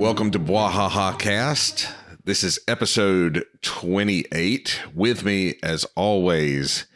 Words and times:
Welcome 0.00 0.30
to 0.30 0.38
Bwahaha 0.38 1.18
Cast. 1.18 1.86
This 2.24 2.42
is 2.42 2.58
episode 2.66 3.44
28. 3.60 4.80
With 4.94 5.26
me, 5.26 5.56
as 5.62 5.84
always, 5.94 6.86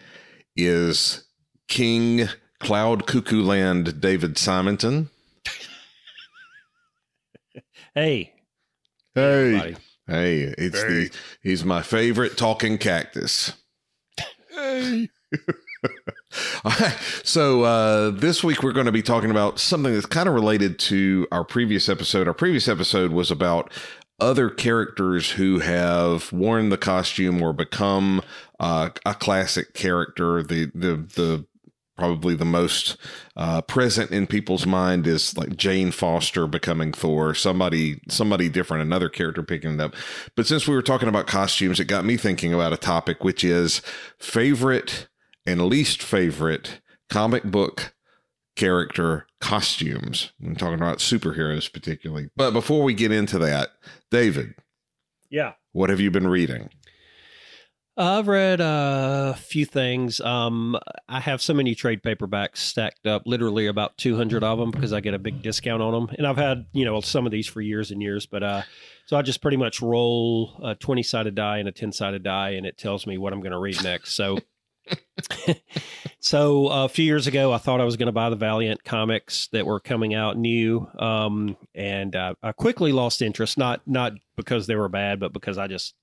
is 0.57 1.25
King 1.69 2.31
Cloud 2.61 3.07
Cuckoo 3.07 3.43
Land 3.43 4.01
David 4.01 4.39
Simonton. 4.39 5.11
Hey, 7.95 8.33
Hey. 9.15 9.23
everybody. 9.55 9.77
Hey, 10.09 10.41
it's 10.59 10.83
the 10.83 11.11
he's 11.43 11.63
my 11.65 11.81
favorite 11.83 12.39
talking 12.39 12.79
cactus. 12.79 13.53
Hey. 14.51 15.11
All 16.65 16.73
right. 16.81 16.97
So 17.23 17.63
uh, 17.63 18.11
this 18.11 18.43
week 18.43 18.63
we're 18.63 18.73
going 18.73 18.87
to 18.87 18.93
be 18.93 19.03
talking 19.03 19.31
about 19.31 19.59
something 19.59 19.93
that's 19.93 20.07
kind 20.07 20.29
of 20.29 20.35
related 20.35 20.79
to 20.81 21.27
our 21.33 21.45
previous 21.45 21.89
episode. 21.89 22.29
Our 22.29 22.35
previous 22.35 22.69
episode 22.69 23.13
was 23.13 23.31
about 23.31 23.73
other 24.21 24.49
characters 24.49 25.33
who 25.33 25.59
have 25.59 26.33
worn 26.33 26.69
the 26.69 26.79
costume 26.79 27.43
or 27.43 27.53
become 27.53 28.23
uh, 28.61 28.91
a 29.05 29.15
classic 29.15 29.75
character. 29.75 30.43
The 30.43 30.71
the 30.75 30.97
the 30.97 31.47
probably 31.97 32.35
the 32.35 32.45
most 32.45 32.97
uh, 33.37 33.61
present 33.63 34.11
in 34.11 34.27
people's 34.27 34.67
mind 34.67 35.07
is 35.07 35.37
like 35.37 35.57
Jane 35.57 35.91
Foster 35.93 36.47
becoming 36.47 36.93
Thor, 36.93 37.35
somebody 37.35 38.01
somebody 38.09 38.49
different, 38.49 38.83
another 38.83 39.09
character 39.09 39.43
picking 39.43 39.75
it 39.75 39.81
up. 39.81 39.95
But 40.37 40.47
since 40.47 40.67
we 40.67 40.75
were 40.75 40.83
talking 40.83 41.09
about 41.09 41.27
costumes, 41.27 41.81
it 41.81 41.87
got 41.87 42.05
me 42.05 42.17
thinking 42.17 42.55
about 42.55 42.73
a 42.73 42.79
topic 42.79 43.23
which 43.23 43.45
is 43.45 43.83
favorite 44.19 45.09
and 45.47 45.63
least 45.67 46.03
favorite 46.03 46.81
comic 47.11 47.45
book 47.45 47.95
character 48.57 49.27
costumes. 49.41 50.33
I'm 50.45 50.55
talking 50.57 50.75
about 50.75 50.99
superheroes 50.99 51.73
particularly. 51.73 52.29
But 52.37 52.53
before 52.53 52.83
we 52.83 52.95
get 52.95 53.11
into 53.13 53.39
that, 53.41 53.71
David, 54.11 54.55
Yeah. 55.31 55.55
what 55.73 55.91
have 55.91 56.01
you 56.01 56.11
been 56.11 56.29
reading? 56.29 56.71
I've 57.97 58.27
read 58.27 58.61
a 58.61 59.37
few 59.39 59.65
things. 59.65 60.21
Um, 60.21 60.77
I 61.09 61.21
have 61.21 61.41
so 61.41 61.55
many 61.55 61.77
trade 61.77 62.03
paperbacks 62.03 62.57
stacked 62.57 63.07
up, 63.07 63.23
literally 63.25 63.69
about 63.69 63.97
200 63.99 64.43
of 64.43 64.59
them 64.59 64.73
because 64.73 64.93
I 64.93 64.99
get 65.01 65.15
a 65.15 65.19
big 65.19 65.43
discount 65.43 65.81
on 65.81 65.93
them. 65.93 66.15
And 66.19 66.27
I've 66.27 66.37
had, 66.37 66.67
you 66.73 66.85
know, 66.85 67.01
some 67.01 67.25
of 67.25 67.31
these 67.31 67.47
for 67.47 67.61
years 67.61 67.93
and 67.93 68.03
years, 68.03 68.27
but, 68.27 68.43
uh, 68.43 68.63
so 69.07 69.17
I 69.17 69.23
just 69.23 69.41
pretty 69.41 69.59
much 69.59 69.81
roll 69.81 70.61
a 70.65 70.75
20 70.75 71.05
sided 71.05 71.37
die 71.37 71.59
and 71.59 71.69
a 71.69 71.73
10 71.73 71.93
sided 71.93 72.25
die 72.25 72.51
and 72.51 72.67
it 72.67 72.79
tells 72.79 73.07
me 73.07 73.17
what 73.17 73.33
I'm 73.33 73.41
going 73.41 73.53
to 73.53 73.59
read 73.59 73.81
next. 73.85 74.15
So, 74.15 74.39
so 76.21 76.71
uh, 76.71 76.85
a 76.85 76.89
few 76.89 77.05
years 77.05 77.27
ago, 77.27 77.53
I 77.53 77.59
thought 77.59 77.81
I 77.81 77.85
was 77.85 77.97
going 77.97 78.07
to 78.07 78.13
buy 78.13 78.31
the 78.31 78.37
Valiant 78.37 78.85
comics 78.85 79.49
that 79.49 79.67
were 79.67 79.81
coming 79.81 80.15
out 80.15 80.37
new, 80.37 80.89
um, 80.99 81.57
and 81.75 82.15
uh, 82.17 82.35
I 82.43 82.53
quickly 82.53 82.93
lost 82.93 83.23
interest. 83.23 83.59
Not 83.59 83.81
not 83.87 84.13
because 84.37 84.67
they 84.67 84.77
were 84.77 84.89
bad, 84.89 85.21
but 85.21 85.33
because 85.33 85.59
I 85.59 85.67
just, 85.67 85.95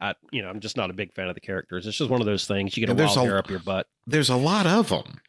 I, 0.00 0.10
I 0.10 0.14
you 0.30 0.42
know, 0.42 0.48
I'm 0.48 0.60
just 0.60 0.76
not 0.76 0.90
a 0.90 0.94
big 0.94 1.12
fan 1.14 1.28
of 1.28 1.34
the 1.34 1.40
characters. 1.40 1.86
It's 1.86 1.96
just 1.98 2.10
one 2.10 2.20
of 2.20 2.26
those 2.26 2.46
things 2.46 2.76
you 2.76 2.80
get 2.82 2.88
a 2.88 2.92
And 2.92 2.98
there's 3.00 3.16
wild 3.16 3.28
a- 3.28 3.30
hair 3.30 3.38
up 3.38 3.50
your 3.50 3.60
butt. 3.60 3.86
There's 4.06 4.30
a 4.30 4.36
lot 4.36 4.66
of 4.66 4.88
them. 4.88 5.20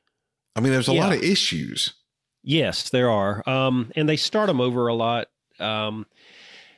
I 0.56 0.62
mean, 0.62 0.72
there's 0.72 0.90
a 0.90 0.94
Yeah. 0.94 1.06
lot 1.08 1.14
of 1.16 1.24
issues. 1.24 1.94
Yes, 2.44 2.90
there 2.90 3.10
are, 3.10 3.48
um, 3.50 3.92
and 3.96 4.08
they 4.08 4.16
start 4.16 4.48
them 4.48 4.62
over 4.62 4.88
a 4.88 4.94
lot. 4.94 5.28
Um, 5.60 6.06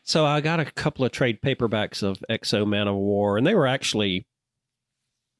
so 0.04 0.26
I 0.26 0.42
got 0.42 0.59
a 0.59 0.66
couple 0.66 1.06
of 1.06 1.12
trade 1.12 1.40
paperbacks 1.42 2.02
of 2.02 2.18
X-O 2.28 2.66
Manowar, 2.66 3.38
and 3.38 3.46
they 3.46 3.54
were 3.54 3.68
actually 3.68 4.26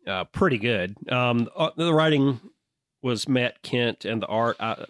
uh, 0.08 0.26
pretty 0.26 0.58
good. 0.58 0.96
Um, 1.12 1.50
uh, 1.56 1.72
the 1.76 1.94
writing 1.94 2.40
was 3.02 3.28
Matt 3.28 3.62
Kindt, 3.64 4.06
and 4.06 4.22
the 4.22 4.28
art. 4.28 4.58
I, 4.60 4.86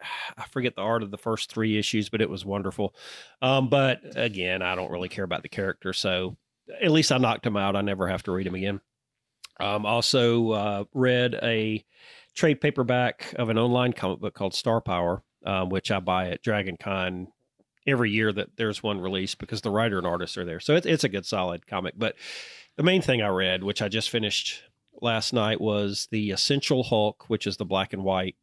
I 0.36 0.44
forget 0.50 0.76
the 0.76 0.82
art 0.82 1.02
of 1.02 1.10
the 1.10 1.18
first 1.18 1.50
three 1.50 1.78
issues, 1.78 2.08
but 2.08 2.20
it 2.20 2.30
was 2.30 2.44
wonderful. 2.44 2.94
Um, 3.42 3.68
but 3.68 4.00
again, 4.16 4.62
I 4.62 4.74
don't 4.74 4.90
really 4.90 5.08
care 5.08 5.24
about 5.24 5.42
the 5.42 5.48
character, 5.48 5.92
so 5.92 6.36
at 6.80 6.90
least 6.90 7.12
I 7.12 7.18
knocked 7.18 7.46
him 7.46 7.56
out. 7.56 7.76
I 7.76 7.82
never 7.82 8.08
have 8.08 8.22
to 8.24 8.32
read 8.32 8.46
him 8.46 8.54
again. 8.54 8.80
Um, 9.60 9.86
also 9.86 10.50
uh, 10.50 10.84
read 10.92 11.34
a 11.42 11.84
trade 12.34 12.60
paperback 12.60 13.34
of 13.38 13.48
an 13.48 13.58
online 13.58 13.92
comic 13.92 14.20
book 14.20 14.34
called 14.34 14.54
Star 14.54 14.80
Power, 14.80 15.22
um, 15.46 15.68
which 15.68 15.90
I 15.90 16.00
buy 16.00 16.30
at 16.30 16.42
Dragon 16.42 16.76
Con 16.76 17.28
every 17.86 18.10
year 18.10 18.32
that 18.32 18.56
there's 18.56 18.82
one 18.82 19.00
released 19.00 19.38
because 19.38 19.60
the 19.60 19.70
writer 19.70 19.98
and 19.98 20.06
artist 20.06 20.38
are 20.38 20.44
there. 20.44 20.60
So 20.60 20.74
it, 20.74 20.86
it's 20.86 21.04
a 21.04 21.08
good, 21.08 21.26
solid 21.26 21.66
comic. 21.66 21.94
But 21.96 22.16
the 22.76 22.82
main 22.82 23.02
thing 23.02 23.22
I 23.22 23.28
read, 23.28 23.62
which 23.62 23.82
I 23.82 23.88
just 23.88 24.10
finished 24.10 24.62
last 25.00 25.32
night, 25.32 25.60
was 25.60 26.08
the 26.10 26.30
Essential 26.30 26.84
Hulk, 26.84 27.28
which 27.28 27.46
is 27.46 27.56
the 27.56 27.64
black 27.64 27.92
and 27.92 28.04
white 28.04 28.36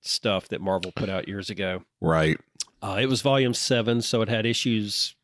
stuff 0.00 0.48
that 0.48 0.60
Marvel 0.60 0.92
put 0.92 1.08
out 1.08 1.28
years 1.28 1.50
ago. 1.50 1.82
Right. 2.00 2.38
Uh, 2.80 2.98
it 3.00 3.06
was 3.06 3.22
volume 3.22 3.54
seven, 3.54 4.00
so 4.02 4.22
it 4.22 4.28
had 4.28 4.46
issues 4.46 5.14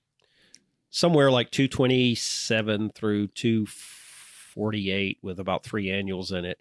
somewhere 0.91 1.31
like 1.31 1.51
227 1.51 2.91
through 2.95 3.29
248 3.29 5.19
with 5.23 5.41
about 5.41 5.65
three 5.65 5.91
annuals 5.91 6.33
in 6.33 6.45
it. 6.45 6.61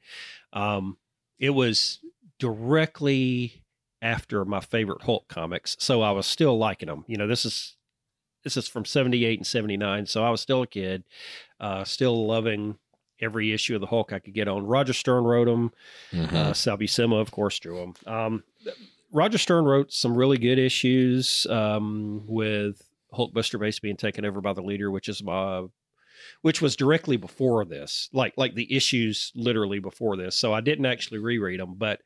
Um, 0.53 0.97
it 1.39 1.51
was 1.51 1.99
directly 2.39 3.63
after 4.01 4.45
my 4.45 4.59
favorite 4.59 5.01
Hulk 5.03 5.27
comics, 5.27 5.75
so 5.79 6.01
I 6.01 6.11
was 6.11 6.25
still 6.25 6.57
liking 6.57 6.87
them. 6.87 7.05
You 7.07 7.17
know, 7.17 7.27
this 7.27 7.45
is 7.45 7.75
this 8.43 8.57
is 8.57 8.67
from 8.67 8.85
78 8.85 9.39
and 9.39 9.47
79, 9.47 10.05
so 10.05 10.23
I 10.23 10.29
was 10.29 10.41
still 10.41 10.61
a 10.63 10.67
kid, 10.67 11.03
uh, 11.59 11.83
still 11.83 12.27
loving 12.27 12.77
every 13.21 13.53
issue 13.53 13.75
of 13.75 13.81
the 13.81 13.87
Hulk 13.87 14.11
I 14.11 14.19
could 14.19 14.33
get 14.33 14.47
on. 14.47 14.65
Roger 14.65 14.93
Stern 14.93 15.23
wrote 15.23 15.45
them. 15.45 15.71
Mhm. 16.11 16.33
Uh, 16.33 16.53
Sal 16.53 16.77
Buscema, 16.77 17.21
of 17.21 17.31
course, 17.31 17.57
drew 17.59 17.77
them. 17.77 17.93
Um, 18.05 18.43
Roger 19.11 19.37
Stern 19.37 19.65
wrote 19.65 19.93
some 19.93 20.15
really 20.17 20.37
good 20.37 20.59
issues 20.59 21.45
um, 21.47 22.23
with 22.27 22.81
Hulkbuster 23.13 23.59
base 23.59 23.79
being 23.79 23.95
taken 23.95 24.25
over 24.25 24.41
by 24.41 24.53
the 24.53 24.63
leader, 24.63 24.89
which 24.91 25.07
is 25.07 25.21
uh, 25.27 25.63
which 26.41 26.61
was 26.61 26.75
directly 26.75 27.15
before 27.17 27.63
this, 27.63 28.09
like 28.11 28.33
like 28.37 28.55
the 28.55 28.73
issues 28.75 29.31
literally 29.35 29.79
before 29.79 30.17
this. 30.17 30.35
So 30.35 30.51
I 30.53 30.61
didn't 30.61 30.85
actually 30.87 31.19
reread 31.19 31.59
them, 31.59 31.75
but 31.77 32.01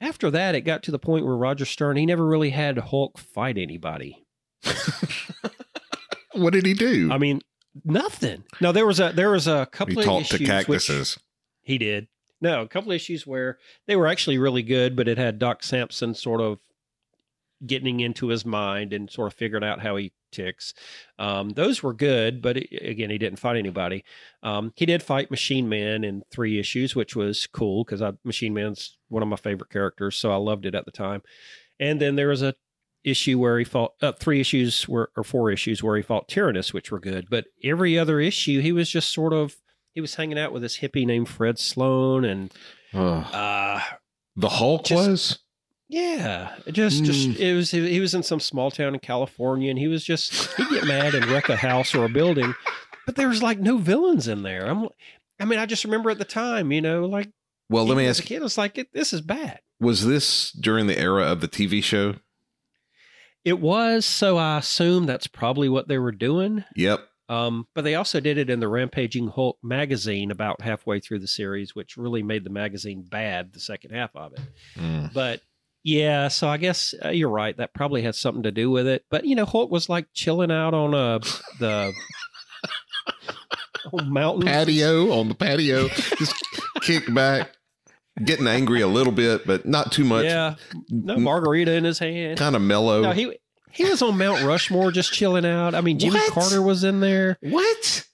after 0.00 0.30
that, 0.30 0.54
it 0.54 0.62
got 0.62 0.82
to 0.84 0.90
the 0.90 0.98
point 0.98 1.26
where 1.26 1.36
Roger 1.36 1.66
Stern 1.66 1.96
he 1.98 2.06
never 2.06 2.26
really 2.26 2.50
had 2.50 2.78
Hulk 2.78 3.18
fight 3.18 3.58
anybody. 3.58 4.24
what 6.32 6.52
did 6.52 6.66
he 6.66 6.74
do? 6.74 7.10
I 7.10 7.18
mean, 7.18 7.40
nothing. 7.84 8.44
No, 8.60 8.72
there 8.72 8.86
was 8.86 9.00
a 9.00 9.12
there 9.14 9.30
was 9.30 9.46
a 9.46 9.60
he 9.60 9.66
couple 9.66 9.98
of 9.98 10.04
talked 10.04 10.26
issues 10.26 10.38
to 10.40 10.44
cactuses. 10.46 11.18
He 11.62 11.78
did. 11.78 12.08
No, 12.40 12.62
a 12.62 12.68
couple 12.68 12.92
issues 12.92 13.26
where 13.26 13.58
they 13.86 13.96
were 13.96 14.06
actually 14.06 14.38
really 14.38 14.62
good, 14.62 14.96
but 14.96 15.08
it 15.08 15.18
had 15.18 15.38
Doc 15.38 15.62
Samson 15.62 16.14
sort 16.14 16.40
of 16.40 16.58
getting 17.66 18.00
into 18.00 18.28
his 18.28 18.46
mind 18.46 18.94
and 18.94 19.10
sort 19.10 19.30
of 19.30 19.36
figuring 19.38 19.62
out 19.64 19.80
how 19.80 19.96
he 19.96 20.12
ticks. 20.32 20.72
Um, 21.18 21.50
those 21.50 21.82
were 21.82 21.92
good, 21.92 22.40
but 22.40 22.56
it- 22.56 22.70
again, 22.82 23.10
he 23.10 23.18
didn't 23.18 23.38
fight 23.38 23.58
anybody. 23.58 24.02
Um, 24.42 24.72
he 24.76 24.86
did 24.86 25.02
fight 25.02 25.30
Machine 25.30 25.68
Man 25.68 26.02
in 26.02 26.22
three 26.30 26.58
issues, 26.58 26.96
which 26.96 27.14
was 27.14 27.46
cool 27.46 27.84
because 27.84 28.00
Machine 28.24 28.54
Man's 28.54 28.96
one 29.08 29.22
of 29.22 29.28
my 29.28 29.36
favorite 29.36 29.68
characters, 29.70 30.16
so 30.16 30.32
I 30.32 30.36
loved 30.36 30.64
it 30.64 30.74
at 30.74 30.86
the 30.86 30.90
time. 30.92 31.20
And 31.78 32.00
then 32.00 32.16
there 32.16 32.28
was 32.28 32.40
a 32.40 32.54
issue 33.04 33.38
where 33.38 33.58
he 33.58 33.64
fought 33.64 33.92
uh, 34.02 34.12
three 34.12 34.40
issues 34.40 34.88
were 34.88 35.10
or 35.16 35.24
four 35.24 35.50
issues 35.50 35.82
where 35.82 35.96
he 35.96 36.02
fought 36.02 36.28
Tyrannus, 36.28 36.72
which 36.74 36.90
were 36.90 37.00
good. 37.00 37.28
But 37.30 37.46
every 37.64 37.98
other 37.98 38.20
issue, 38.20 38.60
he 38.60 38.72
was 38.72 38.90
just 38.90 39.12
sort 39.12 39.32
of 39.32 39.56
he 39.92 40.00
was 40.00 40.14
hanging 40.16 40.38
out 40.38 40.52
with 40.52 40.62
this 40.62 40.78
hippie 40.78 41.06
named 41.06 41.28
Fred 41.28 41.58
Sloan, 41.58 42.24
and 42.24 42.52
uh, 42.94 43.80
the 44.36 44.48
Hulk 44.48 44.84
just- 44.84 45.08
was? 45.08 45.38
yeah, 45.88 46.54
it 46.66 46.72
just 46.72 47.02
just 47.04 47.28
Mm. 47.30 47.36
it 47.38 47.54
was 47.54 47.70
he 47.70 48.00
was 48.00 48.14
in 48.14 48.22
some 48.22 48.40
small 48.40 48.70
town 48.70 48.94
in 48.94 49.00
California, 49.00 49.70
and 49.70 49.78
he 49.78 49.88
was 49.88 50.04
just 50.04 50.52
he'd 50.56 50.68
get 50.70 50.84
mad 50.86 51.14
and 51.14 51.26
wreck 51.26 51.48
a 51.48 51.56
house 51.56 51.94
or 51.94 52.04
a 52.04 52.08
building, 52.08 52.54
but 53.06 53.16
there 53.16 53.28
was 53.28 53.42
like 53.42 53.58
no 53.58 53.78
villains 53.78 54.28
in 54.28 54.42
there. 54.42 54.66
I'm, 54.66 54.88
I 55.40 55.44
mean, 55.46 55.58
I 55.58 55.66
just 55.66 55.84
remember 55.84 56.10
at 56.10 56.18
the 56.18 56.24
time, 56.24 56.70
you 56.70 56.80
know, 56.82 57.06
like 57.06 57.30
Well, 57.68 57.86
let 57.86 57.96
me 57.96 58.06
as 58.06 58.18
ask 58.20 58.24
a 58.24 58.28
kid, 58.28 58.42
it's 58.42 58.58
like 58.58 58.78
it, 58.78 58.92
this 58.92 59.12
is 59.12 59.20
bad. 59.22 59.60
was 59.80 60.06
this 60.06 60.52
during 60.52 60.86
the 60.86 60.98
era 60.98 61.24
of 61.24 61.40
the 61.40 61.48
TV 61.48 61.82
show? 61.82 62.16
It 63.44 63.58
was, 63.58 64.04
so 64.04 64.36
I 64.36 64.58
assume 64.58 65.06
that's 65.06 65.26
probably 65.26 65.68
what 65.68 65.88
they 65.88 65.98
were 65.98 66.12
doing. 66.12 66.64
Yep. 66.76 67.00
Um, 67.30 67.68
but 67.74 67.84
they 67.84 67.94
also 67.94 68.18
did 68.18 68.38
it 68.38 68.50
in 68.50 68.58
the 68.58 68.68
Rampaging 68.68 69.28
Hulk 69.28 69.56
magazine 69.62 70.32
about 70.32 70.60
halfway 70.60 70.98
through 70.98 71.20
the 71.20 71.28
series, 71.28 71.76
which 71.76 71.96
really 71.96 72.24
made 72.24 72.42
the 72.42 72.50
magazine 72.50 73.02
bad, 73.08 73.52
the 73.52 73.60
second 73.60 73.92
half 73.92 74.14
of 74.16 74.32
it. 74.32 74.40
Mm. 74.76 75.12
But 75.14 75.40
yeah, 75.84 76.26
so 76.26 76.48
I 76.48 76.56
guess 76.56 76.92
uh, 77.04 77.10
you're 77.10 77.30
right. 77.30 77.56
That 77.56 77.72
probably 77.72 78.02
had 78.02 78.16
something 78.16 78.42
to 78.42 78.50
do 78.50 78.70
with 78.70 78.88
it. 78.88 79.04
But 79.10 79.26
you 79.26 79.36
know, 79.36 79.46
Hulk 79.46 79.70
was 79.70 79.88
like 79.88 80.08
chilling 80.12 80.50
out 80.50 80.74
on 80.74 80.92
uh, 80.92 81.20
the 81.60 81.92
mountain. 84.04 84.46
Patio 84.46 85.12
on 85.12 85.28
the 85.28 85.34
patio, 85.34 85.88
just 85.88 86.34
kick 86.82 87.12
back, 87.14 87.56
getting 88.24 88.46
angry 88.46 88.80
a 88.80 88.86
little 88.88 89.12
bit, 89.12 89.46
but 89.46 89.66
not 89.66 89.92
too 89.92 90.04
much. 90.04 90.24
Yeah, 90.24 90.54
no 90.88 91.16
margarita 91.18 91.72
in 91.74 91.84
his 91.84 91.98
hand. 91.98 92.38
Kind 92.38 92.56
of 92.56 92.62
mellow. 92.62 93.02
No, 93.02 93.12
he 93.12 93.36
he 93.72 93.84
was 93.84 94.02
on 94.02 94.18
Mount 94.18 94.42
Rushmore 94.44 94.90
just 94.90 95.12
chilling 95.12 95.44
out. 95.46 95.74
I 95.74 95.80
mean, 95.80 95.98
Jimmy 95.98 96.16
What? 96.20 96.32
Carter 96.32 96.62
was 96.62 96.84
in 96.84 97.00
there. 97.00 97.38
what? 97.40 98.06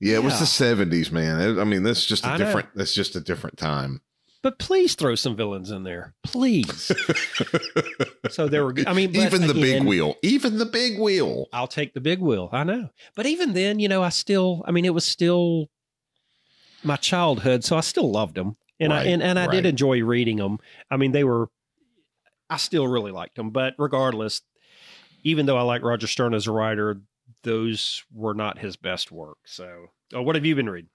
Yeah, 0.00 0.16
it 0.16 0.22
was 0.22 0.38
the 0.38 0.46
seventies, 0.46 1.10
man. 1.10 1.58
I 1.58 1.64
mean, 1.64 1.82
that's 1.82 2.04
just 2.06 2.24
a 2.24 2.28
I 2.28 2.36
know. 2.36 2.44
different. 2.44 2.68
That's 2.74 2.94
just 2.94 3.16
a 3.16 3.20
different 3.20 3.56
time. 3.58 4.00
but 4.42 4.58
please 4.60 4.94
throw 4.94 5.16
some 5.16 5.34
villains 5.34 5.70
in 5.72 5.82
there, 5.82 6.14
please. 6.22 6.92
so 8.30 8.46
there 8.46 8.64
were. 8.64 8.74
I 8.86 8.92
mean, 8.92 9.14
even 9.16 9.42
the 9.42 9.50
again, 9.50 9.60
big 9.60 9.82
wheel, 9.84 10.14
even 10.22 10.58
the 10.58 10.66
big 10.66 11.00
wheel. 11.00 11.46
I'll 11.52 11.66
take 11.66 11.94
the 11.94 12.00
big 12.00 12.20
wheel. 12.20 12.48
I 12.52 12.62
know, 12.64 12.90
but 13.16 13.26
even 13.26 13.54
then, 13.54 13.80
you 13.80 13.88
know, 13.88 14.02
I 14.02 14.10
still. 14.10 14.62
I 14.66 14.70
mean, 14.70 14.84
it 14.84 14.94
was 14.94 15.04
still 15.04 15.68
my 16.84 16.96
childhood, 16.96 17.64
so 17.64 17.76
I 17.76 17.80
still 17.80 18.10
loved 18.10 18.36
them, 18.36 18.56
and 18.80 18.92
right, 18.92 19.06
I 19.06 19.10
and, 19.10 19.22
and 19.22 19.38
I 19.38 19.46
right. 19.46 19.52
did 19.52 19.66
enjoy 19.66 20.02
reading 20.02 20.36
them. 20.36 20.58
I 20.90 20.96
mean, 20.96 21.12
they 21.12 21.24
were. 21.24 21.48
I 22.50 22.56
still 22.56 22.88
really 22.88 23.12
liked 23.12 23.36
them, 23.36 23.50
but 23.50 23.74
regardless, 23.78 24.40
even 25.22 25.46
though 25.46 25.58
I 25.58 25.62
like 25.62 25.82
Roger 25.82 26.06
Stern 26.06 26.32
as 26.32 26.46
a 26.46 26.52
writer, 26.52 27.00
those 27.42 28.04
were 28.12 28.34
not 28.34 28.58
his 28.58 28.76
best 28.76 29.12
work. 29.12 29.38
So, 29.44 29.88
oh, 30.14 30.22
what 30.22 30.34
have 30.34 30.46
you 30.46 30.54
been 30.54 30.70
reading? 30.70 30.90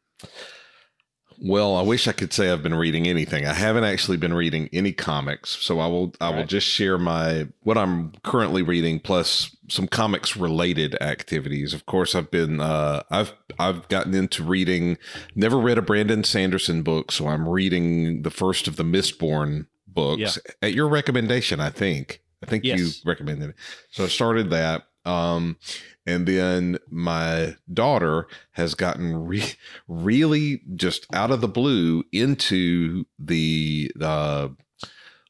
Well, 1.42 1.76
I 1.76 1.82
wish 1.82 2.08
I 2.08 2.12
could 2.12 2.32
say 2.32 2.50
I've 2.50 2.64
been 2.64 2.76
reading 2.76 3.08
anything. 3.08 3.46
I 3.46 3.54
haven't 3.54 3.84
actually 3.84 4.18
been 4.18 4.34
reading 4.34 4.70
any 4.72 4.92
comics, 4.92 5.50
so 5.50 5.80
I 5.80 5.88
will 5.88 6.14
I 6.22 6.30
right. 6.30 6.38
will 6.38 6.46
just 6.46 6.68
share 6.68 6.98
my 6.98 7.48
what 7.64 7.78
I'm 7.78 8.14
currently 8.24 8.62
reading 8.62 9.00
plus 9.00 9.56
some 9.70 9.88
comics 9.88 10.38
related 10.38 10.96
activities. 11.02 11.74
Of 11.74 11.86
course, 11.86 12.16
I've 12.16 12.32
been 12.32 12.60
uh, 12.60 13.04
I've 13.10 13.34
I've 13.60 13.88
gotten 13.88 14.14
into 14.14 14.44
reading. 14.44 14.98
Never 15.36 15.58
read 15.58 15.78
a 15.78 15.82
Brandon 15.82 16.24
Sanderson 16.24 16.84
book, 16.84 17.12
so 17.12 17.28
I'm 17.28 17.48
reading 17.48 18.24
the 18.24 18.32
first 18.32 18.68
of 18.68 18.76
the 18.76 18.84
Mistborn 18.84 19.68
books 19.88 20.20
yeah. 20.20 20.54
at 20.62 20.74
your 20.74 20.88
recommendation. 20.88 21.60
I 21.60 21.70
think 21.70 22.22
I 22.42 22.46
think 22.46 22.64
yes. 22.64 22.80
you 22.80 22.90
recommended 23.06 23.52
it, 23.52 23.56
so 23.92 24.06
I 24.06 24.08
started 24.08 24.50
that. 24.50 24.88
Um, 25.06 25.58
and 26.06 26.28
then 26.28 26.78
my 26.90 27.56
daughter 27.72 28.28
has 28.52 28.76
gotten 28.76 29.26
re- 29.26 29.54
really 29.88 30.62
just 30.76 31.08
out 31.14 31.32
of 31.32 31.42
the 31.42 31.48
blue 31.48 32.04
into 32.12 33.06
the 33.18 33.92
uh, 34.02 34.50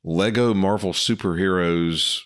Lego 0.04 0.54
Marvel 0.54 0.94
Superheroes 0.94 2.22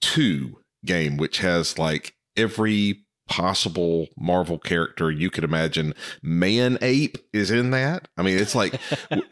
2 0.00 0.58
game, 0.84 1.16
which 1.16 1.38
has 1.38 1.78
like 1.78 2.14
every 2.36 3.05
possible 3.28 4.08
Marvel 4.16 4.58
character 4.58 5.10
you 5.10 5.30
could 5.30 5.44
imagine. 5.44 5.94
Man 6.22 6.78
Ape 6.80 7.18
is 7.32 7.50
in 7.50 7.70
that. 7.72 8.08
I 8.16 8.22
mean, 8.22 8.38
it's 8.38 8.54
like 8.54 8.80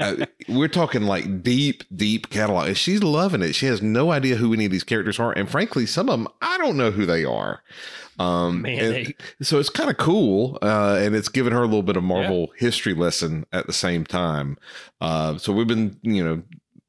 uh, 0.00 0.26
we're 0.48 0.68
talking 0.68 1.02
like 1.02 1.42
deep, 1.42 1.84
deep 1.94 2.30
catalog. 2.30 2.74
She's 2.76 3.02
loving 3.02 3.42
it. 3.42 3.54
She 3.54 3.66
has 3.66 3.82
no 3.82 4.10
idea 4.10 4.36
who 4.36 4.52
any 4.52 4.66
of 4.66 4.72
these 4.72 4.84
characters 4.84 5.18
are, 5.18 5.32
and 5.32 5.48
frankly, 5.48 5.86
some 5.86 6.08
of 6.08 6.18
them 6.18 6.28
I 6.42 6.58
don't 6.58 6.76
know 6.76 6.90
who 6.90 7.06
they 7.06 7.24
are. 7.24 7.62
Um, 8.18 8.62
Man, 8.62 9.12
so 9.42 9.58
it's 9.58 9.70
kind 9.70 9.90
of 9.90 9.96
cool, 9.96 10.58
uh, 10.62 10.98
and 11.00 11.16
it's 11.16 11.28
given 11.28 11.52
her 11.52 11.62
a 11.62 11.66
little 11.66 11.82
bit 11.82 11.96
of 11.96 12.04
Marvel 12.04 12.50
yeah. 12.54 12.60
history 12.60 12.94
lesson 12.94 13.44
at 13.52 13.66
the 13.66 13.72
same 13.72 14.04
time. 14.04 14.56
Uh, 15.00 15.36
so 15.36 15.52
we've 15.52 15.66
been, 15.66 15.98
you 16.02 16.22
know, 16.22 16.42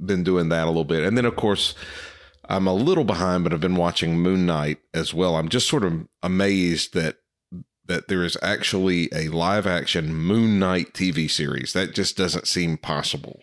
been 0.06 0.24
doing 0.24 0.50
that 0.50 0.66
a 0.66 0.68
little 0.68 0.84
bit, 0.84 1.04
and 1.04 1.18
then 1.18 1.26
of 1.26 1.36
course. 1.36 1.76
I'm 2.50 2.68
a 2.68 2.74
little 2.74 3.04
behind, 3.04 3.44
but 3.44 3.54
I've 3.54 3.60
been 3.60 3.76
watching 3.76 4.20
Moon 4.20 4.46
Knight 4.46 4.80
as 4.94 5.14
well. 5.14 5.36
I'm 5.36 5.50
just 5.50 5.68
sort 5.68 5.84
of 5.84 6.08
amazed 6.22 6.94
that 6.94 7.18
that 7.88 8.08
there 8.08 8.24
is 8.24 8.36
actually 8.42 9.10
a 9.14 9.30
live 9.30 9.68
action 9.68 10.14
Moon 10.14 10.58
Knight 10.58 10.94
TV 10.94 11.30
series. 11.30 11.74
That 11.74 11.94
just 11.94 12.18
doesn't 12.18 12.48
seem 12.48 12.78
possible. 12.78 13.40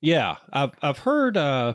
Yeah, 0.00 0.36
I've 0.52 0.72
I've 0.82 0.98
heard 0.98 1.36
uh, 1.36 1.74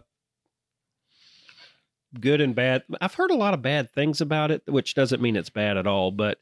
good 2.19 2.41
and 2.41 2.55
bad. 2.55 2.83
I've 2.99 3.13
heard 3.13 3.31
a 3.31 3.35
lot 3.35 3.53
of 3.53 3.61
bad 3.61 3.91
things 3.91 4.21
about 4.21 4.51
it, 4.51 4.63
which 4.67 4.95
doesn't 4.95 5.21
mean 5.21 5.35
it's 5.35 5.49
bad 5.49 5.77
at 5.77 5.87
all. 5.87 6.11
But 6.11 6.39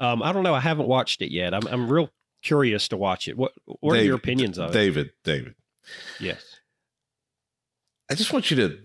um, 0.00 0.22
I 0.22 0.32
don't 0.32 0.42
know. 0.42 0.54
I 0.54 0.60
haven't 0.60 0.88
watched 0.88 1.22
it 1.22 1.32
yet. 1.32 1.54
I'm 1.54 1.66
I'm 1.66 1.90
real 1.90 2.10
curious 2.42 2.88
to 2.88 2.96
watch 2.96 3.28
it. 3.28 3.36
What 3.36 3.52
What 3.64 3.94
David, 3.94 4.02
are 4.02 4.06
your 4.06 4.16
opinions 4.16 4.58
of 4.58 4.72
David, 4.72 5.06
it? 5.06 5.14
David, 5.24 5.44
David. 5.44 5.54
Yes. 6.20 6.44
I 8.10 8.14
just 8.14 8.32
want 8.32 8.50
you 8.50 8.56
to 8.58 8.78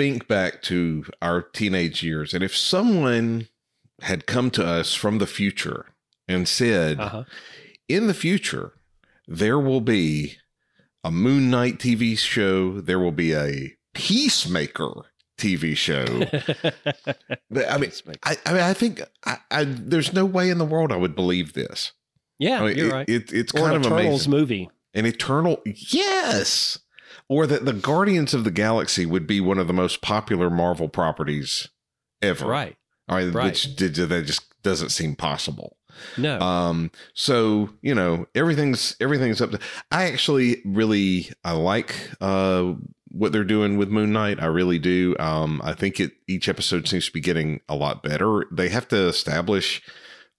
think 0.00 0.26
back 0.26 0.62
to 0.62 1.04
our 1.20 1.42
teenage 1.42 2.02
years, 2.02 2.32
and 2.32 2.42
if 2.42 2.56
someone 2.56 3.48
had 4.00 4.26
come 4.26 4.50
to 4.52 4.64
us 4.64 4.94
from 4.94 5.18
the 5.18 5.26
future 5.26 5.86
and 6.26 6.48
said, 6.48 6.98
uh-huh. 6.98 7.24
"In 7.88 8.06
the 8.06 8.14
future, 8.14 8.72
there 9.26 9.58
will 9.58 9.80
be." 9.80 10.36
A 11.02 11.10
Moon 11.10 11.48
Knight 11.48 11.78
TV 11.78 12.18
show. 12.18 12.78
There 12.82 12.98
will 12.98 13.10
be 13.10 13.32
a 13.32 13.74
Peacemaker 13.94 15.06
TV 15.38 15.74
show. 15.74 16.04
I 17.66 17.78
mean, 17.78 17.90
I, 18.22 18.36
I, 18.44 18.52
mean, 18.52 18.62
I 18.62 18.74
think 18.74 19.00
I, 19.24 19.38
I, 19.50 19.64
there's 19.64 20.12
no 20.12 20.26
way 20.26 20.50
in 20.50 20.58
the 20.58 20.66
world 20.66 20.92
I 20.92 20.96
would 20.96 21.16
believe 21.16 21.54
this. 21.54 21.92
Yeah, 22.38 22.60
I 22.62 22.66
mean, 22.66 22.76
you're 22.76 22.88
it, 22.88 22.92
right. 22.92 23.08
It, 23.08 23.32
it's 23.32 23.54
or 23.54 23.60
kind 23.60 23.76
of 23.76 23.86
Eternals 23.86 24.26
amazing. 24.26 24.30
movie. 24.30 24.70
An 24.92 25.06
Eternal, 25.06 25.62
yes, 25.64 26.78
or 27.30 27.46
that 27.46 27.64
the 27.64 27.72
Guardians 27.72 28.34
of 28.34 28.42
the 28.42 28.50
Galaxy 28.50 29.06
would 29.06 29.24
be 29.24 29.40
one 29.40 29.58
of 29.58 29.68
the 29.68 29.72
most 29.72 30.02
popular 30.02 30.50
Marvel 30.50 30.88
properties 30.88 31.68
ever. 32.20 32.46
Right. 32.46 32.76
All 33.08 33.16
right, 33.16 33.32
right. 33.32 33.44
which 33.44 33.76
did 33.76 33.94
that 33.94 34.26
just 34.26 34.42
doesn't 34.62 34.90
seem 34.90 35.14
possible. 35.14 35.76
No. 36.18 36.40
Um. 36.40 36.90
So 37.14 37.70
you 37.82 37.94
know 37.94 38.26
everything's 38.34 38.96
everything's 39.00 39.40
up 39.40 39.52
to. 39.52 39.60
I 39.90 40.10
actually 40.10 40.60
really 40.64 41.30
I 41.44 41.52
like 41.52 41.94
uh 42.20 42.74
what 43.12 43.32
they're 43.32 43.44
doing 43.44 43.76
with 43.76 43.90
Moon 43.90 44.12
Knight. 44.12 44.40
I 44.40 44.46
really 44.46 44.78
do. 44.78 45.16
Um, 45.18 45.60
I 45.64 45.72
think 45.72 46.00
it 46.00 46.12
each 46.28 46.48
episode 46.48 46.88
seems 46.88 47.06
to 47.06 47.12
be 47.12 47.20
getting 47.20 47.60
a 47.68 47.76
lot 47.76 48.02
better. 48.02 48.46
They 48.50 48.68
have 48.68 48.88
to 48.88 49.08
establish 49.08 49.82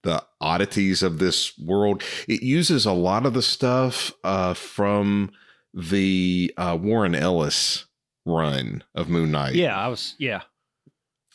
the 0.04 0.24
oddities 0.40 1.04
of 1.04 1.20
this 1.20 1.58
world. 1.58 2.04
It 2.28 2.42
uses 2.42 2.86
a 2.86 2.94
lot 2.94 3.26
of 3.26 3.34
the 3.34 3.42
stuff 3.42 4.14
uh, 4.24 4.54
from 4.54 5.32
the 5.74 6.54
uh, 6.58 6.78
Warren 6.80 7.16
Ellis 7.16 7.86
run 8.26 8.84
of 8.96 9.10
Moon 9.10 9.32
Knight. 9.32 9.56
Yeah, 9.56 9.78
I 9.78 9.88
was. 9.88 10.16
Yeah, 10.20 10.42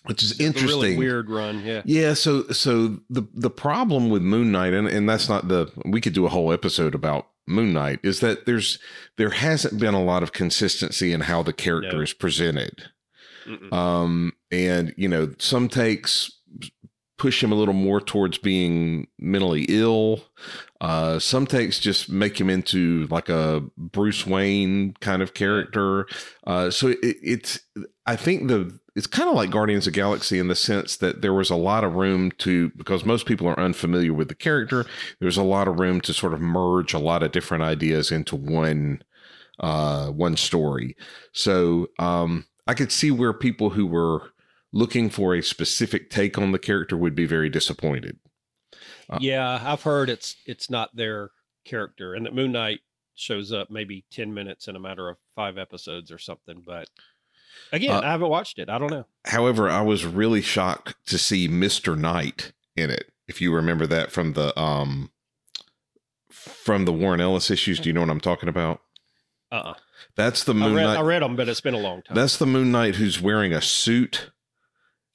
which 0.04 0.22
is 0.22 0.38
interesting. 0.40 0.80
Really 0.80 0.96
weird 0.96 1.30
run, 1.30 1.64
yeah. 1.64 1.82
Yeah, 1.84 2.14
so 2.14 2.44
so 2.48 2.98
the 3.10 3.26
the 3.34 3.50
problem 3.50 4.08
with 4.08 4.22
Moon 4.22 4.52
Knight, 4.52 4.72
and 4.72 4.86
and 4.86 5.08
that's 5.08 5.28
not 5.28 5.48
the 5.48 5.70
we 5.84 6.00
could 6.00 6.12
do 6.12 6.26
a 6.26 6.30
whole 6.30 6.52
episode 6.52 6.94
about 6.94 7.28
Moon 7.46 7.72
Knight 7.72 8.00
is 8.02 8.20
that 8.20 8.46
there's 8.46 8.78
there 9.16 9.30
hasn't 9.30 9.80
been 9.80 9.94
a 9.94 10.02
lot 10.02 10.22
of 10.22 10.32
consistency 10.32 11.12
in 11.12 11.22
how 11.22 11.42
the 11.42 11.52
character 11.52 11.96
no. 11.96 12.02
is 12.02 12.12
presented. 12.12 12.90
Mm-mm. 13.46 13.72
Um, 13.72 14.32
and 14.50 14.94
you 14.96 15.08
know, 15.08 15.34
some 15.38 15.68
takes 15.68 16.35
push 17.18 17.42
him 17.42 17.52
a 17.52 17.54
little 17.54 17.74
more 17.74 18.00
towards 18.00 18.38
being 18.38 19.06
mentally 19.18 19.64
ill. 19.68 20.20
Uh, 20.80 21.18
some 21.18 21.46
takes 21.46 21.78
just 21.78 22.10
make 22.10 22.38
him 22.38 22.50
into 22.50 23.06
like 23.10 23.28
a 23.28 23.62
Bruce 23.76 24.26
Wayne 24.26 24.94
kind 25.00 25.22
of 25.22 25.34
character. 25.34 26.06
Uh, 26.46 26.70
so 26.70 26.88
it, 26.88 26.98
it's, 27.02 27.60
I 28.06 28.16
think 28.16 28.48
the 28.48 28.78
it's 28.96 29.06
kind 29.06 29.28
of 29.28 29.34
like 29.34 29.50
Guardians 29.50 29.86
of 29.86 29.92
Galaxy 29.92 30.38
in 30.38 30.48
the 30.48 30.56
sense 30.56 30.96
that 30.96 31.20
there 31.20 31.34
was 31.34 31.50
a 31.50 31.56
lot 31.56 31.84
of 31.84 31.96
room 31.96 32.30
to 32.38 32.70
because 32.70 33.04
most 33.04 33.26
people 33.26 33.46
are 33.46 33.60
unfamiliar 33.60 34.14
with 34.14 34.28
the 34.28 34.34
character. 34.34 34.86
There's 35.20 35.36
a 35.36 35.42
lot 35.42 35.68
of 35.68 35.78
room 35.78 36.00
to 36.00 36.14
sort 36.14 36.32
of 36.32 36.40
merge 36.40 36.94
a 36.94 36.98
lot 36.98 37.22
of 37.22 37.30
different 37.30 37.62
ideas 37.62 38.10
into 38.10 38.36
one 38.36 39.02
uh, 39.60 40.08
one 40.08 40.36
story. 40.36 40.96
So 41.32 41.88
um, 41.98 42.46
I 42.66 42.72
could 42.72 42.90
see 42.90 43.10
where 43.10 43.34
people 43.34 43.70
who 43.70 43.86
were 43.86 44.32
looking 44.76 45.08
for 45.08 45.34
a 45.34 45.42
specific 45.42 46.10
take 46.10 46.36
on 46.36 46.52
the 46.52 46.58
character 46.58 46.96
would 46.96 47.14
be 47.14 47.26
very 47.26 47.48
disappointed. 47.48 48.18
Uh, 49.08 49.18
yeah, 49.20 49.60
I've 49.64 49.82
heard 49.82 50.10
it's 50.10 50.36
it's 50.44 50.68
not 50.68 50.94
their 50.94 51.30
character, 51.64 52.14
and 52.14 52.26
that 52.26 52.34
Moon 52.34 52.52
Knight 52.52 52.80
shows 53.14 53.52
up 53.52 53.70
maybe 53.70 54.04
ten 54.10 54.34
minutes 54.34 54.68
in 54.68 54.76
a 54.76 54.80
matter 54.80 55.08
of 55.08 55.16
five 55.34 55.56
episodes 55.56 56.12
or 56.12 56.18
something, 56.18 56.62
but 56.64 56.88
Again, 57.72 57.90
uh, 57.90 58.00
I 58.00 58.10
haven't 58.10 58.28
watched 58.28 58.58
it. 58.58 58.68
I 58.68 58.78
don't 58.78 58.90
know. 58.90 59.06
However, 59.24 59.70
I 59.70 59.80
was 59.80 60.04
really 60.04 60.42
shocked 60.42 60.94
to 61.06 61.16
see 61.16 61.48
Mr. 61.48 61.98
Knight 61.98 62.52
in 62.76 62.90
it. 62.90 63.10
If 63.26 63.40
you 63.40 63.54
remember 63.54 63.86
that 63.86 64.12
from 64.12 64.34
the 64.34 64.58
um 64.60 65.10
from 66.30 66.84
the 66.84 66.92
Warren 66.92 67.20
Ellis 67.20 67.50
issues, 67.50 67.80
do 67.80 67.88
you 67.88 67.92
know 67.94 68.02
what 68.02 68.10
I'm 68.10 68.20
talking 68.20 68.48
about? 68.48 68.82
Uh. 69.50 69.54
Uh-uh. 69.54 69.74
That's 70.16 70.44
the 70.44 70.54
Moon 70.54 70.72
I 70.72 70.76
read, 70.76 70.84
Knight. 70.84 70.98
I 70.98 71.02
read 71.02 71.22
them, 71.22 71.36
but 71.36 71.48
it's 71.48 71.60
been 71.60 71.74
a 71.74 71.78
long 71.78 72.02
time. 72.02 72.14
That's 72.14 72.36
the 72.36 72.46
Moon 72.46 72.70
Knight 72.70 72.96
who's 72.96 73.20
wearing 73.20 73.52
a 73.52 73.62
suit. 73.62 74.30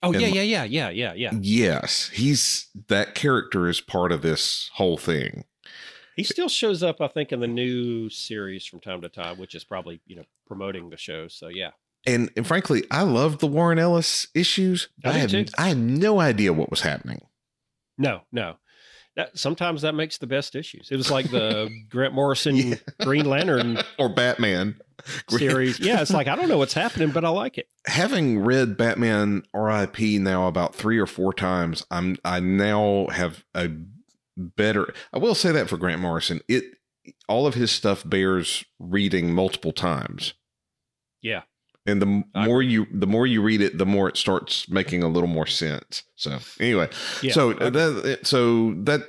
Oh 0.03 0.13
yeah, 0.13 0.27
yeah, 0.27 0.41
yeah, 0.41 0.63
yeah, 0.63 0.89
yeah, 0.89 1.13
yeah. 1.13 1.31
Yes, 1.39 2.09
he's 2.13 2.67
that 2.87 3.13
character 3.15 3.67
is 3.67 3.81
part 3.81 4.11
of 4.11 4.21
this 4.21 4.69
whole 4.73 4.97
thing. 4.97 5.45
He 6.15 6.23
still 6.23 6.49
shows 6.49 6.83
up, 6.83 7.01
I 7.01 7.07
think, 7.07 7.31
in 7.31 7.39
the 7.39 7.47
new 7.47 8.09
series 8.09 8.65
from 8.65 8.79
time 8.79 9.01
to 9.01 9.09
time, 9.09 9.37
which 9.37 9.55
is 9.55 9.63
probably 9.63 10.01
you 10.05 10.15
know 10.15 10.23
promoting 10.47 10.89
the 10.89 10.97
show. 10.97 11.27
So 11.27 11.47
yeah, 11.47 11.71
and, 12.05 12.31
and 12.35 12.47
frankly, 12.47 12.83
I 12.89 13.03
love 13.03 13.39
the 13.39 13.47
Warren 13.47 13.79
Ellis 13.79 14.27
issues. 14.33 14.89
I, 15.05 15.09
I 15.09 15.13
had 15.13 15.49
I 15.57 15.67
had 15.69 15.77
no 15.77 16.19
idea 16.19 16.53
what 16.53 16.71
was 16.71 16.81
happening. 16.81 17.21
No, 17.97 18.21
no. 18.31 18.55
That, 19.17 19.37
sometimes 19.37 19.81
that 19.81 19.93
makes 19.93 20.19
the 20.19 20.27
best 20.27 20.55
issues. 20.55 20.89
It 20.89 20.95
was 20.95 21.11
like 21.11 21.29
the 21.31 21.69
Grant 21.89 22.13
Morrison 22.13 22.55
yeah. 22.55 22.75
Green 23.01 23.25
Lantern 23.25 23.79
or 23.99 24.07
Batman 24.07 24.79
series. 25.27 25.79
Yeah, 25.79 26.01
it's 26.01 26.13
like 26.13 26.27
I 26.27 26.35
don't 26.35 26.47
know 26.47 26.57
what's 26.57 26.73
happening, 26.73 27.11
but 27.11 27.25
I 27.25 27.29
like 27.29 27.57
it. 27.57 27.67
Having 27.87 28.39
read 28.39 28.77
Batman 28.77 29.43
R.I.P. 29.53 30.19
now 30.19 30.47
about 30.47 30.75
three 30.75 30.97
or 30.97 31.07
four 31.07 31.33
times, 31.33 31.85
I'm 31.91 32.17
I 32.23 32.39
now 32.39 33.07
have 33.07 33.43
a 33.53 33.69
better. 34.37 34.93
I 35.13 35.17
will 35.17 35.35
say 35.35 35.51
that 35.51 35.67
for 35.67 35.77
Grant 35.77 36.01
Morrison, 36.01 36.39
it 36.47 36.63
all 37.27 37.47
of 37.47 37.55
his 37.55 37.71
stuff 37.71 38.07
bears 38.07 38.63
reading 38.79 39.33
multiple 39.33 39.73
times. 39.73 40.33
Yeah. 41.21 41.41
And 41.85 42.01
the 42.01 42.23
I 42.35 42.45
more 42.45 42.61
you 42.61 42.85
the 42.91 43.07
more 43.07 43.25
you 43.25 43.41
read 43.41 43.61
it, 43.61 43.77
the 43.77 43.85
more 43.85 44.07
it 44.07 44.17
starts 44.17 44.69
making 44.69 45.03
a 45.03 45.07
little 45.07 45.29
more 45.29 45.47
sense. 45.47 46.03
So 46.15 46.37
anyway, 46.59 46.89
Yeah. 47.21 47.33
so 47.33 47.51
I- 47.59 47.69
that 47.71 48.19
so 48.23 48.73
that 48.83 49.01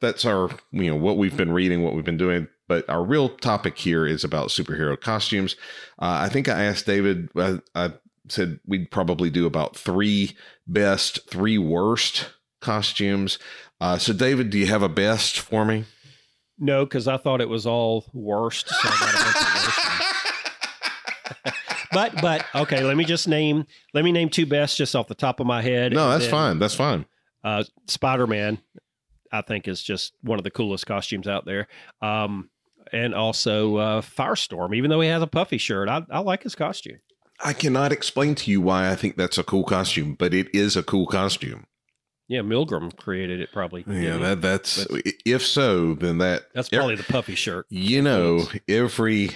that's 0.00 0.24
our 0.24 0.50
you 0.72 0.90
know 0.90 0.96
what 0.96 1.16
we've 1.18 1.36
been 1.36 1.52
reading, 1.52 1.82
what 1.82 1.94
we've 1.94 2.04
been 2.04 2.16
doing. 2.16 2.48
But 2.66 2.88
our 2.88 3.04
real 3.04 3.28
topic 3.28 3.78
here 3.78 4.06
is 4.06 4.24
about 4.24 4.48
superhero 4.48 4.98
costumes. 5.00 5.54
Uh, 6.00 6.18
I 6.22 6.28
think 6.30 6.48
I 6.48 6.64
asked 6.64 6.86
David. 6.86 7.28
I, 7.36 7.60
I 7.74 7.92
said 8.28 8.58
we'd 8.66 8.90
probably 8.90 9.28
do 9.30 9.46
about 9.46 9.76
three 9.76 10.34
best, 10.66 11.28
three 11.30 11.58
worst 11.58 12.30
costumes. 12.60 13.38
Uh, 13.80 13.98
so 13.98 14.12
David, 14.14 14.48
do 14.50 14.58
you 14.58 14.66
have 14.66 14.82
a 14.82 14.88
best 14.88 15.38
for 15.38 15.64
me? 15.64 15.84
no, 16.58 16.84
because 16.86 17.06
I 17.06 17.18
thought 17.18 17.40
it 17.42 17.48
was 17.48 17.66
all 17.66 18.06
worst. 18.14 18.68
So 18.68 18.88
I 21.96 22.02
got 22.02 22.18
a 22.18 22.22
bunch 22.22 22.22
of 22.22 22.22
worst 22.22 22.22
ones. 22.22 22.22
But 22.22 22.22
but 22.22 22.62
okay, 22.62 22.84
let 22.84 22.96
me 22.96 23.04
just 23.04 23.28
name 23.28 23.66
let 23.92 24.04
me 24.04 24.12
name 24.12 24.28
two 24.28 24.46
best 24.46 24.76
just 24.76 24.94
off 24.96 25.08
the 25.08 25.14
top 25.14 25.40
of 25.40 25.46
my 25.46 25.62
head. 25.62 25.92
No, 25.92 26.10
that's 26.10 26.24
then, 26.24 26.30
fine. 26.30 26.58
That's 26.58 26.74
fine. 26.74 27.06
Uh, 27.42 27.64
Spider 27.86 28.26
Man, 28.26 28.58
I 29.32 29.42
think 29.42 29.68
is 29.68 29.82
just 29.82 30.14
one 30.22 30.38
of 30.38 30.44
the 30.44 30.50
coolest 30.50 30.86
costumes 30.86 31.28
out 31.28 31.44
there. 31.44 31.68
Um, 32.00 32.50
and 32.92 33.14
also 33.14 33.76
uh, 33.76 34.00
Firestorm, 34.02 34.74
even 34.74 34.90
though 34.90 35.00
he 35.00 35.08
has 35.08 35.22
a 35.22 35.26
puffy 35.26 35.58
shirt, 35.58 35.88
I, 35.88 36.02
I 36.10 36.20
like 36.20 36.42
his 36.42 36.54
costume. 36.54 37.00
I 37.40 37.52
cannot 37.52 37.92
explain 37.92 38.34
to 38.36 38.50
you 38.50 38.60
why 38.60 38.90
I 38.90 38.94
think 38.94 39.16
that's 39.16 39.38
a 39.38 39.44
cool 39.44 39.64
costume, 39.64 40.14
but 40.14 40.32
it 40.32 40.54
is 40.54 40.76
a 40.76 40.82
cool 40.82 41.06
costume. 41.06 41.66
Yeah, 42.28 42.40
Milgrom 42.40 42.96
created 42.96 43.40
it 43.40 43.52
probably. 43.52 43.84
Yeah, 43.86 44.16
that 44.18 44.40
that's 44.40 44.86
if 45.26 45.44
so, 45.44 45.94
then 45.94 46.18
that 46.18 46.44
that's 46.54 46.70
probably 46.70 46.94
the 46.94 47.02
puffy 47.02 47.34
shirt. 47.34 47.66
you 47.68 48.00
know 48.00 48.46
every 48.66 49.30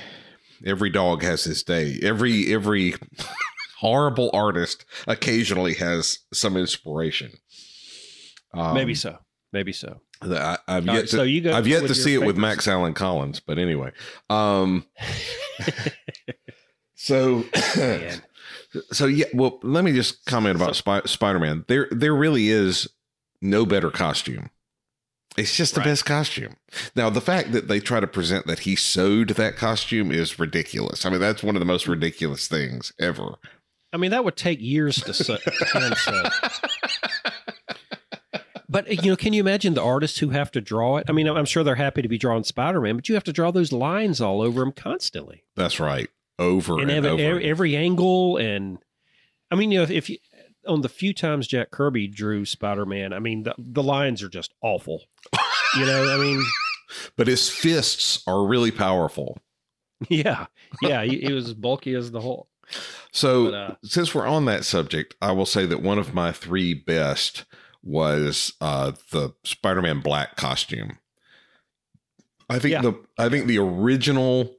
every 0.65 0.91
dog 0.91 1.23
has 1.23 1.45
his 1.45 1.63
day. 1.63 1.99
Every 2.03 2.53
every 2.53 2.95
horrible 3.79 4.31
artist 4.33 4.85
occasionally 5.07 5.75
has 5.75 6.21
some 6.33 6.57
inspiration. 6.57 7.33
Um, 8.55 8.75
Maybe 8.75 8.95
so. 8.95 9.19
Maybe 9.53 9.73
so. 9.73 10.01
I, 10.21 10.59
I've 10.67 10.85
yet 10.87 10.93
right, 10.93 11.01
to 11.03 11.09
so 11.09 11.23
you 11.23 11.41
go. 11.41 11.53
I've 11.53 11.67
yet 11.67 11.87
to 11.87 11.95
see 11.95 12.15
it 12.15 12.25
with. 12.25 12.37
Max 12.37 12.67
Allan 12.67 12.95
Collins, 12.95 13.41
but 13.41 13.59
anyway. 13.59 13.93
Um 14.29 14.85
so 16.95 17.45
so 18.93 19.07
yeah, 19.07 19.27
well 19.33 19.59
let 19.63 19.85
me 19.85 19.93
just 19.93 20.25
comment 20.27 20.57
about 20.57 20.77
Spy- 20.77 21.03
Spider-Man. 21.05 21.65
There 21.69 21.89
there 21.91 22.15
really 22.15 22.49
is 22.49 22.89
no 23.41 23.65
better 23.65 23.91
costume. 23.91 24.51
It's 25.39 25.57
just 25.57 25.75
the 25.75 25.81
Right. 25.81 25.87
best 25.89 26.05
costume. 26.05 26.57
Now, 26.97 27.11
the 27.11 27.21
fact 27.21 27.53
that 27.53 27.69
they 27.69 27.81
try 27.81 28.01
to 28.01 28.07
present 28.07 28.47
that 28.47 28.61
he 28.61 28.75
sewed 28.75 29.31
that 29.31 29.57
costume 29.57 30.11
is 30.11 30.39
ridiculous. 30.39 31.07
I 31.07 31.11
mean, 31.11 31.21
that's 31.21 31.43
one 31.43 31.55
of 31.55 31.61
the 31.61 31.67
most 31.67 31.87
mm. 31.87 31.91
ridiculous 31.91 32.49
things 32.49 32.93
ever. 32.99 33.37
I 33.93 33.97
mean, 33.97 34.11
that 34.11 34.25
would 34.25 34.37
take 34.37 34.61
years 34.61 34.97
to 34.97 35.15
sew. 35.15 35.39
But 38.71 39.03
you 39.03 39.11
know, 39.11 39.17
can 39.17 39.33
you 39.33 39.41
imagine 39.41 39.73
the 39.73 39.83
artists 39.83 40.19
who 40.19 40.29
have 40.29 40.51
to 40.51 40.61
draw 40.61 40.99
it? 40.99 41.07
I 41.09 41.13
mean, 41.13 41.27
I'm 41.27 41.47
sure 41.47 41.65
they're 41.65 41.75
happy 41.77 42.03
to 42.03 42.09
be 42.09 42.19
drawing 42.19 42.45
Spider-Man, 42.45 42.97
but 42.97 43.09
you 43.09 43.15
have 43.15 43.25
to 43.25 43.33
draw 43.33 43.51
those 43.51 43.73
lines 43.73 44.21
all 44.21 44.43
over 44.43 44.63
him 44.63 44.73
constantly, 44.73 45.45
That's 45.57 45.81
right. 45.81 46.09
Over 46.39 46.75
and 46.75 46.83
and, 46.83 46.91
every, 46.91 47.11
over. 47.11 47.23
every, 47.23 47.45
every 47.45 47.77
angle. 47.77 48.37
And 48.37 48.79
I 49.51 49.57
mean, 49.57 49.73
you 49.73 49.79
know, 49.79 49.87
if 49.89 50.11
you 50.11 50.19
on 50.67 50.83
the 50.83 50.89
few 50.89 51.13
times 51.15 51.47
Jack 51.47 51.71
Kirby 51.71 52.09
drew 52.09 52.45
Spider-Man, 52.45 53.13
I 53.13 53.19
mean, 53.19 53.45
the, 53.45 53.55
the 53.59 53.83
lines 53.83 54.23
are 54.23 54.29
just 54.29 54.53
awful. 54.63 55.03
You 55.77 55.87
know, 55.87 56.15
I 56.15 56.19
mean, 56.19 56.43
but 57.17 57.27
his 57.27 57.49
fists 57.51 58.23
are 58.27 58.47
really 58.47 58.71
powerful. 58.71 59.39
yeah, 60.09 60.47
yeah, 60.83 61.03
he, 61.05 61.19
he 61.21 61.33
was 61.33 61.55
bulky 61.55 61.95
as 61.95 62.11
the 62.11 62.21
whole. 62.21 62.49
So, 63.13 63.47
But, 63.47 63.55
uh, 63.55 63.75
since 63.83 64.15
we're 64.15 64.27
on 64.27 64.45
that 64.45 64.65
subject, 64.65 65.15
I 65.23 65.33
will 65.33 65.47
say 65.47 65.65
that 65.67 65.83
one 65.83 65.99
of 65.99 66.13
my 66.15 66.33
three 66.33 66.75
best 66.75 67.45
was 67.83 68.53
uh, 68.61 68.93
the 69.13 69.35
Spider-Man 69.45 70.01
black 70.01 70.37
costume. 70.37 70.99
I 72.51 72.59
think 72.59 72.73
Yeah. 72.73 72.83
the 72.83 72.95
I 73.19 73.29
think 73.29 73.47
the 73.47 73.59
original, 73.59 74.55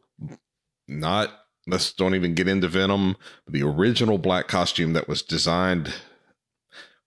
not 0.87 1.38
let's 1.69 1.91
don't 1.93 2.15
even 2.15 2.33
get 2.33 2.47
into 2.47 2.67
Venom. 2.67 3.15
The 3.47 3.63
original 3.63 4.17
black 4.17 4.47
costume 4.47 4.93
that 4.93 5.07
was 5.07 5.21
designed. 5.21 5.93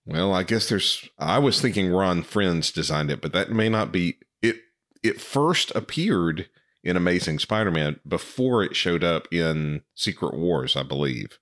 Well, 0.05 0.35
I 0.35 0.43
guess 0.43 0.69
there's. 0.69 1.09
I 1.19 1.39
was 1.39 1.61
thinking 1.61 1.93
Ron 1.93 2.23
Frenz 2.23 2.73
designed 2.73 3.11
it, 3.11 3.21
but 3.21 3.33
that 3.33 3.51
may 3.51 3.69
not 3.69 3.93
be 3.93 4.19
it. 4.41 4.57
It 5.03 5.21
first 5.21 5.71
appeared 5.75 6.49
in 6.83 6.97
Amazing 6.97 7.39
Spider-Man 7.39 8.01
before 8.07 8.63
it 8.65 8.75
showed 8.75 9.05
up 9.05 9.29
in 9.33 9.83
Secret 9.95 10.35
Wars, 10.35 10.77
I 10.77 10.83
believe. 10.83 11.39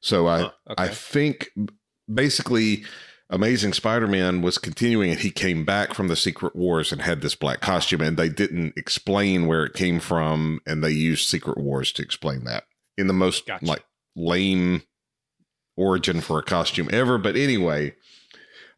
So 0.00 0.26
I 0.28 0.38
Huh, 0.38 0.50
I 0.76 0.88
think 0.88 1.50
basically 2.12 2.84
Amazing 3.30 3.74
Spider-Man 3.74 4.40
was 4.40 4.56
continuing 4.56 5.10
and 5.10 5.20
he 5.20 5.30
came 5.30 5.64
back 5.64 5.92
from 5.92 6.08
the 6.08 6.16
Secret 6.16 6.56
Wars 6.56 6.92
and 6.92 7.02
had 7.02 7.20
this 7.20 7.34
black 7.34 7.60
costume 7.60 8.00
and 8.00 8.16
they 8.16 8.30
didn't 8.30 8.72
explain 8.76 9.46
where 9.46 9.64
it 9.64 9.74
came 9.74 10.00
from 10.00 10.60
and 10.66 10.82
they 10.82 10.90
used 10.90 11.28
Secret 11.28 11.58
Wars 11.58 11.92
to 11.92 12.02
explain 12.02 12.44
that 12.44 12.64
in 12.96 13.06
the 13.06 13.12
most 13.12 13.46
Gotcha. 13.46 13.66
like 13.66 13.84
lame 14.16 14.82
origin 15.76 16.20
for 16.22 16.38
a 16.38 16.42
costume 16.42 16.88
ever 16.90 17.18
but 17.18 17.36
anyway 17.36 17.94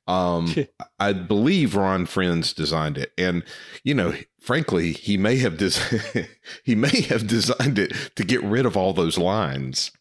um 0.09 0.53
I 0.99 1.13
believe 1.13 1.77
Ron 1.77 2.05
Frenz 2.07 2.53
designed 2.53 2.99
it 2.99 3.13
and 3.17 3.45
you 3.85 3.95
know 3.95 4.15
frankly 4.41 4.93
he 4.93 5.17
may 5.17 5.37
have 5.37 5.57
des- 5.59 6.27
he 6.65 6.75
may 6.75 7.03
have 7.03 7.27
designed 7.27 7.79
it 7.79 7.93
to 8.17 8.25
get 8.25 8.43
rid 8.43 8.67
of 8.67 8.77
all 8.77 8.93
those 8.93 9.17
lines 9.17 9.93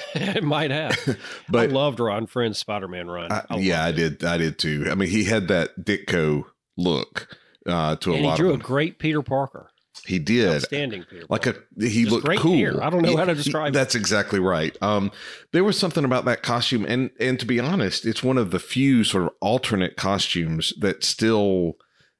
it 0.14 0.42
might 0.44 0.70
have. 0.70 0.98
but 1.48 1.70
I 1.70 1.72
loved 1.72 2.00
Ron 2.00 2.26
Frenz's 2.26 2.58
Spider-Man 2.58 3.08
run. 3.08 3.30
I, 3.32 3.44
I 3.50 3.56
yeah, 3.58 3.84
I 3.84 3.88
it. 3.90 3.92
did. 3.96 4.24
I 4.24 4.36
did 4.38 4.58
too. 4.58 4.86
I 4.90 4.94
mean, 4.94 5.08
he 5.08 5.24
had 5.24 5.48
that 5.48 5.84
Ditko 5.84 6.44
look 6.76 7.36
uh, 7.66 7.96
to 7.96 8.10
a 8.10 8.14
lot 8.14 8.16
of 8.16 8.20
people. 8.20 8.30
He 8.30 8.36
drew 8.36 8.52
a 8.54 8.58
great 8.58 8.98
Peter 8.98 9.22
Parker. 9.22 9.68
He 10.06 10.18
did. 10.18 10.48
Outstanding 10.48 11.04
Peter 11.08 11.26
Like 11.28 11.44
Parker. 11.44 11.64
a 11.80 11.84
he 11.88 12.04
Just 12.04 12.24
looked 12.24 12.40
cool. 12.40 12.56
hair. 12.56 12.82
I 12.82 12.90
don't 12.90 13.02
know 13.02 13.16
how 13.16 13.24
to 13.24 13.34
describe 13.34 13.68
it. 13.68 13.72
That's 13.74 13.94
exactly 13.94 14.40
right. 14.40 14.76
Um, 14.82 15.12
there 15.52 15.62
was 15.62 15.78
something 15.78 16.04
about 16.04 16.24
that 16.24 16.42
costume, 16.42 16.84
and 16.88 17.10
and 17.20 17.38
to 17.38 17.46
be 17.46 17.60
honest, 17.60 18.04
it's 18.04 18.22
one 18.22 18.38
of 18.38 18.50
the 18.50 18.58
few 18.58 19.04
sort 19.04 19.24
of 19.24 19.30
alternate 19.40 19.96
costumes 19.96 20.72
that 20.80 21.04
still 21.04 21.74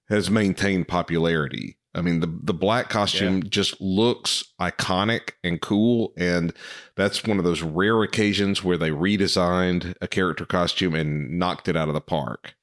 has 0.08 0.30
maintained 0.30 0.86
popularity. 0.86 1.78
I 1.94 2.00
mean, 2.00 2.20
the 2.20 2.38
the 2.42 2.54
black 2.54 2.88
costume 2.88 3.42
just 3.42 3.80
looks 3.80 4.44
iconic 4.60 5.32
and 5.44 5.60
cool, 5.60 6.12
and 6.16 6.54
that's 6.96 7.24
one 7.24 7.38
of 7.38 7.44
those 7.44 7.62
rare 7.62 8.02
occasions 8.02 8.64
where 8.64 8.78
they 8.78 8.90
redesigned 8.90 9.94
a 10.00 10.08
character 10.08 10.46
costume 10.46 10.94
and 10.94 11.38
knocked 11.38 11.68
it 11.68 11.76
out 11.76 11.88
of 11.88 11.94
the 11.94 12.00
park. 12.00 12.54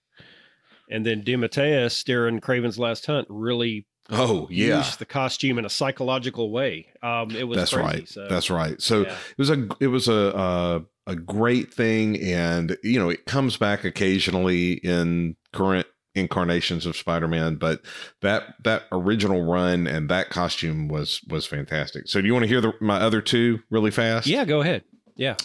and 0.90 1.06
then 1.06 1.22
DeMatteis 1.22 2.04
during 2.04 2.40
Kraven's 2.42 2.80
Last 2.80 3.06
Hunt 3.06 3.28
really 3.30 3.86
Oh 4.12 4.48
yeah, 4.50 4.78
used 4.78 4.98
the 4.98 5.06
costume 5.06 5.60
in 5.60 5.66
a 5.66 5.70
psychological 5.70 6.52
way. 6.52 6.88
Um, 7.04 7.32
it 7.32 7.44
was 7.48 7.58
that's 7.58 7.74
crazy, 7.74 7.86
right. 7.86 8.10
So, 8.10 8.28
That's 8.28 8.50
right. 8.50 8.82
So 8.82 9.02
yeah. 9.02 9.12
it 9.12 9.38
was 9.38 9.50
a 9.52 9.68
it 9.80 9.88
was 9.88 10.08
a 10.08 10.36
uh, 10.36 10.80
a 11.06 11.16
great 11.16 11.72
thing, 11.72 12.20
and 12.20 12.76
you 12.84 12.98
know 12.98 13.10
it 13.10 13.26
comes 13.26 13.58
back 13.58 13.84
occasionally 13.84 14.74
in 14.74 15.36
current 15.54 15.86
incarnations 16.16 16.86
of 16.86 16.98
Spider-Man, 16.98 17.56
but 17.56 17.82
that 18.22 18.56
that 18.64 18.84
original 18.92 19.44
run 19.44 19.88
and 19.88 20.10
that 20.10 20.30
costume 20.30 20.88
was 20.88 21.22
was 21.30 21.46
fantastic. 21.46 22.08
So 22.08 22.22
do 22.22 22.28
you 22.28 22.34
want 22.34 22.44
to 22.44 22.50
hear 22.50 22.62
the, 22.62 22.74
my 22.82 22.98
other 22.98 23.22
two 23.22 23.60
really 23.70 23.92
fast? 23.92 24.28
yeah, 24.28 24.46
go 24.46 24.62
ahead. 24.62 24.84
Yeah, 25.16 25.36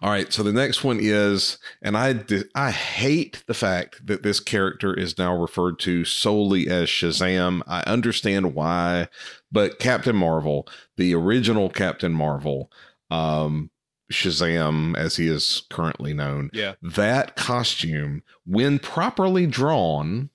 All 0.00 0.10
right. 0.10 0.32
So 0.32 0.44
the 0.44 0.52
next 0.52 0.84
one 0.84 1.00
is, 1.02 1.58
and 1.82 1.96
I 1.96 2.14
I 2.54 2.70
hate 2.70 3.42
the 3.48 3.54
fact 3.54 4.06
that 4.06 4.22
this 4.22 4.38
character 4.38 4.94
is 4.94 5.18
now 5.18 5.36
referred 5.36 5.80
to 5.80 6.04
solely 6.04 6.68
as 6.68 6.88
Shazam. 6.88 7.60
I 7.66 7.80
understand 7.88 8.54
why, 8.54 9.08
but 9.50 9.80
Captain 9.80 10.14
Marvel, 10.14 10.68
the 10.96 11.12
original 11.12 11.68
Captain 11.68 12.12
Marvel, 12.12 12.70
um, 13.10 13.70
Shazam, 14.12 14.96
as 14.96 15.16
he 15.16 15.26
is 15.28 15.64
currently 15.70 16.12
known, 16.14 16.50
yeah. 16.52 16.74
that 16.82 17.36
costume, 17.36 18.22
when 18.44 18.78
properly 18.78 19.46
drawn, 19.46 20.30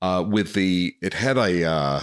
uh, 0.00 0.24
with 0.26 0.54
the 0.54 0.94
it 1.02 1.14
had 1.14 1.36
a 1.36 1.64
uh, 1.64 2.02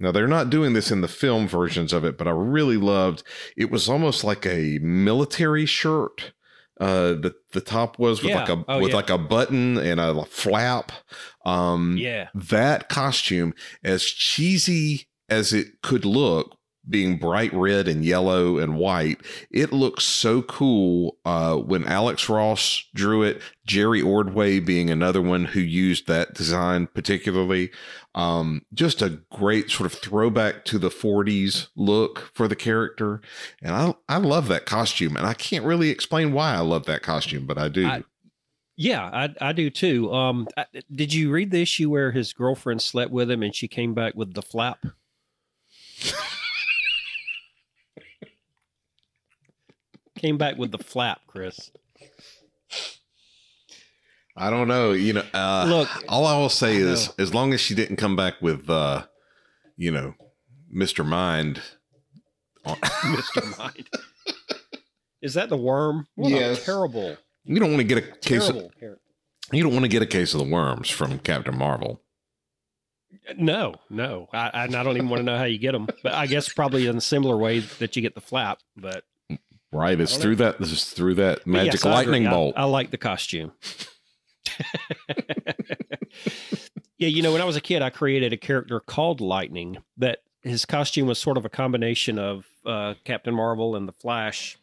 now 0.00 0.10
they're 0.10 0.26
not 0.26 0.50
doing 0.50 0.72
this 0.72 0.90
in 0.90 1.00
the 1.00 1.08
film 1.08 1.46
versions 1.46 1.92
of 1.92 2.04
it, 2.04 2.18
but 2.18 2.26
I 2.26 2.32
really 2.32 2.76
loved. 2.76 3.22
It 3.56 3.70
was 3.70 3.88
almost 3.88 4.24
like 4.24 4.46
a 4.46 4.78
military 4.80 5.66
shirt. 5.66 6.32
Uh, 6.80 7.14
the 7.14 7.34
the 7.52 7.60
top 7.60 7.98
was 8.00 8.20
with 8.22 8.30
Yeah. 8.30 8.40
like 8.40 8.48
a 8.48 8.64
Oh, 8.66 8.80
with 8.80 8.90
yeah. 8.90 8.96
like 8.96 9.10
a 9.10 9.18
button 9.18 9.78
and 9.78 10.00
a 10.00 10.24
flap. 10.24 10.90
Um, 11.46 11.96
Yeah. 11.96 12.30
that 12.34 12.88
costume, 12.88 13.54
as 13.84 14.02
cheesy 14.04 15.06
as 15.28 15.52
it 15.52 15.80
could 15.82 16.04
look, 16.04 16.56
being 16.88 17.18
bright 17.18 17.52
red 17.52 17.88
and 17.88 18.04
yellow 18.04 18.58
and 18.58 18.76
white. 18.76 19.20
It 19.50 19.72
looks 19.72 20.04
so 20.04 20.42
cool 20.42 21.18
uh, 21.24 21.56
when 21.56 21.84
Alex 21.84 22.28
Ross 22.28 22.84
drew 22.94 23.22
it. 23.22 23.40
Jerry 23.66 24.02
Ordway 24.02 24.60
being 24.60 24.90
another 24.90 25.22
one 25.22 25.46
who 25.46 25.60
used 25.60 26.06
that 26.06 26.34
design 26.34 26.86
particularly. 26.86 27.70
Um, 28.14 28.64
just 28.72 29.02
a 29.02 29.20
great 29.32 29.70
sort 29.70 29.92
of 29.92 29.98
throwback 29.98 30.64
to 30.66 30.78
the 30.78 30.90
40s 30.90 31.68
look 31.74 32.30
for 32.34 32.46
the 32.46 32.56
character. 32.56 33.20
And 33.62 33.74
I, 33.74 33.94
I 34.08 34.18
love 34.18 34.48
that 34.48 34.66
costume. 34.66 35.16
And 35.16 35.26
I 35.26 35.34
can't 35.34 35.64
really 35.64 35.90
explain 35.90 36.32
why 36.32 36.54
I 36.54 36.60
love 36.60 36.86
that 36.86 37.02
costume, 37.02 37.46
but 37.46 37.58
I 37.58 37.68
do. 37.68 37.86
I, 37.86 38.04
yeah, 38.76 39.02
I, 39.02 39.34
I 39.40 39.52
do 39.52 39.70
too. 39.70 40.12
Um, 40.12 40.48
I, 40.56 40.66
did 40.92 41.14
you 41.14 41.30
read 41.30 41.50
the 41.50 41.62
issue 41.62 41.90
where 41.90 42.12
his 42.12 42.32
girlfriend 42.32 42.82
slept 42.82 43.12
with 43.12 43.30
him 43.30 43.42
and 43.42 43.54
she 43.54 43.68
came 43.68 43.94
back 43.94 44.14
with 44.14 44.34
the 44.34 44.42
flap? 44.42 44.84
came 50.24 50.38
back 50.38 50.56
with 50.56 50.72
the 50.72 50.78
flap, 50.78 51.20
Chris. 51.26 51.70
I 54.34 54.48
don't 54.48 54.68
know. 54.68 54.92
You 54.92 55.12
know, 55.12 55.24
uh, 55.34 55.66
look. 55.68 55.88
All 56.08 56.26
I 56.26 56.38
will 56.38 56.48
say 56.48 56.76
is, 56.76 57.10
as 57.18 57.34
long 57.34 57.52
as 57.52 57.60
she 57.60 57.74
didn't 57.74 57.96
come 57.96 58.16
back 58.16 58.40
with, 58.40 58.70
uh, 58.70 59.04
you 59.76 59.90
know, 59.90 60.14
Mister 60.70 61.04
Mind, 61.04 61.60
Mister 63.04 63.42
Mind. 63.58 63.90
Is 65.20 65.34
that 65.34 65.50
the 65.50 65.58
worm? 65.58 66.06
What 66.14 66.30
yes. 66.30 66.64
terrible. 66.64 67.18
You 67.44 67.60
don't 67.60 67.68
want 67.68 67.80
to 67.80 67.84
get 67.84 67.98
a 67.98 68.16
case 68.16 68.48
of. 68.48 68.56
You 69.52 69.62
don't 69.62 69.72
want 69.72 69.84
to 69.84 69.90
get 69.90 70.00
a 70.00 70.06
case 70.06 70.32
of 70.32 70.40
the 70.40 70.50
worms 70.50 70.88
from 70.88 71.18
Captain 71.18 71.56
Marvel. 71.56 72.00
No, 73.36 73.74
no, 73.90 74.28
I, 74.32 74.50
I 74.54 74.66
don't 74.66 74.96
even 74.96 75.08
want 75.08 75.20
to 75.20 75.24
know 75.24 75.38
how 75.38 75.44
you 75.44 75.58
get 75.58 75.72
them. 75.72 75.86
But 76.02 76.14
I 76.14 76.26
guess 76.26 76.50
probably 76.50 76.86
in 76.86 76.96
a 76.96 77.00
similar 77.00 77.36
way 77.36 77.60
that 77.60 77.94
you 77.94 78.02
get 78.02 78.14
the 78.14 78.20
flap. 78.20 78.58
But 78.76 79.04
right, 79.74 80.00
it's 80.00 80.16
through 80.16 80.36
know. 80.36 80.46
that. 80.46 80.58
This 80.58 80.72
is 80.72 80.90
through 80.90 81.16
that 81.16 81.46
magic 81.46 81.74
yes, 81.74 81.84
lightning 81.84 82.24
bolt. 82.24 82.54
I, 82.56 82.62
I 82.62 82.64
like 82.64 82.90
the 82.90 82.98
costume. 82.98 83.52
yeah, 86.98 87.08
you 87.08 87.22
know, 87.22 87.32
when 87.32 87.42
I 87.42 87.44
was 87.44 87.56
a 87.56 87.60
kid, 87.60 87.82
I 87.82 87.90
created 87.90 88.32
a 88.32 88.36
character 88.36 88.80
called 88.80 89.20
Lightning 89.20 89.78
that 89.96 90.20
his 90.42 90.64
costume 90.64 91.06
was 91.08 91.18
sort 91.18 91.36
of 91.36 91.44
a 91.44 91.48
combination 91.48 92.18
of 92.18 92.46
uh, 92.64 92.94
Captain 93.04 93.34
Marvel 93.34 93.76
and 93.76 93.88
the 93.88 93.92
Flash. 93.92 94.58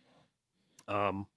Um, 0.88 1.28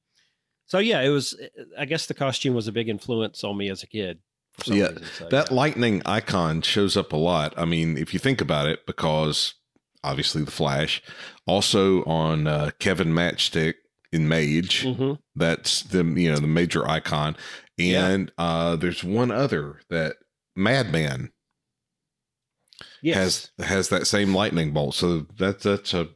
so 0.66 0.78
yeah, 0.78 1.00
it 1.02 1.08
was. 1.10 1.36
I 1.78 1.84
guess 1.84 2.06
the 2.06 2.14
costume 2.14 2.54
was 2.54 2.68
a 2.68 2.72
big 2.72 2.88
influence 2.88 3.44
on 3.44 3.56
me 3.56 3.70
as 3.70 3.82
a 3.82 3.86
kid. 3.86 4.18
Yeah, 4.66 4.90
so, 5.18 5.28
that 5.30 5.50
yeah. 5.50 5.56
lightning 5.56 6.02
icon 6.06 6.62
shows 6.62 6.96
up 6.96 7.12
a 7.12 7.16
lot. 7.16 7.54
I 7.56 7.64
mean, 7.64 7.98
if 7.98 8.14
you 8.14 8.20
think 8.20 8.40
about 8.40 8.68
it, 8.68 8.86
because 8.86 9.54
obviously 10.04 10.44
the 10.44 10.50
Flash, 10.50 11.02
also 11.46 12.04
on 12.04 12.46
uh, 12.46 12.70
Kevin 12.78 13.12
Matchstick 13.12 13.74
in 14.12 14.28
Mage, 14.28 14.84
mm-hmm. 14.84 15.14
that's 15.34 15.82
the 15.82 16.04
you 16.04 16.30
know 16.30 16.38
the 16.38 16.46
major 16.46 16.88
icon, 16.88 17.36
and 17.78 18.30
yeah. 18.38 18.44
uh, 18.44 18.76
there's 18.76 19.02
one 19.02 19.30
other 19.30 19.80
that 19.90 20.16
Madman 20.54 21.32
yes. 23.02 23.50
has 23.58 23.66
has 23.68 23.88
that 23.88 24.06
same 24.06 24.34
lightning 24.34 24.72
bolt. 24.72 24.94
So 24.94 25.26
that's 25.36 25.64
that's 25.64 25.94
a 25.94 26.08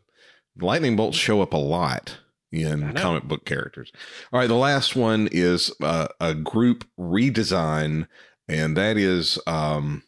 lightning 0.61 0.97
bolts 0.97 1.16
show 1.16 1.42
up 1.42 1.52
a 1.52 1.59
lot 1.59 2.18
in 2.50 2.95
comic 2.95 3.25
book 3.25 3.45
characters. 3.45 3.92
All 4.33 4.40
right, 4.40 4.47
the 4.47 4.54
last 4.54 4.97
one 4.97 5.28
is 5.30 5.73
uh, 5.83 6.09
a 6.21 6.35
group 6.35 6.87
redesign, 6.99 8.09
and 8.49 8.76
that 8.76 8.97
is 8.97 9.38
um, 9.47 10.02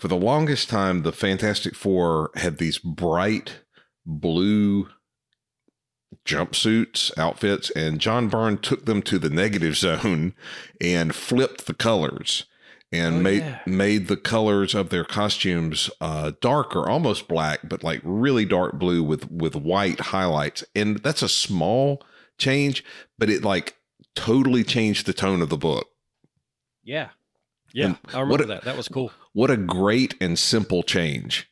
for 0.00 0.08
the 0.08 0.16
longest 0.16 0.70
time 0.70 1.02
the 1.02 1.12
Fantastic 1.12 1.74
Four 1.74 2.30
had 2.36 2.56
these 2.56 2.78
bright 2.78 3.56
blue 4.06 4.88
jumpsuits 6.24 7.16
outfits 7.18 7.68
and 7.76 8.00
John 8.00 8.28
Byrne 8.28 8.56
took 8.56 8.86
them 8.86 9.02
to 9.02 9.18
the 9.18 9.28
negative 9.28 9.76
zone 9.76 10.32
and 10.80 11.14
flipped 11.14 11.66
the 11.66 11.74
colors 11.74 12.46
and 12.90 13.16
oh, 13.16 13.20
made 13.20 13.42
yeah. 13.42 13.58
made 13.66 14.08
the 14.08 14.16
colors 14.16 14.74
of 14.74 14.88
their 14.88 15.04
costumes 15.04 15.90
uh, 16.00 16.32
darker, 16.40 16.88
almost 16.88 17.28
black, 17.28 17.60
but 17.62 17.84
like 17.84 18.00
really 18.02 18.46
dark 18.46 18.78
blue 18.78 19.02
with 19.02 19.30
with 19.30 19.54
white 19.54 20.00
highlights. 20.00 20.64
And 20.74 20.96
that's 21.00 21.20
a 21.20 21.28
small 21.28 22.02
change, 22.38 22.82
but 23.18 23.28
it 23.28 23.44
like 23.44 23.76
totally 24.16 24.64
changed 24.64 25.04
the 25.04 25.12
tone 25.12 25.42
of 25.42 25.50
the 25.50 25.58
book. 25.58 25.88
Yeah, 26.82 27.10
yeah, 27.74 27.84
and 27.84 27.98
I 28.14 28.20
remember 28.20 28.44
a, 28.44 28.46
that. 28.46 28.64
That 28.64 28.78
was 28.78 28.88
cool. 28.88 29.12
What 29.32 29.50
a 29.50 29.56
great 29.56 30.14
and 30.20 30.38
simple 30.38 30.82
change. 30.82 31.50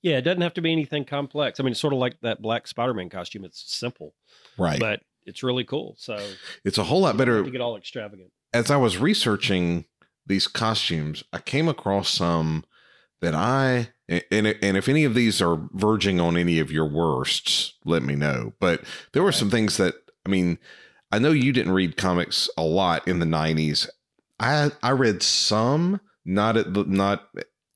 Yeah, 0.00 0.18
it 0.18 0.22
doesn't 0.22 0.42
have 0.42 0.54
to 0.54 0.62
be 0.62 0.72
anything 0.72 1.04
complex. 1.04 1.58
I 1.58 1.64
mean, 1.64 1.72
it's 1.72 1.80
sort 1.80 1.92
of 1.92 1.98
like 1.98 2.20
that 2.20 2.40
black 2.40 2.66
Spider-Man 2.66 3.10
costume. 3.10 3.44
It's 3.44 3.64
simple, 3.72 4.14
right? 4.56 4.78
But 4.78 5.00
it's 5.26 5.42
really 5.42 5.64
cool. 5.64 5.96
So 5.98 6.18
it's 6.64 6.78
a 6.78 6.84
whole 6.84 7.00
lot 7.00 7.16
better 7.16 7.42
to 7.42 7.50
get 7.50 7.60
all 7.60 7.76
extravagant 7.76 8.30
as 8.52 8.70
I 8.70 8.76
was 8.76 8.98
researching 8.98 9.84
these 10.26 10.46
costumes, 10.46 11.24
I 11.32 11.38
came 11.38 11.68
across 11.68 12.10
some 12.10 12.64
that 13.20 13.34
I 13.34 13.88
and 14.08 14.46
and 14.46 14.76
if 14.76 14.88
any 14.88 15.04
of 15.04 15.14
these 15.14 15.42
are 15.42 15.68
verging 15.72 16.20
on 16.20 16.36
any 16.36 16.58
of 16.58 16.70
your 16.70 16.86
worsts, 16.86 17.74
let 17.84 18.02
me 18.02 18.14
know. 18.14 18.52
But 18.60 18.82
there 19.12 19.22
were 19.22 19.32
some 19.32 19.50
things 19.50 19.76
that 19.78 19.94
I 20.26 20.28
mean, 20.28 20.58
I 21.10 21.18
know 21.18 21.30
you 21.30 21.52
didn't 21.52 21.72
read 21.72 21.96
comics 21.96 22.48
a 22.56 22.62
lot 22.62 23.06
in 23.08 23.18
the 23.18 23.26
'90s. 23.26 23.88
I 24.40 24.70
I 24.82 24.90
read 24.90 25.22
some, 25.22 26.00
not 26.24 26.56
at 26.56 26.74
the, 26.74 26.84
not 26.84 27.28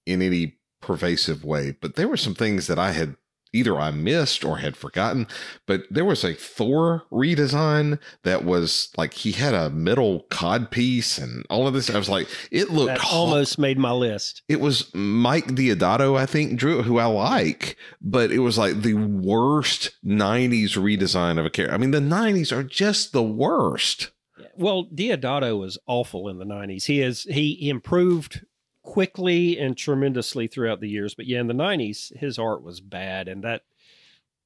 in 0.06 0.22
any 0.22 0.58
pervasive 0.80 1.44
way, 1.44 1.76
but 1.80 1.94
there 1.94 2.08
were 2.08 2.16
some 2.16 2.34
things 2.34 2.66
that 2.66 2.78
I 2.78 2.92
had 2.92 3.16
either 3.52 3.78
I 3.78 3.90
missed 3.90 4.44
or 4.44 4.58
had 4.58 4.76
forgotten. 4.76 5.26
But 5.66 5.82
there 5.90 6.04
was 6.04 6.24
a 6.24 6.34
Thor 6.34 7.04
redesign 7.12 7.98
that 8.24 8.44
was 8.44 8.90
like 8.96 9.14
he 9.14 9.32
had 9.32 9.54
a 9.54 9.70
metal 9.70 10.26
cod 10.30 10.70
piece 10.70 11.18
and 11.18 11.44
all 11.50 11.66
of 11.66 11.74
this. 11.74 11.90
I 11.90 11.98
was 11.98 12.08
like, 12.08 12.28
it 12.50 12.70
looked 12.70 13.04
almost 13.12 13.58
made 13.58 13.78
my 13.78 13.92
list. 13.92 14.42
It 14.48 14.60
was 14.60 14.92
Mike 14.94 15.48
Deodato, 15.48 16.16
I 16.16 16.26
think, 16.26 16.58
drew 16.58 16.82
who 16.82 16.98
I 16.98 17.06
like, 17.06 17.76
but 18.00 18.30
it 18.30 18.40
was 18.40 18.58
like 18.58 18.82
the 18.82 18.94
worst 18.94 19.90
'90s 20.04 20.76
redesign 20.76 21.38
of 21.38 21.46
a 21.46 21.50
character. 21.50 21.74
I 21.74 21.78
mean, 21.78 21.90
the 21.90 22.00
'90s 22.00 22.52
are 22.52 22.62
just 22.64 23.12
the 23.12 23.22
worst. 23.22 24.11
Well, 24.56 24.86
Deodato 24.86 25.58
was 25.58 25.78
awful 25.86 26.28
in 26.28 26.38
the 26.38 26.44
'90s. 26.44 26.84
He 26.84 27.00
is 27.00 27.22
he 27.24 27.68
improved 27.68 28.44
quickly 28.82 29.58
and 29.58 29.76
tremendously 29.76 30.46
throughout 30.46 30.80
the 30.80 30.88
years. 30.88 31.14
But 31.14 31.26
yeah, 31.26 31.40
in 31.40 31.46
the 31.46 31.54
'90s, 31.54 32.16
his 32.18 32.38
art 32.38 32.62
was 32.62 32.80
bad, 32.80 33.28
and 33.28 33.42
that 33.44 33.62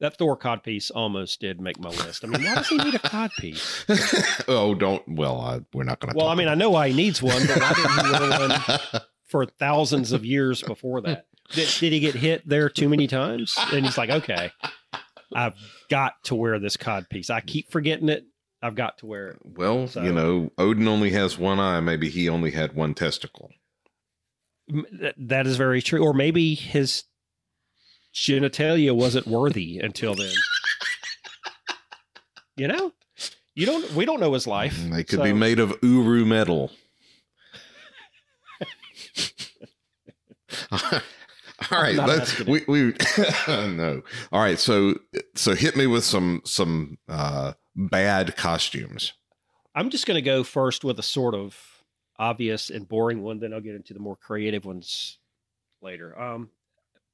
that 0.01 0.19
Thor 0.19 0.37
cod 0.37 0.63
piece 0.63 0.91
almost 0.91 1.41
did 1.41 1.61
make 1.61 1.79
my 1.81 1.89
list. 1.89 2.25
I 2.25 2.29
mean, 2.29 2.43
why 2.43 2.57
does 2.57 2.69
he 2.69 2.77
need 2.77 2.95
a 2.95 2.99
cod 2.99 3.31
piece? 3.39 3.85
oh, 4.49 4.75
don't. 4.75 5.03
Well, 5.09 5.41
I, 5.41 5.61
we're 5.73 5.85
not 5.85 6.01
going 6.01 6.13
to. 6.13 6.19
Well, 6.19 6.29
I 6.29 6.35
mean, 6.35 6.49
I 6.49 6.55
know 6.55 6.71
why 6.71 6.91
he 6.91 6.95
needs 6.95 7.23
one, 7.23 7.47
but 7.47 7.59
why 7.59 7.73
didn't 7.73 8.53
he 8.53 8.69
one 8.69 9.03
for 9.25 9.47
thousands 9.47 10.13
of 10.13 10.25
years 10.25 10.63
before 10.63 11.01
that? 11.03 11.27
Did, 11.53 11.69
did 11.79 11.93
he 11.93 12.01
get 12.01 12.15
hit 12.15 12.47
there 12.47 12.69
too 12.69 12.89
many 12.89 13.07
times? 13.07 13.55
And 13.73 13.87
he's 13.87 13.97
like, 13.97 14.11
okay, 14.11 14.51
I've 15.33 15.55
got 15.89 16.23
to 16.25 16.35
wear 16.35 16.59
this 16.59 16.77
cod 16.77 17.09
piece. 17.09 17.31
I 17.31 17.41
keep 17.41 17.71
forgetting 17.71 18.09
it. 18.09 18.27
I've 18.63 18.75
got 18.75 18.99
to 18.99 19.07
wear 19.07 19.29
it. 19.29 19.39
Well, 19.45 19.87
so, 19.87 20.03
you 20.03 20.13
know, 20.13 20.51
Odin 20.59 20.89
only 20.89 21.11
has 21.11 21.39
one 21.39 21.61
eye. 21.61 21.81
Maybe 21.81 22.09
he 22.09 22.29
only 22.29 22.51
had 22.51 22.75
one 22.75 22.95
testicle. 22.95 23.51
That 25.17 25.47
is 25.47 25.57
very 25.57 25.83
true. 25.83 26.03
Or 26.03 26.13
maybe 26.13 26.55
his 26.55 27.05
genitalia 28.15 28.95
wasn't 28.95 29.27
worthy 29.27 29.79
until 29.79 30.15
then. 30.15 30.33
you 32.57 32.67
know, 32.67 32.93
you 33.55 33.67
don't. 33.67 33.93
We 33.93 34.05
don't 34.05 34.21
know 34.21 34.33
his 34.33 34.47
life. 34.47 34.77
They 34.91 35.05
could 35.05 35.19
so. 35.19 35.25
be 35.25 35.33
made 35.33 35.61
of 35.61 35.79
uru 35.83 36.25
metal. 36.25 36.73
All 41.71 41.83
right, 41.83 41.97
let's 41.97 42.41
we 42.45 42.65
we 42.69 42.95
no. 43.49 44.03
All 44.33 44.41
right, 44.41 44.59
so 44.59 44.95
so 45.35 45.55
hit 45.55 45.77
me 45.77 45.87
with 45.87 46.05
some 46.05 46.43
some 46.45 46.99
uh 47.09 47.53
bad 47.77 48.37
costumes. 48.37 49.13
I'm 49.75 49.91
just 49.91 50.07
going 50.07 50.17
to 50.17 50.23
go 50.23 50.43
first 50.43 50.83
with 50.85 50.99
a 50.99 51.03
sort 51.03 51.35
of 51.35 51.85
obvious 52.19 52.71
and 52.71 52.89
boring 52.89 53.23
one. 53.23 53.39
Then 53.39 53.53
I'll 53.53 53.61
get 53.61 53.75
into 53.75 53.95
the 53.95 54.01
more 54.01 54.17
creative 54.17 54.65
ones 54.65 55.19
later. 55.83 56.19
Um, 56.19 56.51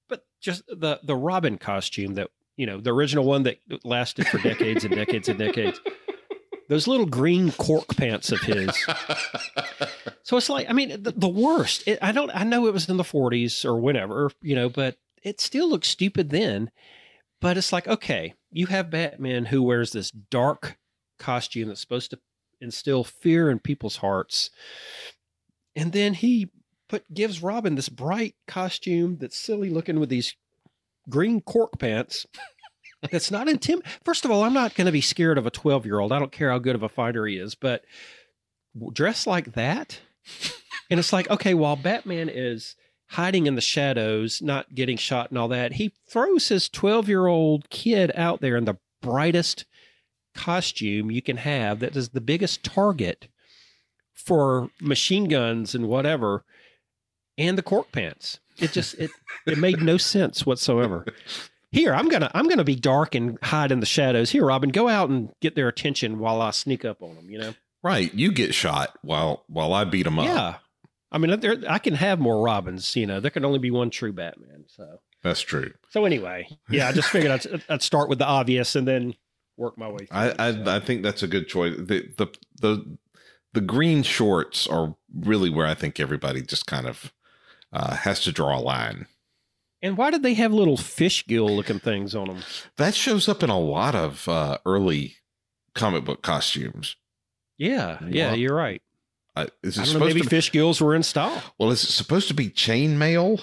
but 0.08 0.24
just 0.40 0.64
the 0.68 1.00
the 1.02 1.16
Robin 1.16 1.58
costume 1.58 2.14
that 2.14 2.30
you 2.56 2.66
know, 2.66 2.80
the 2.80 2.92
original 2.92 3.24
one 3.24 3.44
that 3.44 3.58
lasted 3.84 4.26
for 4.26 4.38
decades 4.38 4.84
and 4.84 4.94
decades 4.94 5.28
and 5.28 5.38
decades. 5.38 5.80
Those 6.68 6.86
little 6.86 7.06
green 7.06 7.52
cork 7.52 7.96
pants 7.96 8.32
of 8.32 8.40
his. 8.40 8.70
so 10.22 10.36
it's 10.36 10.48
like, 10.48 10.70
I 10.70 10.72
mean, 10.72 11.02
the, 11.02 11.12
the 11.12 11.28
worst. 11.28 11.82
It, 11.86 11.98
I 12.00 12.12
don't. 12.12 12.30
I 12.30 12.44
know 12.44 12.66
it 12.66 12.72
was 12.72 12.88
in 12.88 12.96
the 12.96 13.02
40s 13.02 13.64
or 13.64 13.76
whenever, 13.76 14.30
you 14.40 14.54
know, 14.54 14.68
but 14.68 14.96
it 15.22 15.40
still 15.40 15.68
looks 15.68 15.88
stupid 15.88 16.30
then. 16.30 16.70
But 17.40 17.58
it's 17.58 17.72
like, 17.72 17.88
okay, 17.88 18.34
you 18.52 18.66
have 18.66 18.90
Batman 18.90 19.46
who 19.46 19.62
wears 19.62 19.92
this 19.92 20.10
dark 20.10 20.76
costume 21.18 21.68
that's 21.68 21.80
supposed 21.80 22.10
to 22.10 22.18
instill 22.60 23.04
fear 23.04 23.50
in 23.50 23.58
people's 23.58 23.96
hearts. 23.96 24.50
And 25.74 25.92
then 25.92 26.14
he 26.14 26.50
put 26.88 27.12
gives 27.12 27.42
Robin 27.42 27.74
this 27.74 27.88
bright 27.88 28.34
costume 28.46 29.16
that's 29.18 29.38
silly 29.38 29.70
looking 29.70 29.98
with 29.98 30.10
these 30.10 30.36
green 31.08 31.40
cork 31.40 31.78
pants. 31.78 32.26
That's 33.10 33.32
not 33.32 33.48
intim. 33.48 33.84
First 34.04 34.24
of 34.24 34.30
all, 34.30 34.44
I'm 34.44 34.52
not 34.52 34.76
going 34.76 34.86
to 34.86 34.92
be 34.92 35.00
scared 35.00 35.36
of 35.36 35.44
a 35.44 35.50
12 35.50 35.84
year 35.86 35.98
old. 35.98 36.12
I 36.12 36.20
don't 36.20 36.30
care 36.30 36.52
how 36.52 36.58
good 36.58 36.76
of 36.76 36.84
a 36.84 36.88
fighter 36.88 37.26
he 37.26 37.36
is, 37.36 37.56
but 37.56 37.84
dressed 38.92 39.26
like 39.26 39.54
that, 39.54 39.98
and 40.88 41.00
it's 41.00 41.12
like 41.12 41.28
okay, 41.28 41.52
while 41.54 41.74
Batman 41.74 42.28
is 42.28 42.76
hiding 43.12 43.46
in 43.46 43.54
the 43.54 43.60
shadows, 43.60 44.40
not 44.40 44.74
getting 44.74 44.96
shot 44.96 45.30
and 45.30 45.38
all 45.38 45.48
that, 45.48 45.74
he 45.74 45.92
throws 46.08 46.48
his 46.48 46.68
12 46.68 47.08
year 47.08 47.26
old 47.26 47.68
kid 47.70 48.10
out 48.14 48.40
there 48.40 48.56
in 48.56 48.64
the 48.64 48.78
brightest 49.00 49.64
costume 50.34 51.10
you 51.10 51.20
can 51.20 51.36
have 51.36 51.80
that 51.80 51.94
is 51.94 52.10
the 52.10 52.20
biggest 52.20 52.62
target 52.62 53.28
for 54.14 54.70
machine 54.80 55.24
guns 55.28 55.74
and 55.74 55.86
whatever 55.88 56.44
and 57.36 57.58
the 57.58 57.62
cork 57.62 57.92
pants. 57.92 58.40
It 58.58 58.72
just 58.72 58.94
it 58.94 59.10
it 59.46 59.58
made 59.58 59.82
no 59.82 59.96
sense 59.96 60.46
whatsoever. 60.46 61.04
Here 61.70 61.94
i'm 61.94 62.08
gonna 62.08 62.30
i'm 62.34 62.48
gonna 62.48 62.64
be 62.64 62.76
dark 62.76 63.14
and 63.14 63.38
hide 63.42 63.72
in 63.72 63.80
the 63.80 63.86
shadows. 63.86 64.30
Here 64.30 64.44
robin 64.44 64.70
go 64.70 64.88
out 64.88 65.10
and 65.10 65.30
get 65.40 65.54
their 65.54 65.68
attention 65.68 66.18
while 66.18 66.40
i 66.40 66.50
sneak 66.50 66.84
up 66.84 67.02
on 67.02 67.14
them 67.16 67.30
you 67.30 67.38
know? 67.38 67.54
Right. 67.82 68.14
You 68.14 68.32
get 68.32 68.54
shot 68.54 68.96
while 69.02 69.44
while 69.48 69.74
I 69.74 69.84
beat 69.84 70.04
them 70.04 70.18
up. 70.18 70.62
I 71.12 71.18
mean 71.18 71.38
there, 71.40 71.56
i 71.68 71.78
can 71.78 71.94
have 71.94 72.18
more 72.18 72.42
robins 72.42 72.96
you 72.96 73.06
know 73.06 73.20
there 73.20 73.30
can 73.30 73.44
only 73.44 73.58
be 73.60 73.70
one 73.70 73.90
true 73.90 74.12
batman 74.12 74.64
so 74.66 75.00
That's 75.22 75.40
true. 75.40 75.72
so 75.90 76.04
anyway 76.04 76.48
yeah 76.70 76.88
i 76.88 76.92
just 76.92 77.08
figured 77.10 77.30
i'd, 77.32 77.62
I'd 77.68 77.82
start 77.82 78.08
with 78.08 78.18
the 78.18 78.26
obvious 78.26 78.74
and 78.74 78.86
then 78.88 79.14
work 79.56 79.76
my 79.78 79.88
way 79.88 80.06
through 80.06 80.16
I 80.18 80.34
I, 80.38 80.52
so. 80.52 80.64
I 80.66 80.80
think 80.80 81.02
that's 81.02 81.22
a 81.22 81.28
good 81.28 81.46
choice. 81.48 81.74
The 81.76 82.08
the 82.16 82.26
the 82.60 82.96
the 83.52 83.60
green 83.60 84.02
shorts 84.02 84.66
are 84.66 84.96
really 85.14 85.50
where 85.50 85.66
I 85.66 85.74
think 85.74 86.00
everybody 86.00 86.40
just 86.40 86.66
kind 86.66 86.86
of 86.86 87.12
uh, 87.70 87.96
has 87.96 88.20
to 88.22 88.32
draw 88.32 88.58
a 88.58 88.60
line. 88.60 89.06
and 89.82 89.98
why 89.98 90.10
did 90.10 90.22
they 90.22 90.32
have 90.34 90.54
little 90.54 90.78
fish 90.78 91.26
gill 91.26 91.54
looking 91.54 91.78
things 91.78 92.14
on 92.14 92.28
them 92.28 92.42
That 92.78 92.94
shows 92.94 93.28
up 93.28 93.42
in 93.42 93.50
a 93.50 93.58
lot 93.60 93.94
of 93.94 94.26
uh, 94.26 94.56
early 94.64 95.16
comic 95.74 96.04
book 96.06 96.22
costumes. 96.22 96.96
yeah 97.58 97.98
yeah 98.08 98.30
Wow. 98.30 98.34
you're 98.36 98.56
right 98.56 98.80
Uh, 99.34 99.46
is 99.62 99.78
I 99.78 99.84
don't 99.84 99.94
know, 99.94 100.00
maybe 100.00 100.20
to? 100.20 100.26
Be, 100.26 100.28
fish 100.36 100.52
gills 100.52 100.80
were 100.80 100.94
in 100.94 101.02
style. 101.02 101.42
well, 101.58 101.70
is 101.70 101.82
it 101.84 101.90
supposed 101.92 102.28
to 102.28 102.34
be 102.34 102.50
chainmail? 102.50 103.42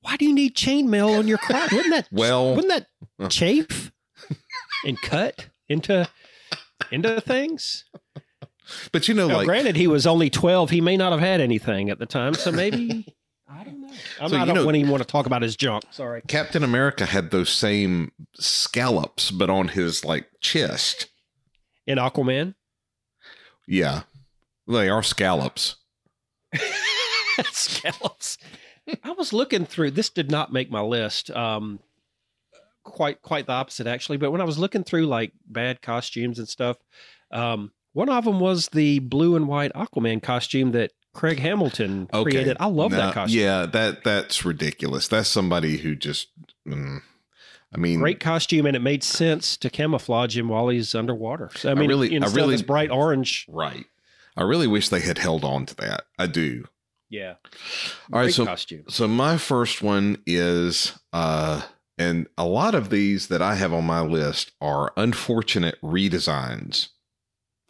Why 0.00 0.16
do 0.16 0.24
you 0.26 0.34
need 0.34 0.54
chainmail 0.56 1.18
on 1.18 1.28
your 1.28 1.38
crotch? 1.38 1.72
Wouldn't 1.72 1.90
that 1.94 2.08
Well- 2.12 2.54
wouldn't 2.56 2.86
that 3.18 3.30
chafe 3.30 3.92
and 4.84 5.00
cut 5.00 5.48
into 5.68 6.08
into 6.90 7.20
things? 7.20 7.84
But 8.92 9.08
you 9.08 9.14
know, 9.14 9.28
Now, 9.28 9.36
like 9.38 9.46
granted, 9.46 9.76
he 9.76 9.86
was 9.86 10.06
only 10.06 10.30
twelve. 10.30 10.70
He 10.70 10.80
may 10.80 10.96
not 10.96 11.12
have 11.12 11.20
had 11.20 11.40
anything 11.40 11.90
at 11.90 11.98
the 11.98 12.06
time, 12.06 12.34
so 12.34 12.50
maybe 12.50 13.06
I 13.48 13.62
don't 13.62 13.80
know. 13.80 13.88
I'm, 14.20 14.28
So, 14.30 14.36
I 14.36 14.40
you 14.40 14.46
don't 14.46 14.54
know- 14.56 14.90
want 14.90 15.02
to 15.02 15.06
talk 15.06 15.26
about 15.26 15.42
his 15.42 15.54
junk. 15.54 15.84
Sorry. 15.90 16.22
Captain 16.26 16.64
America 16.64 17.06
had 17.06 17.30
those 17.30 17.50
same 17.50 18.10
scallops, 18.34 19.30
but 19.30 19.48
on 19.48 19.68
his 19.68 20.04
like 20.04 20.26
chest. 20.40 21.06
In 21.86 21.98
Aquaman, 21.98 22.54
Yeah, 23.68 24.02
they 24.66 24.88
are 24.88 25.02
scallops. 25.02 25.76
scallops. 27.52 28.38
I 29.04 29.12
was 29.12 29.32
looking 29.32 29.64
through. 29.64 29.92
This 29.92 30.10
did 30.10 30.30
not 30.30 30.52
make 30.52 30.70
my 30.70 30.80
list. 30.80 31.30
Um, 31.30 31.80
quite 32.82 33.22
quite 33.22 33.46
the 33.46 33.52
opposite 33.52 33.86
actually. 33.86 34.18
But 34.18 34.30
when 34.30 34.40
I 34.40 34.44
was 34.44 34.58
looking 34.58 34.84
through 34.84 35.06
like 35.06 35.32
bad 35.46 35.82
costumes 35.82 36.38
and 36.38 36.48
stuff, 36.48 36.76
um, 37.30 37.72
one 37.92 38.08
of 38.08 38.24
them 38.24 38.40
was 38.40 38.68
the 38.68 38.98
blue 38.98 39.36
and 39.36 39.48
white 39.48 39.72
Aquaman 39.72 40.22
costume 40.22 40.72
that 40.72 40.92
Craig 41.14 41.38
Hamilton 41.38 42.08
Okay, 42.12 42.30
created. 42.30 42.56
I 42.60 42.66
love 42.66 42.90
Now, 42.90 42.98
that 43.06 43.14
costume. 43.14 43.40
Yeah, 43.40 43.66
that 43.66 44.04
that's 44.04 44.44
ridiculous. 44.44 45.08
That's 45.08 45.28
somebody 45.28 45.78
who 45.78 45.94
just. 45.94 46.28
mm, 46.66 46.98
I 47.72 47.76
mean, 47.76 47.98
Great 47.98 48.20
costume, 48.20 48.66
and 48.66 48.76
it 48.76 48.82
made 48.82 49.02
sense 49.02 49.56
to 49.56 49.68
camouflage 49.70 50.36
him 50.36 50.48
while 50.48 50.68
he's 50.68 50.94
underwater. 50.94 51.50
So 51.56 51.70
I 51.70 51.74
mean, 51.74 51.84
I 51.84 51.88
really- 51.88 52.20
I 52.22 52.26
really- 52.28 52.62
bright 52.62 52.90
orange, 52.92 53.46
right. 53.48 53.86
I 54.36 54.42
really 54.42 54.66
wish 54.66 54.88
they 54.88 55.00
had 55.00 55.18
held 55.18 55.44
on 55.44 55.66
to 55.66 55.74
that. 55.76 56.04
I 56.18 56.26
do. 56.26 56.64
yeah. 57.10 57.34
All 58.12 58.20
right, 58.20 58.24
Great 58.24 58.34
so 58.34 58.46
costume. 58.46 58.84
so 58.88 59.06
my 59.08 59.36
first 59.38 59.82
one 59.82 60.18
is 60.26 60.98
uh 61.12 61.62
and 61.96 62.26
a 62.36 62.44
lot 62.44 62.74
of 62.74 62.90
these 62.90 63.28
that 63.28 63.40
I 63.42 63.54
have 63.54 63.72
on 63.72 63.84
my 63.84 64.00
list 64.00 64.50
are 64.60 64.92
unfortunate 64.96 65.80
redesigns. 65.82 66.88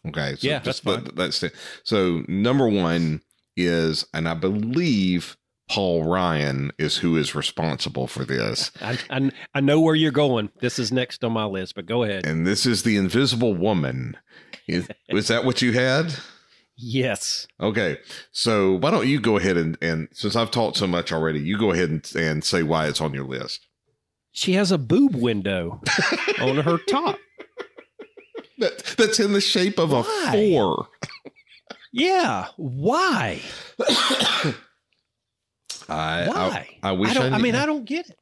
Okay, 0.08 0.36
so 0.36 0.46
Yeah, 0.48 0.58
that's 0.60 0.80
that- 0.80 1.04
fine. 1.04 1.14
that's. 1.14 1.44
So 1.84 2.24
number 2.28 2.68
one 2.68 3.20
is, 3.56 4.06
and 4.14 4.28
I 4.28 4.34
believe 4.34 5.36
Paul 5.70 6.04
Ryan 6.04 6.72
is 6.78 6.96
who 6.98 7.16
is 7.16 7.34
responsible 7.34 8.06
for 8.06 8.24
this, 8.24 8.70
I, 8.82 8.98
I 9.10 9.30
I 9.54 9.60
know 9.60 9.80
where 9.80 9.94
you're 9.94 10.10
going. 10.10 10.50
This 10.60 10.78
is 10.78 10.90
next 10.92 11.22
on 11.24 11.32
my 11.32 11.44
list, 11.46 11.74
but 11.74 11.86
go 11.86 12.02
ahead. 12.02 12.26
and 12.26 12.46
this 12.46 12.66
is 12.66 12.82
the 12.82 12.96
Invisible 12.96 13.54
Woman. 13.54 14.16
Is, 14.66 14.88
was 15.12 15.28
that 15.28 15.44
what 15.44 15.60
you 15.62 15.72
had? 15.72 16.14
Yes. 16.76 17.46
Okay, 17.60 17.98
so 18.32 18.74
why 18.78 18.90
don't 18.90 19.06
you 19.06 19.20
go 19.20 19.36
ahead 19.36 19.56
and, 19.56 19.78
and 19.80 20.08
since 20.12 20.34
I've 20.34 20.50
talked 20.50 20.76
so 20.76 20.86
much 20.86 21.12
already, 21.12 21.38
you 21.40 21.56
go 21.58 21.70
ahead 21.72 21.88
and, 21.90 22.12
and 22.16 22.42
say 22.44 22.62
why 22.62 22.86
it's 22.88 23.00
on 23.00 23.14
your 23.14 23.24
list. 23.24 23.66
She 24.32 24.54
has 24.54 24.72
a 24.72 24.78
boob 24.78 25.14
window 25.14 25.80
on 26.40 26.56
her 26.58 26.78
top. 26.88 27.16
That, 28.58 28.78
that's 28.96 29.18
in 29.18 29.32
the 29.32 29.40
shape 29.40 29.78
of 29.80 29.92
a 29.92 30.04
four. 30.04 30.86
Yeah. 31.92 32.46
Why? 32.56 33.40
I, 35.88 36.26
Why? 36.28 36.68
I, 36.82 36.88
I 36.88 36.92
wish 36.92 37.10
I, 37.10 37.14
don't, 37.14 37.32
I, 37.32 37.36
knew- 37.36 37.42
mean, 37.42 37.54
I 37.56 37.66
don't 37.66 37.84
get 37.84 38.08
it. 38.08 38.16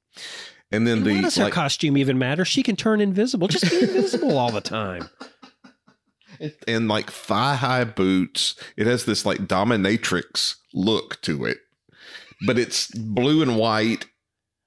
and 0.70 0.86
then 0.86 0.98
And 0.98 1.06
the 1.06 1.14
why 1.16 1.20
does 1.22 1.36
her 1.36 1.50
costume 1.50 1.96
even 1.96 2.18
matter? 2.18 2.44
She 2.44 2.62
can 2.62 2.76
turn 2.76 3.00
invisible. 3.00 3.48
Just 3.48 3.70
be 3.70 3.80
invisible 3.82 4.36
all 4.38 4.50
the 4.50 4.60
time. 4.60 5.08
and 6.66 6.88
like 6.88 7.10
thigh 7.10 7.54
high 7.54 7.84
boots. 7.84 8.54
It 8.76 8.86
has 8.86 9.04
this 9.04 9.24
like 9.26 9.40
dominatrix 9.40 10.56
look 10.74 11.20
to 11.22 11.44
it, 11.44 11.58
but 12.46 12.58
it's 12.58 12.88
blue 12.88 13.42
and 13.42 13.56
white. 13.56 14.06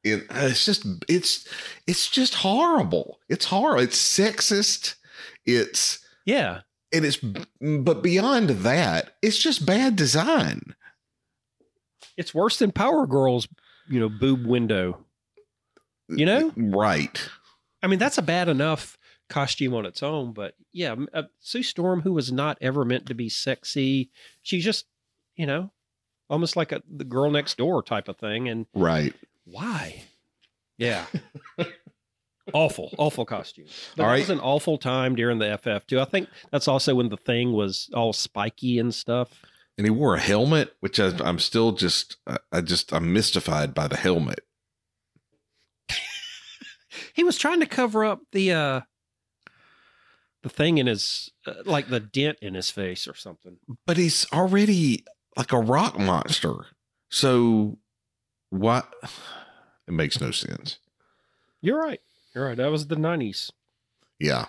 It, 0.03 0.23
uh, 0.29 0.47
it's 0.49 0.65
just 0.65 0.85
it's 1.09 1.47
it's 1.88 2.09
just 2.09 2.35
horrible. 2.35 3.19
It's 3.29 3.45
horrible. 3.45 3.83
It's 3.83 3.97
sexist. 3.99 4.95
It's 5.45 5.99
Yeah. 6.25 6.61
and 6.93 7.05
it's 7.05 7.17
but 7.59 8.01
beyond 8.03 8.49
that, 8.49 9.15
it's 9.21 9.38
just 9.38 9.65
bad 9.65 9.95
design. 9.95 10.75
It's 12.17 12.33
worse 12.33 12.59
than 12.59 12.71
Power 12.71 13.05
Girl's, 13.07 13.47
you 13.89 13.99
know, 13.99 14.09
boob 14.09 14.45
window. 14.45 15.03
You 16.07 16.25
know? 16.25 16.53
right? 16.55 17.19
I 17.81 17.88
mean, 17.88 17.99
that's 17.99 18.17
a 18.19 18.21
bad 18.21 18.47
enough 18.47 18.97
costume 19.29 19.73
on 19.73 19.85
its 19.85 20.03
own, 20.03 20.33
but 20.33 20.55
yeah, 20.71 20.95
uh, 21.13 21.23
Sue 21.39 21.63
Storm, 21.63 22.01
who 22.01 22.13
was 22.13 22.31
not 22.31 22.57
ever 22.61 22.85
meant 22.85 23.05
to 23.07 23.13
be 23.15 23.29
sexy, 23.29 24.09
she's 24.43 24.63
just, 24.63 24.85
you 25.35 25.45
know, 25.45 25.71
almost 26.29 26.55
like 26.55 26.71
a 26.71 26.81
the 26.89 27.03
girl 27.03 27.31
next 27.31 27.57
door 27.57 27.81
type 27.83 28.07
of 28.07 28.17
thing. 28.17 28.47
And 28.49 28.65
Right. 28.73 29.13
why? 29.45 30.03
Yeah. 30.77 31.05
awful, 32.53 32.93
awful 32.97 33.25
costume. 33.25 33.65
But 33.95 34.03
All 34.05 34.11
it 34.13 34.19
was 34.19 34.29
an 34.29 34.39
awful 34.39 34.77
time 34.77 35.15
during 35.15 35.39
the 35.39 35.57
FF 35.57 35.88
too. 35.88 35.99
I 35.99 36.05
think 36.05 36.29
that's 36.51 36.67
also 36.67 36.93
when 36.95 37.09
the 37.09 37.17
thing 37.17 37.53
was 37.53 37.89
all 37.93 38.13
spiky 38.13 38.77
and 38.79 38.93
stuff. 38.93 39.29
and 39.77 39.85
he 39.88 39.91
wore 39.91 40.15
a 40.15 40.19
helmet, 40.19 40.73
which 40.81 40.99
I, 40.99 41.11
I'm 41.23 41.39
still 41.39 41.71
just, 41.71 42.17
I 42.51 42.61
just, 42.61 42.91
I'm 42.93 43.11
mystified 43.13 43.73
by 43.73 43.88
the 43.88 43.97
helmet. 43.97 44.39
He 47.13 47.23
was 47.25 47.38
trying 47.38 47.59
to 47.59 47.65
cover 47.65 48.05
up 48.05 48.21
the 48.31 48.51
uh 48.53 48.81
the 50.45 50.49
thing 50.49 50.77
in 50.77 50.86
his 50.86 51.31
uh, 51.47 51.53
like 51.65 51.89
the 51.89 51.99
dent 51.99 52.38
in 52.39 52.53
his 52.53 52.69
face 52.69 53.08
or 53.08 53.15
something. 53.15 53.58
But 53.88 53.97
he's 53.97 54.27
already 54.31 55.03
like 55.36 55.51
a 55.51 55.60
rock 55.60 55.97
monster. 55.97 56.67
So 57.10 57.79
what? 58.51 58.88
It 59.88 59.93
makes 59.93 60.19
no 60.19 60.31
sense. 60.31 60.79
You're 61.62 61.79
right. 61.79 61.99
You're 62.34 62.47
right. 62.47 62.58
That 62.58 62.71
was 62.71 62.88
the 62.88 62.95
90s. 62.95 63.51
Yeah. 64.19 64.45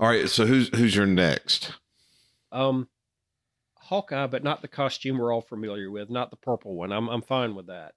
All 0.00 0.08
right. 0.08 0.30
So 0.30 0.46
who's 0.46 0.74
who's 0.74 0.96
your 0.96 1.04
next? 1.04 1.74
Um 2.52 2.88
Hawkeye, 3.76 4.28
but 4.28 4.42
not 4.42 4.62
the 4.62 4.68
costume 4.68 5.18
we're 5.18 5.30
all 5.30 5.42
familiar 5.42 5.90
with, 5.90 6.08
not 6.08 6.30
the 6.30 6.36
purple 6.36 6.74
one. 6.74 6.90
I'm 6.90 7.08
I'm 7.10 7.20
fine 7.20 7.54
with 7.54 7.66
that. 7.66 7.92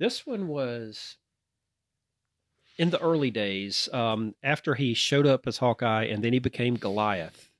This 0.00 0.26
one 0.26 0.48
was 0.48 1.16
in 2.78 2.90
the 2.90 3.00
early 3.00 3.30
days, 3.30 3.88
um, 3.92 4.34
after 4.42 4.74
he 4.74 4.94
showed 4.94 5.26
up 5.26 5.46
as 5.46 5.58
Hawkeye 5.58 6.04
and 6.04 6.22
then 6.22 6.32
he 6.32 6.38
became 6.38 6.76
Goliath 6.76 7.50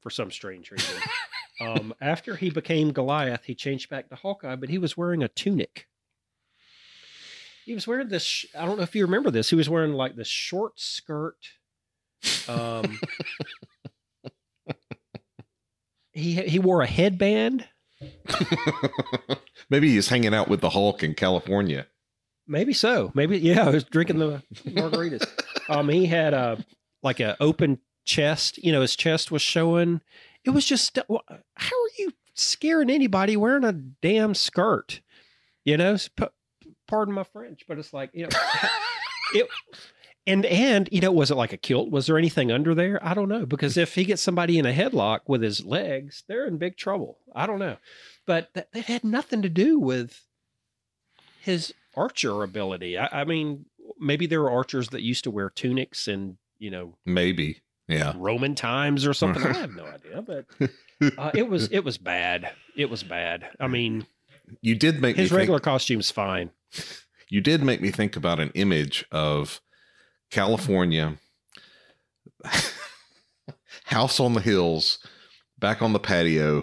for 0.00 0.10
some 0.10 0.30
strange 0.30 0.70
reason. 0.70 0.96
um, 1.60 1.94
after 2.00 2.36
he 2.36 2.50
became 2.50 2.92
Goliath, 2.92 3.44
he 3.44 3.54
changed 3.54 3.90
back 3.90 4.08
to 4.08 4.16
Hawkeye, 4.16 4.56
but 4.56 4.68
he 4.68 4.78
was 4.78 4.96
wearing 4.96 5.22
a 5.22 5.28
tunic. 5.28 5.86
He 7.64 7.74
was 7.74 7.86
wearing 7.86 8.08
this. 8.08 8.46
I 8.58 8.64
don't 8.64 8.78
know 8.78 8.82
if 8.82 8.94
you 8.94 9.04
remember 9.04 9.30
this. 9.30 9.50
He 9.50 9.56
was 9.56 9.68
wearing 9.68 9.92
like 9.92 10.16
this 10.16 10.28
short 10.28 10.80
skirt. 10.80 11.36
Um, 12.48 12.98
he 16.12 16.34
he 16.42 16.58
wore 16.58 16.80
a 16.80 16.86
headband. 16.86 17.68
Maybe 19.70 19.90
he's 19.90 20.08
hanging 20.08 20.32
out 20.32 20.48
with 20.48 20.62
the 20.62 20.70
Hulk 20.70 21.02
in 21.02 21.14
California. 21.14 21.86
Maybe 22.48 22.72
so. 22.72 23.12
Maybe 23.14 23.38
yeah. 23.38 23.66
I 23.66 23.70
was 23.70 23.84
drinking 23.84 24.18
the 24.18 24.42
margaritas. 24.64 25.28
um, 25.68 25.88
he 25.90 26.06
had 26.06 26.32
a 26.32 26.64
like 27.02 27.20
a 27.20 27.36
open 27.40 27.78
chest. 28.06 28.58
You 28.58 28.72
know, 28.72 28.80
his 28.80 28.96
chest 28.96 29.30
was 29.30 29.42
showing. 29.42 30.00
It 30.44 30.50
was 30.50 30.64
just 30.64 30.98
how 30.98 31.14
are 31.14 31.90
you 31.98 32.12
scaring 32.34 32.90
anybody 32.90 33.36
wearing 33.36 33.64
a 33.64 33.72
damn 33.72 34.34
skirt? 34.34 35.02
You 35.64 35.76
know, 35.76 35.98
pardon 36.86 37.14
my 37.14 37.24
French, 37.24 37.64
but 37.68 37.78
it's 37.78 37.92
like 37.92 38.10
you 38.14 38.22
know, 38.22 38.28
it. 39.34 39.48
And 40.26 40.44
and 40.46 40.88
you 40.92 41.00
know, 41.00 41.12
was 41.12 41.30
it 41.30 41.36
like 41.36 41.52
a 41.52 41.58
kilt? 41.58 41.90
Was 41.90 42.06
there 42.06 42.18
anything 42.18 42.50
under 42.50 42.74
there? 42.74 42.98
I 43.02 43.14
don't 43.14 43.30
know 43.30 43.46
because 43.46 43.76
if 43.76 43.94
he 43.94 44.04
gets 44.04 44.20
somebody 44.20 44.58
in 44.58 44.66
a 44.66 44.72
headlock 44.72 45.20
with 45.26 45.42
his 45.42 45.64
legs, 45.64 46.24
they're 46.28 46.46
in 46.46 46.58
big 46.58 46.76
trouble. 46.76 47.18
I 47.34 47.46
don't 47.46 47.58
know, 47.58 47.76
but 48.26 48.50
that, 48.54 48.72
that 48.72 48.84
had 48.84 49.04
nothing 49.04 49.40
to 49.42 49.48
do 49.48 49.78
with 49.78 50.26
his 51.40 51.72
archer 51.98 52.42
ability. 52.42 52.96
I, 52.96 53.22
I 53.22 53.24
mean, 53.24 53.66
maybe 53.98 54.26
there 54.26 54.42
were 54.42 54.50
archers 54.50 54.88
that 54.90 55.02
used 55.02 55.24
to 55.24 55.30
wear 55.30 55.50
tunics 55.50 56.08
and 56.08 56.36
you 56.58 56.70
know, 56.70 56.96
maybe 57.06 57.60
yeah, 57.86 58.12
Roman 58.16 58.54
times 58.54 59.06
or 59.06 59.14
something. 59.14 59.42
I 59.42 59.52
have 59.52 59.74
no 59.74 59.84
idea, 59.86 60.22
but 60.22 60.46
uh, 61.18 61.30
it 61.34 61.48
was 61.48 61.68
it 61.68 61.80
was 61.80 61.98
bad. 61.98 62.50
It 62.76 62.90
was 62.90 63.02
bad. 63.02 63.48
I 63.60 63.68
mean, 63.68 64.06
you 64.60 64.74
did 64.74 65.00
make 65.00 65.16
his 65.16 65.32
regular 65.32 65.58
think, 65.58 65.64
costume's 65.64 66.10
fine. 66.10 66.50
You 67.28 67.40
did 67.40 67.62
make 67.62 67.80
me 67.80 67.90
think 67.90 68.16
about 68.16 68.40
an 68.40 68.50
image 68.54 69.04
of 69.12 69.60
California, 70.30 71.18
house 73.84 74.18
on 74.18 74.34
the 74.34 74.40
hills, 74.40 74.98
back 75.58 75.82
on 75.82 75.92
the 75.92 75.98
patio, 75.98 76.62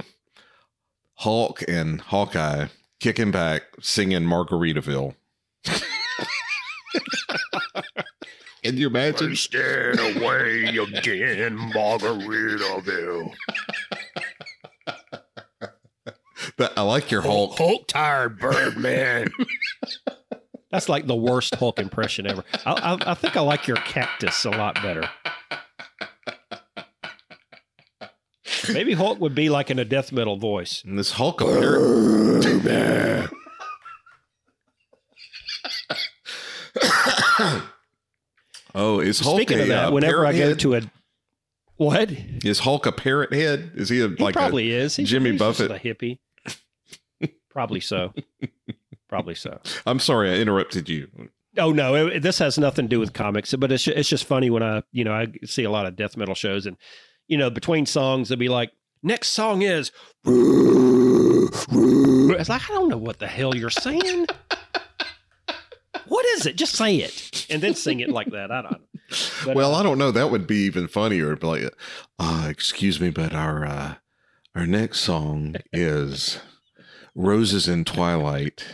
Hulk 1.15 1.63
and 1.67 2.02
Hawkeye 2.02 2.67
kicking 3.00 3.32
back, 3.32 3.63
singing 3.82 4.24
Margaritaville. 4.24 5.15
Can 8.63 8.77
you 8.77 8.88
imagine? 8.88 9.29
Wasted 9.29 9.99
away 9.99 10.65
again, 10.65 11.58
Margaritaville. 11.71 13.31
but 16.58 16.73
I 16.75 16.81
like 16.81 17.12
your 17.12 17.21
Hulk. 17.21 17.58
Hulk 17.58 17.88
tired 17.88 18.39
Birdman. 18.39 19.27
That's 20.71 20.89
like 20.89 21.05
the 21.05 21.15
worst 21.15 21.55
Hulk 21.55 21.79
impression 21.79 22.25
ever. 22.27 22.43
I, 22.65 22.71
I, 22.73 23.12
I 23.12 23.13
think 23.13 23.38
I 23.38 23.41
like 23.41 23.67
your 23.67 23.77
cactus 23.77 24.43
a 24.45 24.49
lot 24.49 24.75
better. 24.81 25.08
Maybe 28.73 28.93
Hulk 28.93 29.19
would 29.19 29.36
be 29.36 29.49
like 29.49 29.69
in 29.69 29.77
a 29.79 29.86
death 29.86 30.12
metal 30.12 30.38
voice. 30.38 30.84
And 30.84 30.97
this 30.97 31.12
Hulk 31.12 31.41
appearance. 31.41 32.45
Oh, 38.75 38.99
is 38.99 39.19
Hulk 39.19 39.38
Speaking 39.38 39.59
a, 39.59 39.61
of 39.63 39.67
that, 39.69 39.85
uh, 39.85 39.91
whenever 39.91 40.25
I 40.25 40.33
go 40.33 40.49
head? 40.49 40.59
to 40.59 40.75
a 40.75 40.81
what 41.77 42.11
is 42.11 42.59
Hulk 42.59 42.85
a 42.85 42.91
parrot 42.91 43.33
head? 43.33 43.71
Is 43.75 43.89
he 43.89 44.01
a, 44.01 44.09
he 44.09 44.23
like 44.23 44.33
probably 44.33 44.71
a 44.71 44.81
is 44.81 44.95
He's, 44.95 45.09
Jimmy 45.09 45.31
he's 45.31 45.39
Buffett 45.39 45.71
a 45.71 45.75
hippie? 45.75 46.19
probably 47.49 47.79
so. 47.79 48.13
Probably 49.09 49.35
so. 49.35 49.59
I'm 49.85 49.99
sorry 49.99 50.31
I 50.31 50.35
interrupted 50.35 50.89
you. 50.89 51.09
Oh 51.57 51.71
no, 51.71 52.07
it, 52.07 52.21
this 52.21 52.39
has 52.39 52.57
nothing 52.57 52.85
to 52.85 52.89
do 52.89 52.99
with 52.99 53.13
comics, 53.13 53.53
but 53.55 53.71
it's 53.71 53.88
it's 53.88 54.09
just 54.09 54.25
funny 54.25 54.49
when 54.49 54.63
I 54.63 54.83
you 54.91 55.03
know 55.03 55.13
I 55.13 55.27
see 55.45 55.63
a 55.63 55.71
lot 55.71 55.85
of 55.85 55.95
death 55.95 56.17
metal 56.17 56.35
shows 56.35 56.65
and 56.65 56.77
you 57.27 57.38
know 57.38 57.49
between 57.49 57.85
songs 57.85 58.29
they'll 58.29 58.38
be 58.38 58.49
like 58.49 58.71
next 59.03 59.29
song 59.29 59.61
is 59.61 59.91
it's 60.25 62.49
like 62.49 62.69
I 62.69 62.73
don't 62.73 62.89
know 62.89 62.97
what 62.97 63.19
the 63.19 63.27
hell 63.27 63.55
you're 63.55 63.69
saying. 63.69 64.27
it? 66.45 66.55
Just 66.55 66.75
say 66.75 66.97
it 66.97 67.47
and 67.49 67.62
then 67.62 67.75
sing 67.75 67.99
it 67.99 68.10
like 68.10 68.31
that. 68.31 68.51
I 68.51 68.62
don't. 68.62 68.71
know. 68.71 68.79
But, 69.45 69.55
well, 69.55 69.75
uh, 69.75 69.79
I 69.79 69.84
don't 69.84 69.97
know. 69.97 70.12
That 70.12 70.31
would 70.31 70.47
be 70.47 70.58
even 70.58 70.88
funnier. 70.88 71.36
Like, 71.36 71.73
uh, 72.19 72.47
excuse 72.49 72.99
me, 72.99 73.10
but 73.10 73.34
our 73.34 73.65
uh, 73.65 73.95
our 74.55 74.65
next 74.65 75.01
song 75.01 75.55
is 75.71 76.39
"Roses 77.13 77.67
in 77.67 77.86
Twilight." 77.86 78.65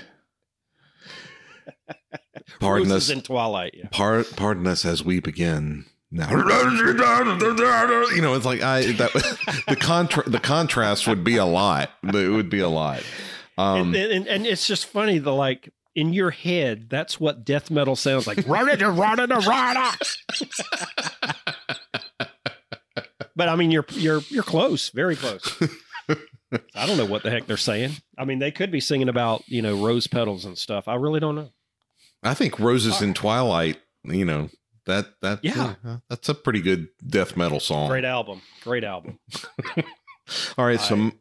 Pardon 2.59 2.89
Roses 2.89 3.09
us 3.09 3.15
in 3.15 3.21
Twilight. 3.21 3.73
Yeah. 3.75 3.87
Par- 3.91 4.25
pardon 4.35 4.67
us 4.67 4.85
as 4.85 5.03
we 5.03 5.19
begin. 5.19 5.85
Now, 6.13 6.29
you 6.29 8.21
know, 8.21 8.33
it's 8.35 8.45
like 8.45 8.61
I 8.61 8.91
that 8.93 9.13
the 9.67 9.77
contra- 9.77 10.29
the 10.29 10.39
contrast 10.39 11.07
would 11.07 11.23
be 11.23 11.37
a 11.37 11.45
lot. 11.45 11.89
It 12.03 12.29
would 12.29 12.49
be 12.49 12.59
a 12.59 12.67
lot. 12.67 13.01
Um, 13.57 13.95
and, 13.95 14.11
and, 14.11 14.27
and 14.27 14.45
it's 14.45 14.67
just 14.67 14.87
funny 14.87 15.19
the 15.19 15.33
like 15.33 15.71
in 15.95 16.13
your 16.13 16.31
head, 16.31 16.89
that's 16.89 17.19
what 17.19 17.43
death 17.43 17.69
metal 17.69 17.95
sounds 17.95 18.27
like. 18.27 18.47
but 23.35 23.49
I 23.49 23.55
mean, 23.55 23.71
you're 23.71 23.85
you're 23.91 24.21
you're 24.29 24.43
close, 24.43 24.89
very 24.89 25.15
close. 25.15 25.61
I 26.75 26.85
don't 26.85 26.97
know 26.97 27.05
what 27.05 27.23
the 27.23 27.31
heck 27.31 27.47
they're 27.47 27.57
saying. 27.57 27.93
I 28.17 28.25
mean, 28.25 28.39
they 28.39 28.51
could 28.51 28.71
be 28.71 28.79
singing 28.79 29.09
about 29.09 29.43
you 29.47 29.61
know 29.61 29.83
rose 29.83 30.07
petals 30.07 30.45
and 30.45 30.57
stuff. 30.57 30.87
I 30.87 30.95
really 30.95 31.19
don't 31.19 31.35
know. 31.35 31.49
I 32.23 32.33
think 32.33 32.59
Roses 32.59 33.01
in 33.01 33.13
Twilight, 33.13 33.79
you 34.03 34.25
know, 34.25 34.49
that 34.85 35.07
that 35.21 35.39
yeah, 35.43 35.75
uh, 35.85 35.97
that's 36.09 36.29
a 36.29 36.35
pretty 36.35 36.61
good 36.61 36.89
death 37.05 37.35
metal 37.35 37.59
song. 37.59 37.89
Great 37.89 38.05
album. 38.05 38.41
Great 38.63 38.83
album. 38.83 39.19
All 40.57 40.65
right, 40.65 40.79
so 40.79 41.11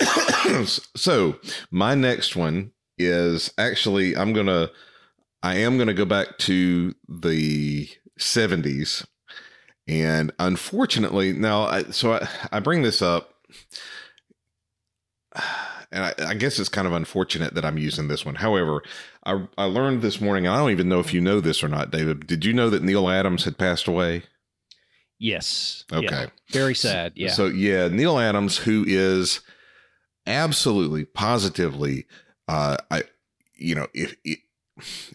so 0.96 1.36
my 1.70 1.94
next 1.94 2.36
one 2.36 2.72
is 2.98 3.52
actually 3.58 4.16
I'm 4.16 4.32
going 4.32 4.46
to 4.46 4.70
I 5.42 5.56
am 5.56 5.76
going 5.76 5.88
to 5.88 5.94
go 5.94 6.04
back 6.04 6.38
to 6.38 6.94
the 7.08 7.88
70s 8.18 9.06
and 9.86 10.32
unfortunately 10.38 11.32
now 11.32 11.62
I, 11.62 11.82
so 11.84 12.14
I, 12.14 12.28
I 12.50 12.60
bring 12.60 12.82
this 12.82 13.02
up 13.02 13.34
and 15.92 16.04
I, 16.04 16.14
I, 16.28 16.34
guess 16.34 16.58
it's 16.58 16.68
kind 16.68 16.86
of 16.86 16.92
unfortunate 16.92 17.54
that 17.54 17.64
I'm 17.64 17.78
using 17.78 18.08
this 18.08 18.24
one. 18.24 18.36
However, 18.36 18.82
I, 19.24 19.46
I 19.56 19.64
learned 19.64 20.02
this 20.02 20.20
morning. 20.20 20.46
I 20.46 20.56
don't 20.56 20.70
even 20.70 20.88
know 20.88 21.00
if 21.00 21.14
you 21.14 21.20
know 21.20 21.40
this 21.40 21.62
or 21.62 21.68
not, 21.68 21.90
David. 21.90 22.26
Did 22.26 22.44
you 22.44 22.52
know 22.52 22.70
that 22.70 22.82
Neal 22.82 23.08
Adams 23.08 23.44
had 23.44 23.58
passed 23.58 23.86
away? 23.86 24.24
Yes. 25.18 25.84
Okay. 25.92 26.06
Yeah. 26.08 26.26
Very 26.50 26.74
sad. 26.74 27.12
Yeah. 27.16 27.30
So 27.30 27.46
yeah, 27.46 27.88
Neal 27.88 28.18
Adams, 28.18 28.58
who 28.58 28.84
is 28.86 29.40
absolutely, 30.26 31.04
positively, 31.04 32.06
uh, 32.48 32.76
I, 32.90 33.04
you 33.54 33.74
know, 33.74 33.86
if, 33.94 34.16
if 34.24 34.38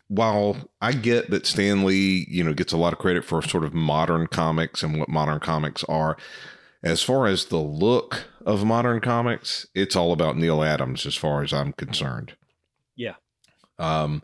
while 0.08 0.70
I 0.82 0.91
get 0.91 1.30
that 1.30 1.46
Stan 1.46 1.86
Lee, 1.86 2.26
you 2.30 2.44
know, 2.44 2.54
gets 2.54 2.74
a 2.74 2.78
lot 2.78 2.94
of 2.94 3.00
credit 3.00 3.24
for 3.24 3.41
sort 3.41 3.63
of 3.63 3.74
modern 3.74 4.28
comics 4.28 4.82
and 4.82 5.00
what 5.00 5.10
modern 5.10 5.39
comics 5.39 5.84
are, 5.86 6.17
as 6.84 7.04
far 7.04 7.28
as 7.28 7.46
the 7.46 7.60
look 7.60 8.26
of 8.46 8.65
modern 8.65 9.02
comics, 9.02 9.67
it's 9.76 9.96
all 9.96 10.12
about 10.13 10.38
Neal 10.38 10.63
Adams 10.63 11.06
as 11.06 11.15
far 11.15 11.44
as 11.44 11.54
I'm 11.54 11.74
concerned. 11.74 12.36
Yeah. 12.96 13.15
Um, 13.78 14.24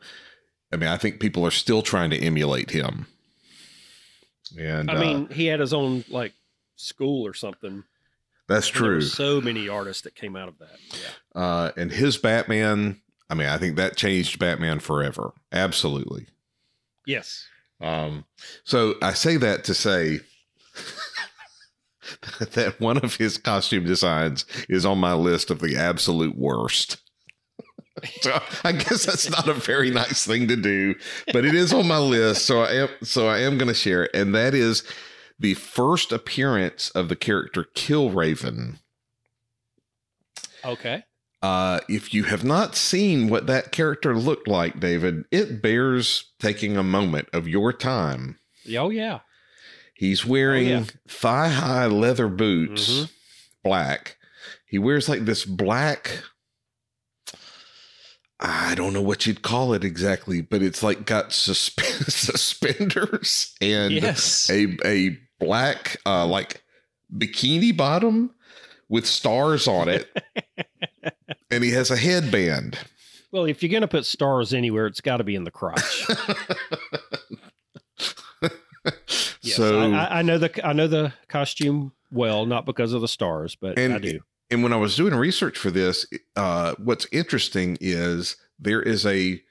I 0.71 0.75
mean, 0.77 0.89
I 0.89 0.97
think 0.97 1.19
people 1.19 1.45
are 1.45 1.51
still 1.51 1.81
trying 1.81 2.09
to 2.09 2.17
emulate 2.17 2.71
him. 2.71 3.05
And 4.57 4.89
I 4.89 4.99
mean, 4.99 5.27
uh, 5.29 5.33
he 5.33 5.45
had 5.45 5.59
his 5.59 5.73
own 5.73 6.03
like 6.09 6.33
school 6.75 7.25
or 7.27 7.33
something. 7.33 7.83
That's 8.47 8.67
true. 8.67 9.01
so 9.01 9.41
many 9.41 9.67
artists 9.67 10.03
that 10.03 10.15
came 10.15 10.35
out 10.35 10.47
of 10.47 10.57
that. 10.59 10.77
Yeah. 10.91 11.41
Uh, 11.41 11.71
and 11.75 11.91
his 11.91 12.17
Batman, 12.17 13.01
I 13.29 13.35
mean, 13.35 13.47
I 13.47 13.57
think 13.57 13.75
that 13.75 13.97
changed 13.97 14.39
Batman 14.39 14.79
forever. 14.79 15.33
Absolutely. 15.51 16.27
Yes. 17.05 17.45
Um, 17.81 18.25
so 18.63 18.95
I 19.01 19.13
say 19.13 19.37
that 19.37 19.63
to 19.65 19.73
say 19.73 20.21
that 22.39 22.79
one 22.79 22.97
of 22.97 23.15
his 23.15 23.37
costume 23.37 23.85
designs 23.85 24.45
is 24.69 24.85
on 24.85 24.97
my 24.97 25.13
list 25.13 25.51
of 25.51 25.59
the 25.59 25.75
absolute 25.75 26.37
worst. 26.37 26.97
so 28.21 28.39
I 28.63 28.71
guess 28.73 29.05
that's 29.05 29.29
not 29.29 29.47
a 29.47 29.53
very 29.53 29.91
nice 29.91 30.25
thing 30.25 30.47
to 30.47 30.55
do, 30.55 30.95
but 31.33 31.45
it 31.45 31.55
is 31.55 31.73
on 31.73 31.87
my 31.87 31.97
list. 31.97 32.45
So 32.45 32.61
I 32.61 32.73
am 32.73 32.89
so 33.03 33.27
I 33.27 33.39
am 33.39 33.57
going 33.57 33.69
to 33.69 33.73
share 33.73 34.03
it, 34.03 34.11
and 34.13 34.35
that 34.35 34.53
is 34.53 34.83
the 35.39 35.53
first 35.53 36.11
appearance 36.11 36.89
of 36.91 37.09
the 37.09 37.15
character 37.15 37.65
Killraven. 37.75 38.79
Okay. 40.65 41.03
Uh, 41.41 41.79
if 41.87 42.13
you 42.13 42.23
have 42.23 42.43
not 42.43 42.75
seen 42.75 43.29
what 43.29 43.45
that 43.47 43.71
character 43.71 44.15
looked 44.15 44.47
like, 44.47 44.79
David, 44.79 45.23
it 45.31 45.61
bears 45.61 46.31
taking 46.39 46.77
a 46.77 46.83
moment 46.83 47.29
of 47.31 47.47
your 47.47 47.71
time. 47.71 48.39
Oh 48.75 48.89
yeah. 48.89 49.19
He's 49.93 50.25
wearing 50.25 50.67
oh, 50.67 50.69
yeah. 50.69 50.83
thigh 51.07 51.49
high 51.49 51.85
leather 51.87 52.27
boots, 52.27 52.91
mm-hmm. 52.91 53.05
black. 53.63 54.17
He 54.65 54.77
wears 54.77 55.07
like 55.07 55.25
this 55.25 55.45
black. 55.45 56.23
I 58.39 58.75
don't 58.75 58.93
know 58.93 59.01
what 59.01 59.25
you'd 59.25 59.41
call 59.41 59.73
it 59.73 59.83
exactly, 59.83 60.41
but 60.41 60.61
it's 60.61 60.83
like 60.83 61.05
got 61.05 61.29
susp- 61.29 61.81
suspenders 62.11 63.55
and 63.61 63.93
yes. 63.93 64.49
a 64.51 64.77
a 64.85 65.17
black 65.39 65.97
uh 66.05 66.25
like 66.25 66.63
bikini 67.15 67.75
bottom 67.75 68.33
with 68.89 69.05
stars 69.05 69.67
on 69.67 69.89
it. 69.89 70.09
and 71.51 71.63
he 71.63 71.71
has 71.71 71.91
a 71.91 71.97
headband. 71.97 72.77
Well, 73.31 73.45
if 73.45 73.61
you're 73.61 73.71
gonna 73.71 73.87
put 73.87 74.05
stars 74.05 74.53
anywhere, 74.53 74.87
it's 74.87 75.01
got 75.01 75.17
to 75.17 75.23
be 75.23 75.35
in 75.35 75.43
the 75.43 75.51
crotch. 75.51 76.07
Yes, 79.41 79.55
so 79.57 79.91
I, 79.93 80.19
I- 80.19 80.21
know 80.21 80.37
the 80.37 80.65
I 80.67 80.73
know 80.73 80.87
the 80.87 81.13
costume 81.27 81.91
well, 82.11 82.45
not 82.45 82.65
because 82.65 82.93
of 82.93 83.01
the 83.01 83.07
stars, 83.07 83.55
but 83.55 83.77
And- 83.77 83.93
I 83.93 83.97
do. 83.97 84.19
and 84.49 84.63
when 84.63 84.71
I 84.73 84.77
was 84.77 84.95
doing 84.95 85.13
research 85.13 85.57
for 85.57 85.71
this, 85.71 86.05
uh, 86.35 86.75
what's 86.77 87.05
interesting 87.11 87.77
is 87.81 88.37
there 88.59 88.81
is 88.81 89.05
a 89.05 89.41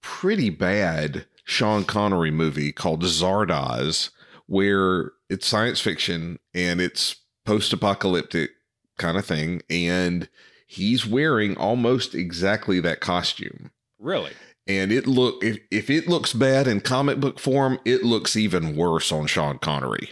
pretty 0.00 0.48
bad 0.50 1.26
Sean 1.44 1.84
Connery 1.84 2.30
movie 2.30 2.72
called 2.72 3.02
Zardoz, 3.04 4.10
where 4.52 5.12
it's 5.30 5.46
science 5.46 5.80
fiction 5.80 6.38
and 6.52 6.78
it's 6.78 7.16
post 7.46 7.72
apocalyptic 7.72 8.50
kind 8.98 9.16
of 9.16 9.24
thing. 9.24 9.62
And 9.70 10.28
he's 10.66 11.06
wearing 11.06 11.56
almost 11.56 12.14
exactly 12.14 12.78
that 12.80 13.00
costume. 13.00 13.70
Really? 13.98 14.32
And 14.66 14.92
it 14.92 15.06
look 15.06 15.42
if, 15.42 15.58
if 15.70 15.88
it 15.88 16.06
looks 16.06 16.34
bad 16.34 16.68
in 16.68 16.82
comic 16.82 17.18
book 17.18 17.38
form, 17.38 17.78
it 17.86 18.02
looks 18.02 18.36
even 18.36 18.76
worse 18.76 19.10
on 19.10 19.26
Sean 19.26 19.58
Connery. 19.58 20.10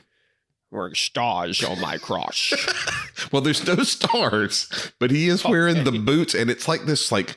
Wearing 0.71 0.95
stars 0.95 1.63
on 1.63 1.79
my 1.79 1.99
crotch. 1.99 2.55
well, 3.33 3.43
there's 3.43 3.67
no 3.67 3.83
stars, 3.83 4.91
but 4.99 5.11
he 5.11 5.29
is 5.29 5.45
wearing 5.45 5.85
the 5.85 5.93
boots, 5.93 6.35
and 6.35 6.49
it's 6.49 6.67
like 6.67 6.87
this 6.87 7.13
like 7.13 7.37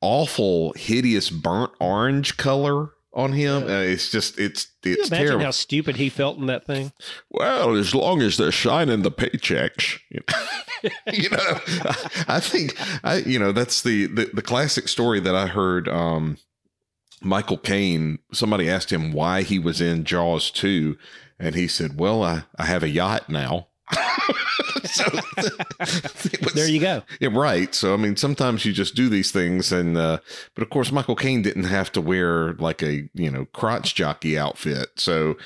awful, 0.00 0.72
hideous 0.74 1.28
burnt 1.28 1.72
orange 1.78 2.38
color 2.38 2.92
on 3.18 3.32
him. 3.32 3.68
Yeah. 3.68 3.80
It's 3.80 4.10
just 4.10 4.38
it's 4.38 4.66
Can 4.82 4.92
you 4.92 4.98
it's 5.00 5.08
imagine 5.08 5.26
terrible. 5.26 5.44
how 5.44 5.50
stupid 5.50 5.96
he 5.96 6.08
felt 6.08 6.38
in 6.38 6.46
that 6.46 6.64
thing? 6.64 6.92
well, 7.30 7.74
as 7.74 7.94
long 7.94 8.22
as 8.22 8.36
they're 8.36 8.52
shining 8.52 9.02
the 9.02 9.10
paychecks, 9.10 9.98
you 10.10 10.20
know, 10.28 10.90
you 11.12 11.28
know 11.30 11.60
I 12.28 12.40
think 12.40 12.76
I 13.04 13.16
you 13.18 13.38
know 13.38 13.52
that's 13.52 13.82
the, 13.82 14.06
the 14.06 14.30
the 14.32 14.42
classic 14.42 14.88
story 14.88 15.20
that 15.20 15.34
I 15.34 15.48
heard. 15.48 15.88
Um, 15.88 16.38
Michael 17.20 17.58
Caine. 17.58 18.20
Somebody 18.32 18.70
asked 18.70 18.92
him 18.92 19.12
why 19.12 19.42
he 19.42 19.58
was 19.58 19.80
in 19.80 20.04
Jaws 20.04 20.52
two, 20.52 20.96
and 21.38 21.56
he 21.56 21.66
said, 21.66 21.98
"Well, 21.98 22.22
I 22.22 22.44
I 22.56 22.66
have 22.66 22.84
a 22.84 22.88
yacht 22.88 23.28
now." 23.28 23.66
so 24.94 25.04
was- 26.42 26.52
There 26.54 26.68
you 26.68 26.80
go. 26.80 27.02
yeah, 27.20 27.28
right. 27.32 27.74
So 27.74 27.94
I 27.94 27.96
mean, 27.96 28.16
sometimes 28.16 28.64
you 28.64 28.72
just 28.72 28.94
do 28.94 29.08
these 29.08 29.30
things, 29.30 29.72
and 29.72 29.96
uh, 29.96 30.18
but 30.54 30.62
of 30.62 30.70
course, 30.70 30.90
Michael 30.92 31.16
Caine 31.16 31.42
didn't 31.42 31.64
have 31.64 31.90
to 31.92 32.00
wear 32.00 32.54
like 32.54 32.82
a 32.82 33.08
you 33.14 33.30
know 33.30 33.46
crotch 33.46 33.94
jockey 33.94 34.38
outfit. 34.38 34.88
So 34.96 35.36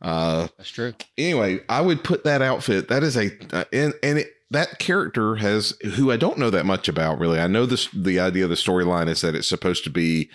uh, 0.00 0.48
That's 0.56 0.70
true. 0.70 0.94
anyway, 1.18 1.60
I 1.68 1.80
would 1.80 2.02
put 2.04 2.24
that 2.24 2.42
outfit. 2.42 2.88
That 2.88 3.02
is 3.02 3.16
a 3.16 3.30
uh, 3.52 3.64
and 3.72 3.94
and 4.02 4.18
it, 4.18 4.28
that 4.50 4.78
character 4.78 5.36
has 5.36 5.76
who 5.94 6.10
I 6.12 6.16
don't 6.16 6.38
know 6.38 6.50
that 6.50 6.66
much 6.66 6.88
about 6.88 7.18
really. 7.18 7.38
I 7.40 7.46
know 7.46 7.66
this. 7.66 7.88
The 7.92 8.20
idea 8.20 8.44
of 8.44 8.50
the 8.50 8.56
storyline 8.56 9.08
is 9.08 9.20
that 9.22 9.34
it's 9.34 9.48
supposed 9.48 9.84
to 9.84 9.90
be 9.90 10.30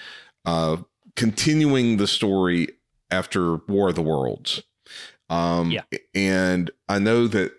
uh, 0.45 0.77
continuing 1.15 1.97
the 1.97 2.07
story 2.07 2.69
after 3.11 3.57
War 3.67 3.89
of 3.89 3.95
the 3.95 4.01
Worlds. 4.01 4.63
Um, 5.29 5.71
Yeah. 5.71 5.81
and 6.15 6.71
I 6.87 6.99
know 6.99 7.27
that 7.27 7.51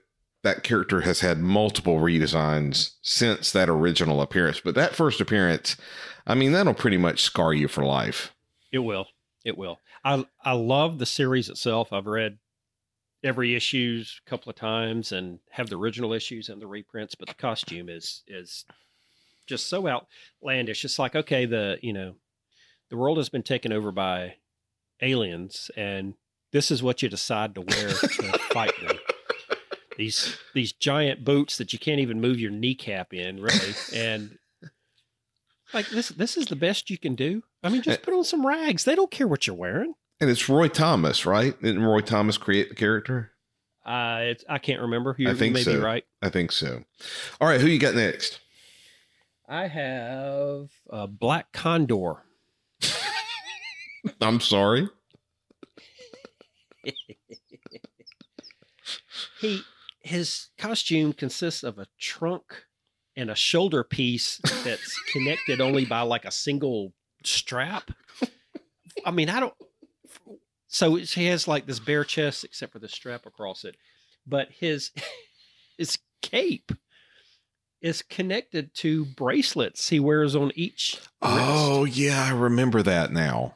that 0.49 0.63
character 0.63 1.03
has 1.03 1.21
had 1.21 1.39
multiple 1.39 1.99
redesigns 1.99 2.95
since 3.03 3.53
that 3.53 3.69
original 3.69 4.23
appearance, 4.23 4.61
but 4.65 4.75
that 4.75 4.95
first 4.95 5.21
appearance, 5.21 5.77
I 6.27 6.35
mean, 6.35 6.53
that'll 6.53 6.73
pretty 6.73 6.97
much 6.97 7.23
scar 7.23 7.53
you 7.53 7.69
for 7.69 7.85
life. 7.85 8.33
It 8.73 8.79
will. 8.79 9.09
It 9.45 9.59
will. 9.59 9.79
I 10.05 10.25
I 10.43 10.53
love 10.53 10.99
the 10.99 11.07
series 11.07 11.51
itself. 11.51 11.93
I've 11.93 12.07
read 12.07 12.39
every 13.23 13.55
issues 13.55 14.23
a 14.27 14.31
couple 14.31 14.49
of 14.49 14.57
times 14.57 15.13
and 15.13 15.39
have 15.51 15.69
the 15.69 15.77
original 15.77 16.15
issues 16.15 16.49
and 16.49 16.63
the 16.63 16.67
reprints, 16.67 17.15
but 17.15 17.29
the 17.29 17.35
costume 17.35 17.91
is 17.91 18.23
is 18.27 18.65
just 19.47 19.69
so 19.69 19.87
outlandish. 19.87 20.83
It's 20.83 20.99
like 20.99 21.15
okay, 21.15 21.45
the 21.45 21.79
you 21.83 21.93
know, 21.93 22.15
the 22.89 22.97
world 22.97 23.19
has 23.19 23.29
been 23.29 23.43
taken 23.43 23.71
over 23.71 23.93
by 23.93 24.37
aliens, 25.03 25.71
and 25.77 26.15
this 26.53 26.71
is 26.71 26.83
what 26.83 27.03
you 27.03 27.11
decide 27.11 27.55
to 27.55 27.61
wear 27.61 27.89
to 27.91 28.39
fight 28.51 28.73
them. 28.81 28.99
These 29.99 30.39
these 30.55 30.73
giant 30.73 31.25
boots 31.25 31.59
that 31.59 31.73
you 31.73 31.79
can't 31.79 31.99
even 31.99 32.21
move 32.21 32.39
your 32.39 32.53
kneecap 32.53 33.13
in, 33.13 33.43
really, 33.43 33.75
and 33.93 34.39
like 35.75 35.89
this 35.89 36.11
this 36.11 36.37
is 36.37 36.47
the 36.47 36.55
best 36.55 36.89
you 36.89 36.97
can 36.97 37.17
do. 37.17 37.43
I 37.65 37.69
mean, 37.69 37.83
just 37.83 38.03
put 38.03 38.15
on 38.15 38.23
some 38.23 38.47
rags. 38.47 38.85
They 38.85 38.95
don't 38.95 39.11
care 39.11 39.27
what 39.27 39.49
you're 39.49 39.57
wearing. 39.57 39.95
And 40.21 40.31
it's 40.31 40.49
Roy 40.49 40.69
Thomas, 40.69 41.27
right? 41.27 41.61
Didn't 41.61 41.83
Roy 41.83 42.01
Thomas 42.01 42.39
create 42.39 42.69
the 42.69 42.77
character? 42.77 43.33
Uh, 43.85 44.19
it's, 44.23 44.45
I 44.49 44.59
can't 44.59 44.83
remember. 44.83 45.17
You 45.19 45.31
I 45.31 45.35
think 45.35 45.55
may 45.55 45.63
so. 45.65 45.73
be 45.73 45.79
right. 45.79 46.05
I 46.23 46.29
think 46.29 46.53
so. 46.53 46.85
All 47.41 47.49
right, 47.49 47.61
who 47.61 47.67
you 47.67 47.81
got 47.81 47.97
next? 47.97 48.39
I 49.49 49.67
have 49.67 50.71
uh, 50.91 51.09
Black 51.09 51.51
Condor. 51.53 52.23
I'm 54.21 54.41
sorry. 54.41 54.89
He 59.41 59.63
his 60.09 60.49
costume 60.59 61.12
consists 61.12 61.62
of 61.62 61.79
a 61.79 61.87
trunk 61.99 62.64
and 63.16 63.31
a 63.31 63.35
shoulder 63.35 63.85
piece 63.85 64.40
that's 64.64 64.99
connected 65.12 65.61
only 65.61 65.85
by 65.85 66.01
like 66.01 66.25
a 66.25 66.31
single 66.31 66.92
strap. 67.25 67.90
I 69.05 69.11
mean, 69.11 69.29
I 69.29 69.40
don't. 69.40 69.55
So 70.66 70.97
he 70.97 71.27
has 71.27 71.47
like 71.47 71.66
this 71.66 71.79
bare 71.79 72.05
chest 72.05 72.44
except 72.44 72.73
for 72.73 72.79
the 72.79 72.88
strap 72.88 73.27
across 73.27 73.64
it, 73.64 73.77
but 74.27 74.49
his 74.51 74.90
his 75.79 75.99
cape 76.23 76.73
is 77.81 78.03
connected 78.03 78.75
to 78.75 79.05
bracelets 79.05 79.88
he 79.88 80.01
wears 80.01 80.35
on 80.35 80.51
each. 80.55 80.97
wrist. 80.97 81.09
Oh 81.23 81.85
yeah, 81.85 82.25
I 82.25 82.31
remember 82.33 82.83
that 82.83 83.12
now. 83.12 83.55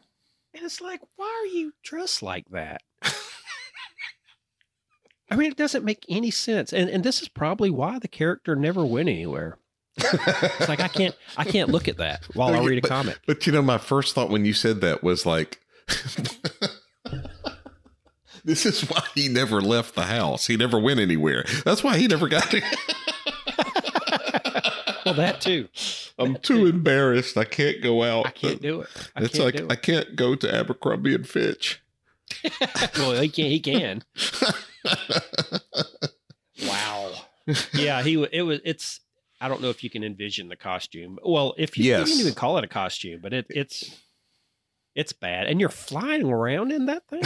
And 0.55 0.65
it's 0.65 0.81
like, 0.81 1.01
why 1.17 1.43
are 1.43 1.55
you 1.55 1.73
dressed 1.83 2.23
like 2.23 2.49
that? 2.51 2.83
I 5.33 5.37
mean, 5.37 5.51
it 5.51 5.57
doesn't 5.57 5.85
make 5.85 6.05
any 6.09 6.31
sense. 6.31 6.73
And 6.73 6.89
and 6.91 7.05
this 7.05 7.23
is 7.23 7.29
probably 7.29 7.71
why 7.71 7.99
the 7.99 8.09
character 8.09 8.55
never 8.57 8.85
went 8.85 9.09
anywhere. 9.09 9.59
It's 9.97 10.69
like 10.69 10.81
I 10.81 10.89
can't 10.89 11.15
I 11.37 11.45
can't 11.45 11.71
look 11.71 11.89
at 11.89 11.99
that 11.99 12.25
while 12.35 12.55
I 12.55 12.65
read 12.65 12.79
a 12.79 12.81
but- 12.83 12.89
comic. 12.89 13.19
But 13.27 13.47
you 13.47 13.53
know, 13.53 13.63
my 13.63 13.79
first 13.79 14.15
thought 14.15 14.31
when 14.31 14.45
you 14.45 14.53
said 14.53 14.81
that 14.81 15.03
was 15.03 15.27
like, 15.27 15.61
this 18.45 18.65
is 18.67 18.83
why 18.89 19.03
he 19.15 19.29
never 19.29 19.61
left 19.61 19.95
the 19.95 20.05
house. 20.05 20.47
He 20.47 20.57
never 20.57 20.79
went 20.79 21.01
anywhere. 21.01 21.45
That's 21.65 21.85
why 21.85 21.99
he 21.99 22.07
never 22.07 22.29
got 22.29 22.53
it. 22.55 22.65
Well, 25.05 25.15
that 25.15 25.41
too. 25.41 25.69
I'm 26.19 26.37
too 26.37 26.67
embarrassed. 26.67 27.37
I 27.37 27.45
can't 27.45 27.83
go 27.83 28.03
out. 28.03 28.27
I 28.27 28.31
can't 28.31 28.63
do 28.63 28.83
it. 28.83 28.89
I 29.17 29.25
it's 29.25 29.39
like 29.39 29.57
do 29.57 29.67
I 29.69 29.75
can't 29.75 30.15
go 30.15 30.35
to 30.35 30.55
Abercrombie 30.55 31.15
and 31.15 31.29
Fitch. 31.29 31.83
well, 32.97 33.21
he 33.21 33.29
can. 33.29 33.45
He 33.47 33.61
can 33.61 34.05
wow. 36.67 37.13
Yeah, 37.75 38.03
he 38.03 38.15
it 38.33 38.43
was 38.43 38.61
it's 38.65 39.01
I 39.43 39.49
don't 39.49 39.61
know 39.61 39.71
if 39.71 39.83
you 39.83 39.91
can 39.91 40.05
envision 40.05 40.49
the 40.49 40.57
costume. 40.57 41.19
Well, 41.25 41.55
if 41.59 41.77
you, 41.77 41.85
yes. 41.85 42.09
you 42.09 42.15
can 42.15 42.21
even 42.21 42.35
call 42.35 42.59
it 42.59 42.65
a 42.65 42.69
costume, 42.69 43.19
but 43.21 43.33
it, 43.33 43.47
it's 43.51 44.01
it's 44.95 45.13
bad. 45.13 45.49
And 45.49 45.59
you're 45.59 45.69
flying 45.69 46.31
around 46.31 46.71
in 46.71 46.87
that 46.87 47.09
thing. 47.09 47.23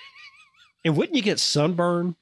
and 0.84 0.96
wouldn't 0.96 1.16
you 1.16 1.22
get 1.22 1.40
sunburn? 1.40 2.16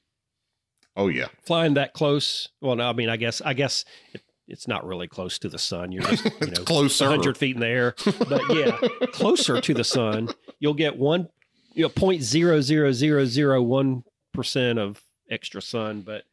Oh 0.95 1.09
yeah. 1.09 1.27
Flying 1.45 1.73
that 1.73 1.93
close. 1.93 2.47
Well, 2.61 2.77
no, 2.77 2.89
I 2.89 2.93
mean, 2.93 3.09
I 3.09 3.17
guess 3.17 3.41
I 3.41 3.53
guess 3.53 3.83
it, 4.13 4.21
it's 4.47 4.69
not 4.69 4.85
really 4.85 5.09
close 5.09 5.37
to 5.39 5.49
the 5.49 5.59
sun. 5.59 5.91
You're 5.91 6.03
just 6.03 6.23
you 6.23 6.31
know 6.51 6.63
closer. 6.63 7.09
100 7.09 7.37
feet 7.37 7.55
in 7.55 7.61
the 7.61 7.67
air. 7.67 7.95
But 8.05 8.55
yeah, 8.55 8.77
closer 9.11 9.59
to 9.59 9.73
the 9.73 9.83
sun, 9.83 10.29
you'll 10.59 10.73
get 10.73 10.97
one 10.97 11.27
you 11.73 11.83
know, 11.83 11.89
0.00001 11.89 14.03
percent 14.33 14.79
of 14.79 15.01
extra 15.29 15.61
sun. 15.61 16.01
But 16.01 16.23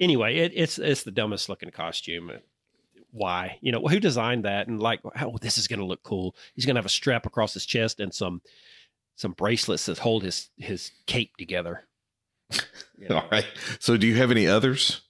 anyway, 0.00 0.36
it, 0.36 0.52
it's 0.54 0.78
it's 0.78 1.02
the 1.02 1.10
dumbest 1.10 1.48
looking 1.48 1.70
costume. 1.70 2.32
Why? 3.10 3.58
You 3.60 3.72
know, 3.72 3.80
who 3.80 4.00
designed 4.00 4.44
that? 4.44 4.68
And 4.68 4.80
like, 4.80 5.00
oh, 5.04 5.38
this 5.40 5.58
is 5.58 5.68
going 5.68 5.80
to 5.80 5.86
look 5.86 6.02
cool. 6.02 6.34
He's 6.54 6.66
going 6.66 6.74
to 6.74 6.80
have 6.80 6.86
a 6.86 6.90
strap 6.90 7.26
across 7.26 7.54
his 7.54 7.66
chest 7.66 8.00
and 8.00 8.12
some 8.12 8.42
some 9.16 9.32
bracelets 9.32 9.86
that 9.86 9.98
hold 9.98 10.22
his 10.22 10.50
his 10.56 10.90
cape 11.06 11.36
together. 11.36 11.86
You 12.98 13.10
know, 13.10 13.16
All 13.16 13.28
right. 13.30 13.44
So, 13.78 13.98
do 13.98 14.06
you 14.06 14.14
have 14.14 14.30
any 14.30 14.46
others? 14.46 15.02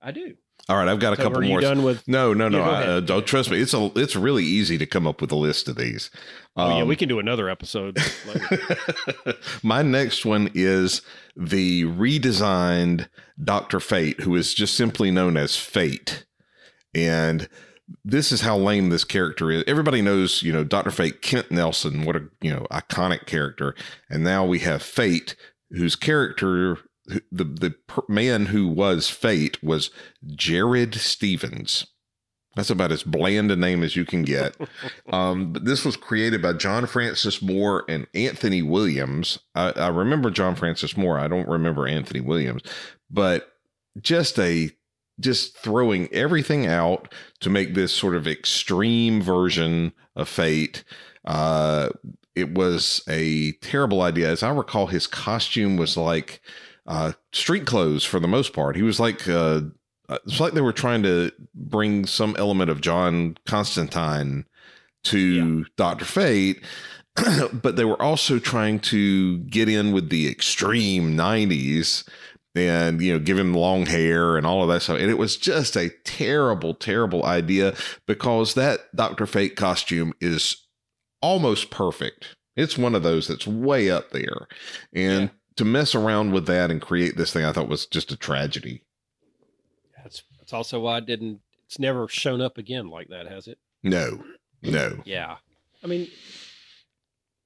I 0.00 0.10
do. 0.10 0.36
All 0.68 0.76
right, 0.76 0.86
I've 0.88 1.00
got 1.00 1.12
a 1.12 1.16
So 1.16 1.22
couple 1.24 1.38
are 1.40 1.42
you 1.42 1.48
more. 1.50 1.60
done 1.60 1.82
with? 1.82 2.06
No, 2.06 2.32
no, 2.32 2.48
no. 2.48 2.58
Yeah, 2.58 2.68
I, 2.70 2.82
uh, 2.86 3.00
don't 3.00 3.26
trust 3.26 3.50
me. 3.50 3.60
It's 3.60 3.74
a. 3.74 3.90
It's 3.96 4.14
really 4.14 4.44
easy 4.44 4.78
to 4.78 4.86
come 4.86 5.06
up 5.06 5.20
with 5.20 5.32
a 5.32 5.36
list 5.36 5.68
of 5.68 5.76
these. 5.76 6.10
Oh 6.56 6.76
yeah, 6.76 6.82
Um, 6.82 6.88
we 6.88 6.96
can 6.96 7.08
do 7.08 7.18
another 7.18 7.48
episode. 7.48 7.98
My 9.62 9.82
next 9.82 10.24
one 10.24 10.50
is 10.54 11.02
the 11.36 11.84
redesigned 11.84 13.08
Doctor 13.42 13.80
Fate, 13.80 14.20
who 14.20 14.36
is 14.36 14.54
just 14.54 14.74
simply 14.76 15.10
known 15.10 15.36
as 15.36 15.56
Fate, 15.56 16.24
and 16.94 17.48
this 18.04 18.30
is 18.30 18.42
how 18.42 18.56
lame 18.56 18.90
this 18.90 19.04
character 19.04 19.50
is. 19.50 19.64
Everybody 19.66 20.02
knows, 20.02 20.42
you 20.42 20.52
know, 20.52 20.62
Doctor 20.64 20.90
Fate, 20.90 21.22
Kent 21.22 21.50
Nelson, 21.50 22.04
what 22.04 22.16
a 22.16 22.28
you 22.40 22.52
know 22.52 22.66
iconic 22.70 23.26
character, 23.26 23.74
and 24.08 24.22
now 24.22 24.44
we 24.44 24.60
have 24.60 24.82
Fate, 24.82 25.34
whose 25.70 25.96
character. 25.96 26.78
The 27.30 27.44
the 27.44 27.70
per- 27.70 28.02
man 28.08 28.46
who 28.46 28.68
was 28.68 29.08
Fate 29.08 29.62
was 29.62 29.90
Jared 30.26 30.94
Stevens. 30.94 31.86
That's 32.56 32.70
about 32.70 32.90
as 32.90 33.04
bland 33.04 33.50
a 33.52 33.56
name 33.56 33.84
as 33.84 33.94
you 33.94 34.04
can 34.04 34.22
get. 34.22 34.56
um, 35.12 35.52
but 35.52 35.64
this 35.64 35.84
was 35.84 35.96
created 35.96 36.42
by 36.42 36.54
John 36.54 36.86
Francis 36.86 37.40
Moore 37.40 37.84
and 37.88 38.06
Anthony 38.12 38.60
Williams. 38.60 39.38
I, 39.54 39.70
I 39.70 39.88
remember 39.88 40.30
John 40.30 40.56
Francis 40.56 40.96
Moore. 40.96 41.18
I 41.18 41.28
don't 41.28 41.48
remember 41.48 41.86
Anthony 41.86 42.20
Williams, 42.20 42.62
but 43.08 43.52
just 44.00 44.38
a 44.38 44.70
just 45.20 45.56
throwing 45.56 46.12
everything 46.12 46.66
out 46.66 47.12
to 47.40 47.50
make 47.50 47.74
this 47.74 47.92
sort 47.92 48.16
of 48.16 48.26
extreme 48.26 49.22
version 49.22 49.92
of 50.16 50.28
Fate. 50.28 50.82
Uh, 51.24 51.90
it 52.34 52.54
was 52.54 53.02
a 53.08 53.52
terrible 53.60 54.02
idea. 54.02 54.30
As 54.30 54.42
I 54.42 54.50
recall, 54.50 54.86
his 54.86 55.06
costume 55.06 55.76
was 55.76 55.96
like 55.96 56.40
uh, 56.86 57.12
street 57.32 57.66
clothes 57.66 58.04
for 58.04 58.20
the 58.20 58.28
most 58.28 58.52
part. 58.52 58.76
He 58.76 58.82
was 58.82 59.00
like 59.00 59.28
uh, 59.28 59.62
it's 60.08 60.40
like 60.40 60.54
they 60.54 60.60
were 60.60 60.72
trying 60.72 61.02
to 61.04 61.30
bring 61.54 62.06
some 62.06 62.34
element 62.38 62.70
of 62.70 62.80
John 62.80 63.36
Constantine 63.46 64.46
to 65.04 65.18
yeah. 65.18 65.64
Doctor 65.76 66.04
Fate. 66.04 66.62
but 67.52 67.76
they 67.76 67.84
were 67.84 68.00
also 68.00 68.38
trying 68.38 68.78
to 68.78 69.38
get 69.38 69.68
in 69.68 69.92
with 69.92 70.10
the 70.10 70.28
extreme 70.28 71.16
90s 71.16 72.08
and 72.54 73.00
you 73.00 73.12
know 73.12 73.18
give 73.18 73.38
him 73.38 73.54
long 73.54 73.86
hair 73.86 74.36
and 74.36 74.46
all 74.46 74.62
of 74.62 74.68
that 74.68 74.80
stuff 74.80 74.98
and 74.98 75.10
it 75.10 75.18
was 75.18 75.36
just 75.36 75.76
a 75.76 75.90
terrible 76.04 76.74
terrible 76.74 77.24
idea 77.24 77.74
because 78.06 78.54
that 78.54 78.80
dr 78.94 79.24
fate 79.26 79.56
costume 79.56 80.12
is 80.20 80.66
almost 81.22 81.70
perfect 81.70 82.34
it's 82.56 82.76
one 82.76 82.94
of 82.94 83.02
those 83.02 83.28
that's 83.28 83.46
way 83.46 83.90
up 83.90 84.10
there 84.10 84.48
and 84.92 85.22
yeah. 85.22 85.28
To 85.56 85.64
mess 85.64 85.94
around 85.94 86.32
with 86.32 86.46
that 86.46 86.70
and 86.70 86.80
create 86.80 87.16
this 87.16 87.32
thing 87.32 87.44
i 87.44 87.52
thought 87.52 87.68
was 87.68 87.86
just 87.86 88.12
a 88.12 88.16
tragedy 88.16 88.82
that's 89.96 90.22
that's 90.38 90.52
also 90.52 90.80
why 90.80 90.96
i 90.96 91.00
didn't 91.00 91.40
it's 91.66 91.78
never 91.78 92.08
shown 92.08 92.40
up 92.40 92.58
again 92.58 92.88
like 92.88 93.08
that 93.08 93.26
has 93.26 93.46
it 93.46 93.58
no 93.82 94.22
no 94.62 95.00
yeah 95.04 95.36
i 95.84 95.86
mean 95.86 96.08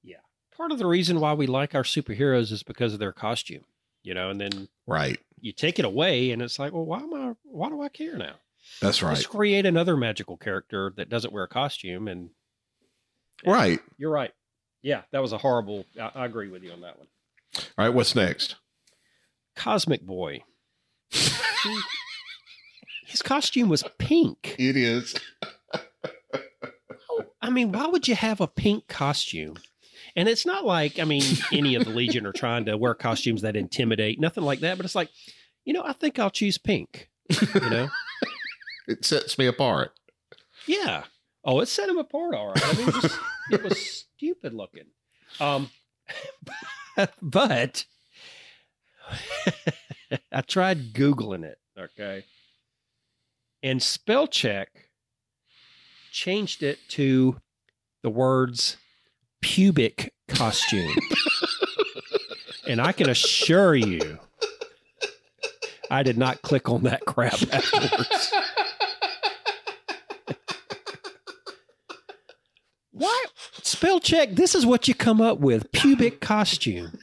yeah 0.03 0.17
part 0.55 0.71
of 0.71 0.77
the 0.77 0.87
reason 0.87 1.19
why 1.19 1.33
we 1.33 1.47
like 1.47 1.75
our 1.75 1.83
superheroes 1.83 2.51
is 2.51 2.63
because 2.63 2.93
of 2.93 2.99
their 2.99 3.13
costume 3.13 3.65
you 4.05 4.13
know, 4.13 4.29
and 4.29 4.39
then 4.39 4.69
right 4.87 5.19
you 5.41 5.51
take 5.51 5.79
it 5.79 5.85
away, 5.85 6.31
and 6.31 6.41
it's 6.41 6.59
like, 6.59 6.71
well, 6.71 6.85
why 6.85 6.99
am 6.99 7.13
I? 7.13 7.33
Why 7.43 7.69
do 7.69 7.81
I 7.81 7.89
care 7.89 8.17
now? 8.17 8.35
That's 8.79 9.03
right. 9.03 9.15
Just 9.15 9.29
create 9.29 9.65
another 9.65 9.97
magical 9.97 10.37
character 10.37 10.93
that 10.95 11.09
doesn't 11.09 11.33
wear 11.33 11.43
a 11.43 11.47
costume, 11.47 12.07
and, 12.07 12.29
and 13.43 13.53
right. 13.53 13.79
You're 13.97 14.11
right. 14.11 14.31
Yeah, 14.81 15.01
that 15.11 15.21
was 15.21 15.33
a 15.33 15.37
horrible. 15.37 15.85
I, 15.99 16.11
I 16.15 16.25
agree 16.25 16.49
with 16.49 16.63
you 16.63 16.71
on 16.71 16.81
that 16.81 16.97
one. 16.97 17.07
All 17.57 17.85
right, 17.85 17.93
what's 17.93 18.15
next? 18.15 18.55
Cosmic 19.55 20.01
Boy. 20.01 20.43
His 23.07 23.21
costume 23.21 23.69
was 23.69 23.83
pink. 23.97 24.55
It 24.59 24.75
is. 24.75 25.15
I 27.41 27.49
mean, 27.49 27.71
why 27.71 27.87
would 27.87 28.07
you 28.07 28.15
have 28.15 28.41
a 28.41 28.47
pink 28.47 28.87
costume? 28.87 29.55
And 30.15 30.27
it's 30.27 30.45
not 30.45 30.65
like, 30.65 30.99
I 30.99 31.03
mean, 31.03 31.23
any 31.51 31.75
of 31.75 31.85
the 31.85 31.91
Legion 31.91 32.25
are 32.25 32.31
trying 32.33 32.65
to 32.65 32.77
wear 32.77 32.93
costumes 32.93 33.41
that 33.41 33.55
intimidate, 33.55 34.19
nothing 34.19 34.43
like 34.43 34.61
that. 34.61 34.77
But 34.77 34.85
it's 34.85 34.95
like, 34.95 35.09
you 35.63 35.73
know, 35.73 35.83
I 35.83 35.93
think 35.93 36.19
I'll 36.19 36.29
choose 36.29 36.57
pink. 36.57 37.09
You 37.29 37.69
know, 37.69 37.89
it 38.87 39.05
sets 39.05 39.37
me 39.37 39.45
apart. 39.45 39.91
Yeah. 40.67 41.03
Oh, 41.43 41.59
it 41.59 41.67
set 41.67 41.89
him 41.89 41.97
apart. 41.97 42.35
All 42.35 42.47
right. 42.47 42.65
I 42.65 42.73
mean, 42.73 42.87
it 42.87 42.95
was, 42.95 43.19
it 43.51 43.63
was 43.63 44.05
stupid 44.17 44.53
looking. 44.53 44.85
Um, 45.39 45.69
but 47.21 47.85
I 50.31 50.41
tried 50.41 50.93
Googling 50.93 51.43
it. 51.43 51.57
Okay. 51.77 52.25
And 53.63 53.81
spell 53.81 54.27
check 54.27 54.69
changed 56.11 56.63
it 56.63 56.79
to 56.89 57.41
the 58.03 58.09
words 58.09 58.77
pubic 59.41 60.13
costume. 60.27 60.95
and 62.67 62.79
I 62.79 62.91
can 62.91 63.09
assure 63.09 63.75
you, 63.75 64.19
I 65.89 66.03
did 66.03 66.17
not 66.17 66.41
click 66.41 66.69
on 66.69 66.83
that 66.83 67.05
crap 67.05 67.41
afterwards. 67.51 68.33
Why? 72.95 73.25
Spell 73.61 73.99
check. 73.99 74.31
This 74.31 74.55
is 74.55 74.65
what 74.65 74.87
you 74.87 74.95
come 74.95 75.19
up 75.19 75.39
with 75.39 75.69
pubic 75.73 76.21
costume. 76.21 76.97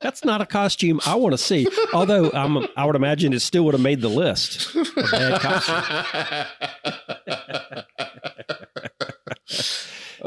That's 0.00 0.26
not 0.26 0.42
a 0.42 0.46
costume 0.46 1.00
I 1.06 1.14
want 1.14 1.32
to 1.32 1.38
see. 1.38 1.66
Although 1.94 2.30
I'm, 2.32 2.66
I 2.76 2.84
would 2.84 2.96
imagine 2.96 3.32
it 3.32 3.40
still 3.40 3.64
would 3.64 3.72
have 3.72 3.80
made 3.80 4.02
the 4.02 4.10
list. 4.10 4.72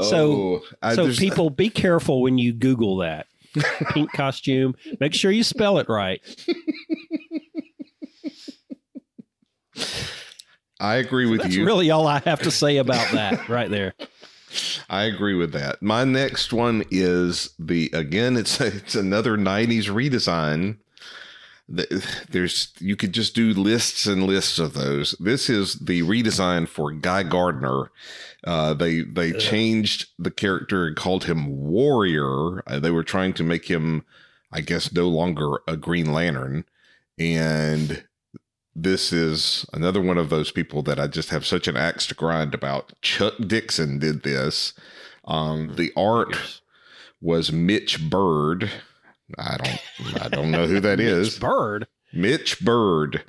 so, 0.02 0.64
oh, 0.82 0.96
so 0.96 1.14
people 1.14 1.52
be 1.52 1.70
careful 1.70 2.24
when 2.24 2.40
you 2.40 2.52
Google 2.52 2.98
that 2.98 3.28
pink 3.92 4.12
costume. 4.12 4.74
Make 5.00 5.14
sure 5.14 5.30
you 5.30 5.44
spell 5.44 5.78
it 5.78 5.88
right. 5.88 6.20
I 10.80 10.96
agree 10.96 11.26
with 11.26 11.42
That's 11.42 11.56
you. 11.56 11.62
That's 11.64 11.68
really, 11.68 11.92
all 11.92 12.08
I 12.08 12.20
have 12.20 12.42
to 12.42 12.52
say 12.52 12.78
about 12.78 13.12
that 13.12 13.50
right 13.50 13.70
there. 13.70 13.94
I 14.90 15.04
agree 15.04 15.36
with 15.36 15.52
that. 15.54 15.82
My 15.82 16.04
next 16.04 16.52
one 16.54 16.84
is 16.90 17.52
the 17.60 17.90
again. 17.94 18.38
It's 18.38 18.60
it's 18.62 18.96
another 18.96 19.38
'90s 19.38 19.86
redesign 19.86 20.78
there's 21.70 22.74
you 22.80 22.96
could 22.96 23.14
just 23.14 23.36
do 23.36 23.54
lists 23.54 24.08
and 24.08 24.24
lists 24.24 24.58
of 24.58 24.74
those. 24.74 25.12
This 25.20 25.50
is 25.50 25.76
the 25.76 26.02
redesign 26.02 26.68
for 26.68 26.92
Guy 26.92 27.24
Gardner. 27.24 27.92
Uh, 28.44 28.74
they 28.74 29.02
they 29.02 29.34
changed 29.34 30.08
the 30.18 30.32
character 30.32 30.88
and 30.88 30.96
called 30.96 31.26
him 31.26 31.68
Warrior. 31.68 32.64
Uh, 32.66 32.80
they 32.80 32.92
were 32.92 33.04
trying 33.04 33.34
to 33.34 33.44
make 33.44 33.70
him, 33.70 34.04
I 34.52 34.62
guess, 34.62 34.92
no 34.92 35.08
longer 35.08 35.60
a 35.68 35.78
Green 35.78 36.12
Lantern. 36.12 36.66
And 37.20 38.04
this 38.84 39.12
is 39.12 39.66
another 39.74 40.02
one 40.02 40.18
of 40.18 40.30
those 40.30 40.52
people 40.52 40.82
that 40.84 41.00
I 41.00 41.08
just 41.08 41.30
have 41.30 41.46
such 41.46 41.68
an 41.68 41.78
axe 41.78 42.06
to 42.08 42.16
grind 42.16 42.54
about. 42.54 42.94
Chuck 43.02 43.36
Dixon 43.46 44.00
did 44.00 44.24
this. 44.24 44.74
Um, 45.26 45.76
the 45.76 45.92
art 45.96 46.62
was 47.22 47.52
Mitch 47.52 48.10
Byrd 48.10 48.72
I 49.38 49.58
don't 49.58 50.24
I 50.24 50.30
don't 50.30 50.52
know 50.52 50.66
who 50.68 50.80
that 50.80 51.00
is. 51.00 51.38
Byrd. 51.38 51.88
Mitch 52.14 52.60
Byrd. 52.62 53.24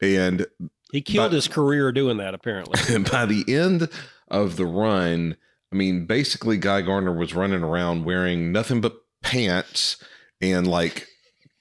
And 0.00 0.46
he 0.92 1.02
killed 1.02 1.30
by, 1.30 1.34
his 1.34 1.48
career 1.48 1.92
doing 1.92 2.16
that 2.18 2.34
apparently. 2.34 2.94
And 2.94 3.08
by 3.10 3.26
the 3.26 3.44
end 3.48 3.88
of 4.28 4.56
the 4.56 4.66
run, 4.66 5.36
I 5.72 5.76
mean 5.76 6.06
basically 6.06 6.56
Guy 6.56 6.82
Gardner 6.82 7.12
was 7.12 7.34
running 7.34 7.62
around 7.62 8.04
wearing 8.04 8.52
nothing 8.52 8.80
but 8.80 8.96
pants 9.22 10.02
and 10.40 10.66
like 10.66 11.06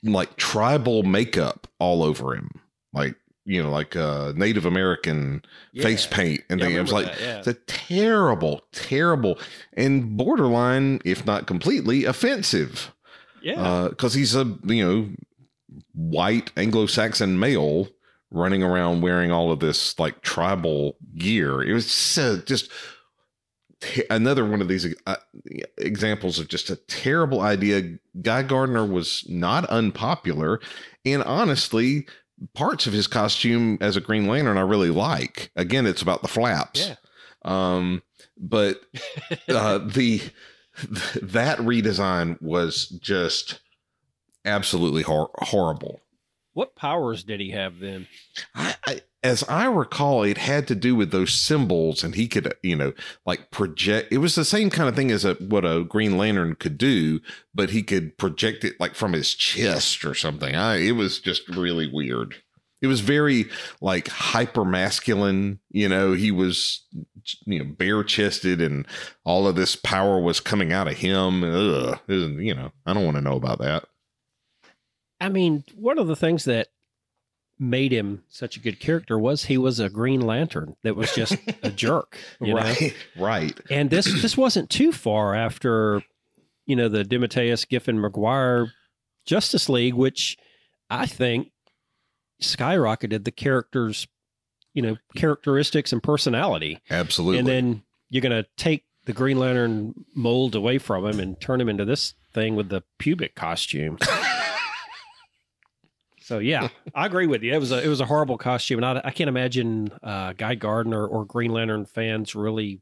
like 0.04 0.36
tribal 0.36 1.04
makeup 1.04 1.68
all 1.80 2.04
over 2.04 2.36
him. 2.36 2.50
Like 2.94 3.16
you 3.46 3.62
know, 3.62 3.70
like 3.70 3.96
uh, 3.96 4.34
Native 4.36 4.66
American 4.66 5.44
yeah. 5.72 5.84
face 5.84 6.08
paint 6.08 6.42
and 6.50 6.60
yeah, 6.60 6.66
things. 6.66 6.78
It 6.78 6.82
was 6.82 6.94
like 6.94 7.06
that, 7.06 7.22
yeah. 7.22 7.38
it's 7.38 7.48
a 7.48 7.54
terrible, 7.54 8.64
terrible, 8.72 9.40
and 9.74 10.18
borderline, 10.18 11.00
if 11.06 11.26
not 11.26 11.48
completely, 11.48 12.06
offensive. 12.06 12.92
Yeah. 13.42 13.88
Because 13.90 14.16
uh, 14.16 14.18
he's 14.18 14.36
a, 14.36 14.58
you 14.66 14.86
know, 14.86 15.10
white 15.94 16.52
Anglo 16.58 16.88
Saxon 16.88 17.40
male 17.40 17.90
running 18.32 18.64
around 18.64 19.02
wearing 19.02 19.32
all 19.32 19.52
of 19.52 19.60
this 19.60 19.98
like 20.00 20.22
tribal 20.22 20.98
gear. 21.16 21.62
It 21.62 21.74
was 21.74 21.90
so 21.90 22.38
just 22.38 22.72
another 24.10 24.46
one 24.46 24.62
of 24.62 24.68
these 24.68 24.94
uh, 25.06 25.16
examples 25.78 26.40
of 26.40 26.48
just 26.48 26.70
a 26.70 26.76
terrible 26.76 27.42
idea. 27.42 27.98
Guy 28.22 28.44
Gardner 28.44 28.86
was 28.86 29.24
not 29.30 29.66
unpopular. 29.66 30.60
And 31.06 31.22
honestly, 31.24 32.08
parts 32.54 32.88
of 32.88 32.94
his 32.94 33.08
costume 33.08 33.78
as 33.82 33.96
a 33.96 34.02
Green 34.02 34.28
Lantern 34.28 34.58
I 34.58 34.62
really 34.62 34.90
like. 34.90 35.52
Again, 35.56 35.86
it's 35.86 36.02
about 36.02 36.22
the 36.22 36.28
flaps. 36.28 36.88
Yeah. 36.88 36.96
Um, 37.44 38.04
but 38.38 38.82
uh, 39.50 39.78
the 39.86 40.22
that 41.22 41.58
redesign 41.60 42.42
was 42.42 42.88
just 42.88 43.60
absolutely 44.44 45.04
hor- 45.04 45.32
horrible. 45.36 46.02
What 46.54 46.76
powers 46.76 47.24
did 47.24 47.40
he 47.40 47.52
have 47.52 47.80
then? 47.80 48.08
I, 48.54 48.76
I, 48.86 49.02
as 49.26 49.44
I 49.50 49.66
recall, 49.66 50.22
it 50.22 50.38
had 50.38 50.68
to 50.68 50.76
do 50.76 50.96
with 50.96 51.10
those 51.10 51.34
symbols, 51.34 52.04
and 52.04 52.14
he 52.14 52.28
could, 52.28 52.54
you 52.62 52.76
know, 52.76 52.94
like 53.26 53.50
project. 53.50 54.14
It 54.14 54.20
was 54.20 54.36
the 54.36 54.46
same 54.46 54.70
kind 54.70 54.88
of 54.88 54.96
thing 54.96 55.10
as 55.10 55.26
a, 55.26 55.34
what 55.34 55.66
a 55.66 55.84
Green 55.84 56.16
Lantern 56.16 56.54
could 56.54 56.78
do, 56.78 57.20
but 57.54 57.72
he 57.72 57.82
could 57.82 58.20
project 58.20 58.64
it 58.64 58.80
like 58.80 58.94
from 58.94 59.14
his 59.14 59.34
chest 59.34 60.06
or 60.06 60.14
something. 60.14 60.56
I, 60.56 60.76
it 60.76 60.92
was 60.92 61.20
just 61.20 61.50
really 61.50 61.92
weird. 61.92 62.36
It 62.84 62.88
was 62.88 63.00
very 63.00 63.50
like 63.82 64.10
hyper 64.10 64.64
masculine. 64.64 65.60
You 65.72 65.90
know, 65.90 66.14
he 66.14 66.30
was 66.30 66.84
you 67.46 67.58
know 67.58 67.66
bare 67.66 68.04
chested, 68.04 68.62
and 68.62 68.86
all 69.24 69.48
of 69.48 69.56
this 69.56 69.76
power 69.76 70.20
was 70.20 70.40
coming 70.40 70.72
out 70.72 70.88
of 70.88 70.98
him. 70.98 71.44
Ugh, 71.44 72.00
you 72.08 72.54
know, 72.54 72.72
I 72.86 72.94
don't 72.94 73.06
want 73.06 73.18
to 73.18 73.24
know 73.24 73.38
about 73.38 73.58
that. 73.58 73.86
I 75.20 75.30
mean, 75.30 75.64
one 75.76 75.98
of 75.98 76.06
the 76.06 76.16
things 76.16 76.46
that 76.46 76.68
made 77.58 77.92
him 77.92 78.24
such 78.28 78.58
a 78.58 78.60
good 78.60 78.80
character 78.80 79.18
was 79.18 79.46
he 79.46 79.58
was 79.58 79.80
a 79.80 79.90
Green 79.90 80.22
Lantern 80.22 80.76
that 80.84 80.96
was 80.96 81.14
just 81.14 81.38
a 81.64 81.72
jerk, 81.76 82.18
you 82.42 82.54
know? 82.54 82.62
right, 82.62 82.94
right. 83.18 83.60
And 83.70 83.90
this 83.90 84.06
this 84.22 84.36
wasn't 84.36 84.70
too 84.70 84.92
far 84.92 85.34
after, 85.34 86.02
you 86.66 86.76
know, 86.76 86.90
the 86.90 87.04
DeMatteis, 87.04 87.68
Giffen, 87.68 88.00
Maguire 88.00 88.74
Justice 89.26 89.70
League, 89.70 89.94
which 89.94 90.38
I 90.90 91.06
think 91.06 91.52
skyrocketed 92.42 93.24
the 93.24 93.32
character's, 93.32 94.08
you 94.74 94.82
know, 94.82 94.98
characteristics 95.16 95.94
and 95.94 96.04
personality. 96.04 96.82
Absolutely. 96.90 97.40
And 97.40 97.48
then 97.48 97.84
you're 98.10 98.22
going 98.22 98.44
to 98.44 98.48
take 98.58 98.86
the 99.06 99.14
Green 99.14 99.40
Lantern 99.40 99.94
mold 100.16 100.56
away 100.56 100.78
from 100.78 101.06
him 101.06 101.20
and 101.20 101.40
turn 101.40 101.62
him 101.62 101.70
into 101.70 101.86
this 101.86 102.14
thing 102.34 102.56
with 102.56 102.70
the 102.70 102.84
pubic 103.00 103.36
costume. 103.36 103.98
so 106.26 106.40
yeah, 106.40 106.70
I 106.96 107.06
agree 107.06 107.28
with 107.28 107.44
you. 107.44 107.54
It 107.54 107.60
was 107.60 107.72
a 107.72 107.84
it 107.84 107.88
was 107.88 108.02
a 108.02 108.06
horrible 108.06 108.40
costume, 108.40 108.84
and 108.84 108.98
I, 108.98 109.02
I 109.06 109.12
can't 109.12 109.28
imagine 109.28 109.92
uh, 110.02 110.34
Guy 110.34 110.56
Gardner 110.56 111.06
or 111.06 111.24
Green 111.24 111.52
Lantern 111.52 111.86
fans 111.86 112.34
really 112.34 112.82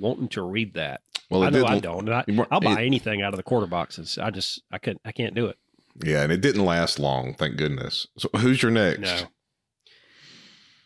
wanting 0.00 0.26
to 0.30 0.42
read 0.42 0.74
that. 0.74 1.00
well, 1.30 1.44
I 1.44 1.50
know 1.50 1.64
I 1.64 1.78
don't. 1.78 2.08
I, 2.08 2.24
I'll 2.50 2.58
buy 2.58 2.82
anything 2.82 3.22
out 3.22 3.34
of 3.34 3.36
the 3.36 3.44
quarter 3.44 3.68
boxes. 3.68 4.18
I 4.18 4.30
just 4.30 4.60
I 4.72 4.78
couldn't 4.78 5.02
I 5.04 5.12
can't 5.12 5.36
do 5.36 5.46
it. 5.46 5.56
Yeah, 6.02 6.22
and 6.24 6.32
it 6.32 6.40
didn't 6.40 6.64
last 6.64 6.98
long, 6.98 7.34
thank 7.34 7.56
goodness. 7.56 8.08
So 8.18 8.28
who's 8.36 8.60
your 8.60 8.72
next? 8.72 8.98
No. 9.00 9.20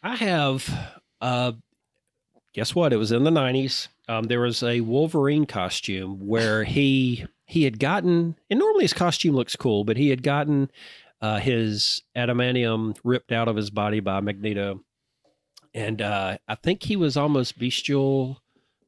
I 0.03 0.17
have 0.17 0.93
uh 1.23 1.53
guess 2.53 2.75
what? 2.75 2.93
It 2.93 2.99
was 2.99 3.11
in 3.11 3.25
the 3.25 3.31
nineties. 3.31 3.89
Um 4.07 4.25
there 4.25 4.41
was 4.41 4.63
a 4.63 4.83
Wolverine 4.83 5.47
costume 5.47 6.27
where 6.27 6.65
he 6.65 7.25
he 7.47 7.65
had 7.65 7.79
gotten 7.79 8.37
and 8.51 8.59
normally 8.59 8.85
his 8.85 8.93
costume 8.93 9.35
looks 9.35 9.57
cool, 9.57 9.85
but 9.85 9.97
he 9.97 10.11
had 10.11 10.23
gotten 10.23 10.71
uh 11.21 11.39
his 11.39 12.03
adamantium 12.17 12.97
ripped 13.05 13.33
out 13.33 13.49
of 13.49 13.57
his 13.57 13.71
body 13.71 14.01
by 14.01 14.21
Magneto. 14.21 14.83
And 15.75 16.01
uh 16.03 16.39
I 16.47 16.55
think 16.55 16.83
he 16.83 16.97
was 16.97 17.17
almost 17.17 17.59
bestial, 17.59 18.41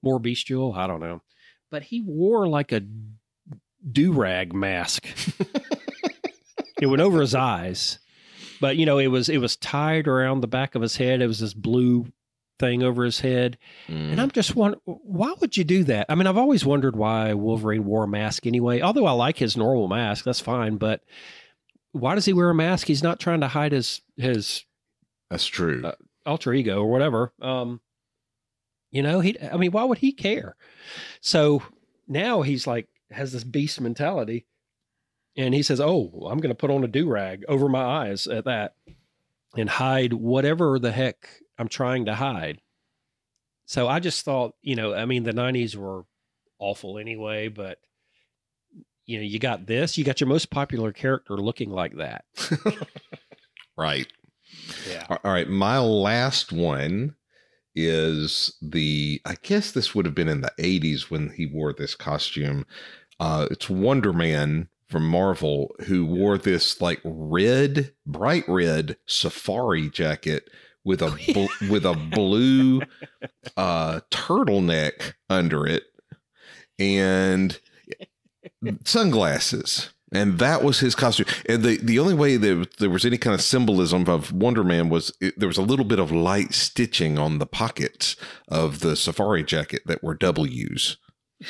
more 0.03 0.19
bestial, 0.19 0.73
I 0.75 0.87
don't 0.87 1.01
know. 1.01 1.23
But 1.71 1.85
he 1.85 2.01
wore 2.01 2.49
like 2.49 2.73
a 2.73 2.83
do 3.93 4.13
rag 4.13 4.53
mask. 4.53 5.07
it 6.81 6.87
went 6.87 7.03
over 7.03 7.21
his 7.21 7.35
eyes 7.35 7.99
but 8.61 8.77
you 8.77 8.87
know 8.87 8.99
it 8.99 9.09
was 9.09 9.29
it 9.29 9.39
was 9.39 9.57
tied 9.57 10.07
around 10.09 10.41
the 10.41 10.47
back 10.47 10.75
of 10.75 10.83
his 10.83 10.97
head 10.97 11.21
it 11.21 11.27
was 11.27 11.41
this 11.41 11.53
blue 11.55 12.07
thing 12.59 12.83
over 12.83 13.05
his 13.05 13.21
head 13.21 13.57
Mm. 13.89 14.13
and 14.13 14.21
i'm 14.21 14.31
just 14.31 14.55
wondering 14.57 14.81
why 14.85 15.33
would 15.41 15.57
you 15.57 15.65
do 15.65 15.85
that 15.85 16.07
i 16.09 16.15
mean 16.15 16.27
i've 16.27 16.37
always 16.39 16.65
wondered 16.65 16.97
why 16.97 17.33
wolverine 17.35 17.85
wore 17.85 18.05
a 18.05 18.09
mask 18.09 18.47
anyway 18.47 18.81
although 18.81 19.07
i 19.07 19.13
like 19.13 19.37
his 19.39 19.57
normal 19.57 19.89
mask 19.89 20.25
that's 20.25 20.41
fine 20.41 20.77
but 20.77 21.03
why 21.93 22.15
does 22.15 22.25
he 22.25 22.33
wear 22.33 22.51
a 22.51 22.55
mask? 22.55 22.87
He's 22.87 23.03
not 23.03 23.19
trying 23.21 23.41
to 23.41 23.49
hide 23.49 23.73
his 23.73 24.01
his 24.17 24.65
That's 25.31 25.47
true. 25.47 25.83
uh, 25.85 25.93
alter 26.27 26.53
ego 26.53 26.81
or 26.83 26.91
whatever. 26.91 27.33
Um 27.41 27.81
you 28.93 29.03
know 29.03 29.21
he 29.21 29.37
i 29.41 29.57
mean 29.57 29.71
why 29.73 29.85
would 29.85 29.99
he 29.99 30.13
care? 30.13 30.57
So 31.21 31.63
now 32.09 32.43
he's 32.43 32.67
like 32.67 32.89
has 33.11 33.33
this 33.33 33.45
beast 33.45 33.81
mentality 33.81 34.47
and 35.37 35.55
he 35.55 35.63
says 35.63 35.81
oh 35.81 36.11
i'm 36.31 36.39
going 36.39 36.51
to 36.51 36.55
put 36.57 36.71
on 36.71 36.83
a 36.85 36.89
do-rag 36.89 37.45
over 37.49 37.69
my 37.69 37.83
eyes 37.83 38.27
at 38.27 38.45
that 38.45 38.75
and 39.57 39.69
hide 39.69 40.13
whatever 40.13 40.79
the 40.79 40.93
heck 40.93 41.29
i'm 41.59 41.69
trying 41.69 42.05
to 42.07 42.15
hide. 42.15 42.61
So 43.67 43.87
i 43.89 44.01
just 44.01 44.25
thought 44.25 44.55
you 44.63 44.75
know 44.77 44.93
i 44.95 45.05
mean 45.07 45.23
the 45.23 45.33
90s 45.33 45.77
were 45.77 46.05
awful 46.59 46.99
anyway 46.99 47.49
but 47.49 47.79
you 49.11 49.19
know 49.19 49.25
you 49.25 49.39
got 49.41 49.67
this 49.67 49.99
you 49.99 50.05
got 50.05 50.21
your 50.21 50.29
most 50.29 50.51
popular 50.51 50.93
character 50.93 51.37
looking 51.37 51.71
like 51.71 51.97
that 51.97 52.25
right. 53.77 54.07
yeah 54.89 55.07
All 55.11 55.33
right. 55.33 55.49
My 55.49 55.79
last 55.79 56.53
one 56.53 57.17
is 57.75 58.57
the, 58.63 59.21
I 59.25 59.37
guess 59.43 59.73
this 59.73 59.95
would 59.95 60.05
have 60.07 60.15
been 60.15 60.29
in 60.29 60.43
the 60.43 60.53
80s 60.59 61.11
when 61.11 61.31
he 61.31 61.47
wore 61.47 61.73
this 61.73 61.95
costume. 61.95 62.67
Uh, 63.19 63.47
it's 63.51 63.69
Wonder 63.69 64.13
Man 64.13 64.69
from 64.89 65.07
Marvel 65.09 65.75
who 65.87 66.05
wore 66.07 66.39
this 66.39 66.81
like 66.81 67.01
red, 67.05 67.93
bright 68.07 68.45
red 68.49 68.97
safari 69.07 69.89
jacket 69.91 70.49
with 70.85 71.03
a 71.03 71.11
bl- 71.33 71.67
with 71.71 71.85
a 71.85 71.95
blue 71.95 72.81
uh, 73.57 74.01
turtleneck 74.11 75.15
under 75.29 75.67
it 75.67 75.85
and 76.79 77.61
sunglasses. 78.85 79.91
And 80.13 80.41
that 80.41 80.65
was 80.65 80.81
his 80.81 80.97
costume. 80.97 81.27
And 81.49 81.63
the, 81.63 81.77
the 81.77 81.99
only 82.01 82.15
way 82.15 82.37
that 82.37 82.79
there 82.79 82.91
was 82.91 83.05
any 83.05 83.17
kind 83.17 83.35
of 83.35 83.41
symbolism 83.41 84.09
of 84.09 84.33
Wonder 84.33 84.65
Man 84.65 84.89
was 84.89 85.13
it, 85.21 85.39
there 85.39 85.47
was 85.47 85.59
a 85.59 85.63
little 85.63 85.85
bit 85.85 86.01
of 86.01 86.11
light 86.11 86.53
stitching 86.53 87.17
on 87.17 87.39
the 87.39 87.47
pockets 87.47 88.17
of 88.49 88.81
the 88.81 88.97
safari 88.97 89.45
jacket 89.45 89.83
that 89.87 90.03
were 90.03 90.15
W's. 90.15 90.97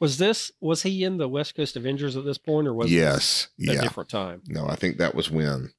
Was 0.00 0.18
this 0.18 0.50
was 0.60 0.82
he 0.82 1.04
in 1.04 1.18
the 1.18 1.28
West 1.28 1.54
Coast 1.54 1.76
Avengers 1.76 2.16
at 2.16 2.24
this 2.24 2.36
point, 2.36 2.66
or 2.66 2.74
was 2.74 2.90
yes. 2.90 3.48
Yeah. 3.56 3.80
different 3.80 4.10
time? 4.10 4.42
No, 4.48 4.66
I 4.66 4.74
think 4.74 4.98
that 4.98 5.14
was 5.14 5.30
when 5.30 5.70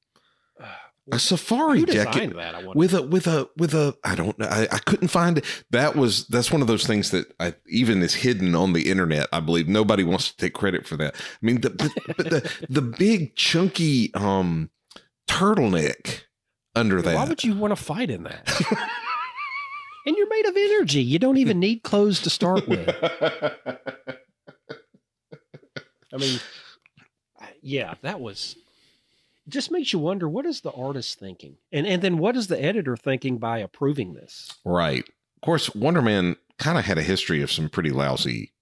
a 1.11 1.19
safari 1.19 1.85
designed 1.85 2.13
jacket 2.13 2.35
that? 2.35 2.55
I 2.55 2.63
with 2.73 2.93
a 2.93 3.03
with 3.03 3.27
a 3.27 3.47
with 3.57 3.73
a 3.73 3.95
I 4.03 4.15
don't 4.15 4.37
know 4.39 4.47
I, 4.47 4.67
I 4.71 4.79
couldn't 4.79 5.09
find 5.09 5.37
it. 5.37 5.45
That 5.71 5.95
was 5.95 6.27
that's 6.27 6.51
one 6.51 6.61
of 6.61 6.67
those 6.67 6.87
things 6.87 7.11
that 7.11 7.33
I 7.39 7.53
even 7.67 8.01
is 8.01 8.15
hidden 8.15 8.55
on 8.55 8.73
the 8.73 8.89
internet. 8.89 9.27
I 9.31 9.39
believe 9.39 9.67
nobody 9.67 10.03
wants 10.03 10.31
to 10.31 10.37
take 10.37 10.53
credit 10.53 10.87
for 10.87 10.97
that. 10.97 11.15
I 11.15 11.45
mean 11.45 11.61
the 11.61 11.69
but 12.17 12.29
the 12.29 12.51
the 12.69 12.81
big 12.81 13.35
chunky 13.35 14.13
um 14.15 14.71
turtleneck 15.27 16.21
under 16.75 17.01
that. 17.01 17.15
Why 17.15 17.25
would 17.25 17.43
you 17.43 17.55
want 17.55 17.71
to 17.71 17.81
fight 17.81 18.09
in 18.09 18.23
that? 18.23 18.49
and 20.05 20.15
you're 20.15 20.29
made 20.29 20.45
of 20.45 20.55
energy. 20.55 21.01
You 21.01 21.19
don't 21.19 21.37
even 21.37 21.59
need 21.59 21.83
clothes 21.83 22.21
to 22.21 22.29
start 22.29 22.67
with. 22.67 22.89
I 26.13 26.17
mean, 26.17 26.39
yeah, 27.61 27.95
that 28.01 28.19
was. 28.19 28.55
Just 29.47 29.71
makes 29.71 29.93
you 29.93 29.99
wonder 29.99 30.27
what 30.27 30.45
is 30.45 30.61
the 30.61 30.71
artist 30.71 31.19
thinking, 31.19 31.57
and 31.71 31.85
and 31.85 32.01
then 32.01 32.17
what 32.17 32.35
is 32.35 32.47
the 32.47 32.61
editor 32.61 32.97
thinking 32.97 33.37
by 33.37 33.59
approving 33.59 34.13
this? 34.13 34.51
Right. 34.65 35.03
Of 35.35 35.41
course, 35.41 35.73
Wonder 35.75 36.01
Man 36.01 36.35
kind 36.57 36.77
of 36.77 36.85
had 36.85 36.97
a 36.97 37.03
history 37.03 37.41
of 37.41 37.51
some 37.51 37.69
pretty 37.69 37.91
lousy 37.91 38.53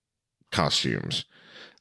costumes. 0.52 1.26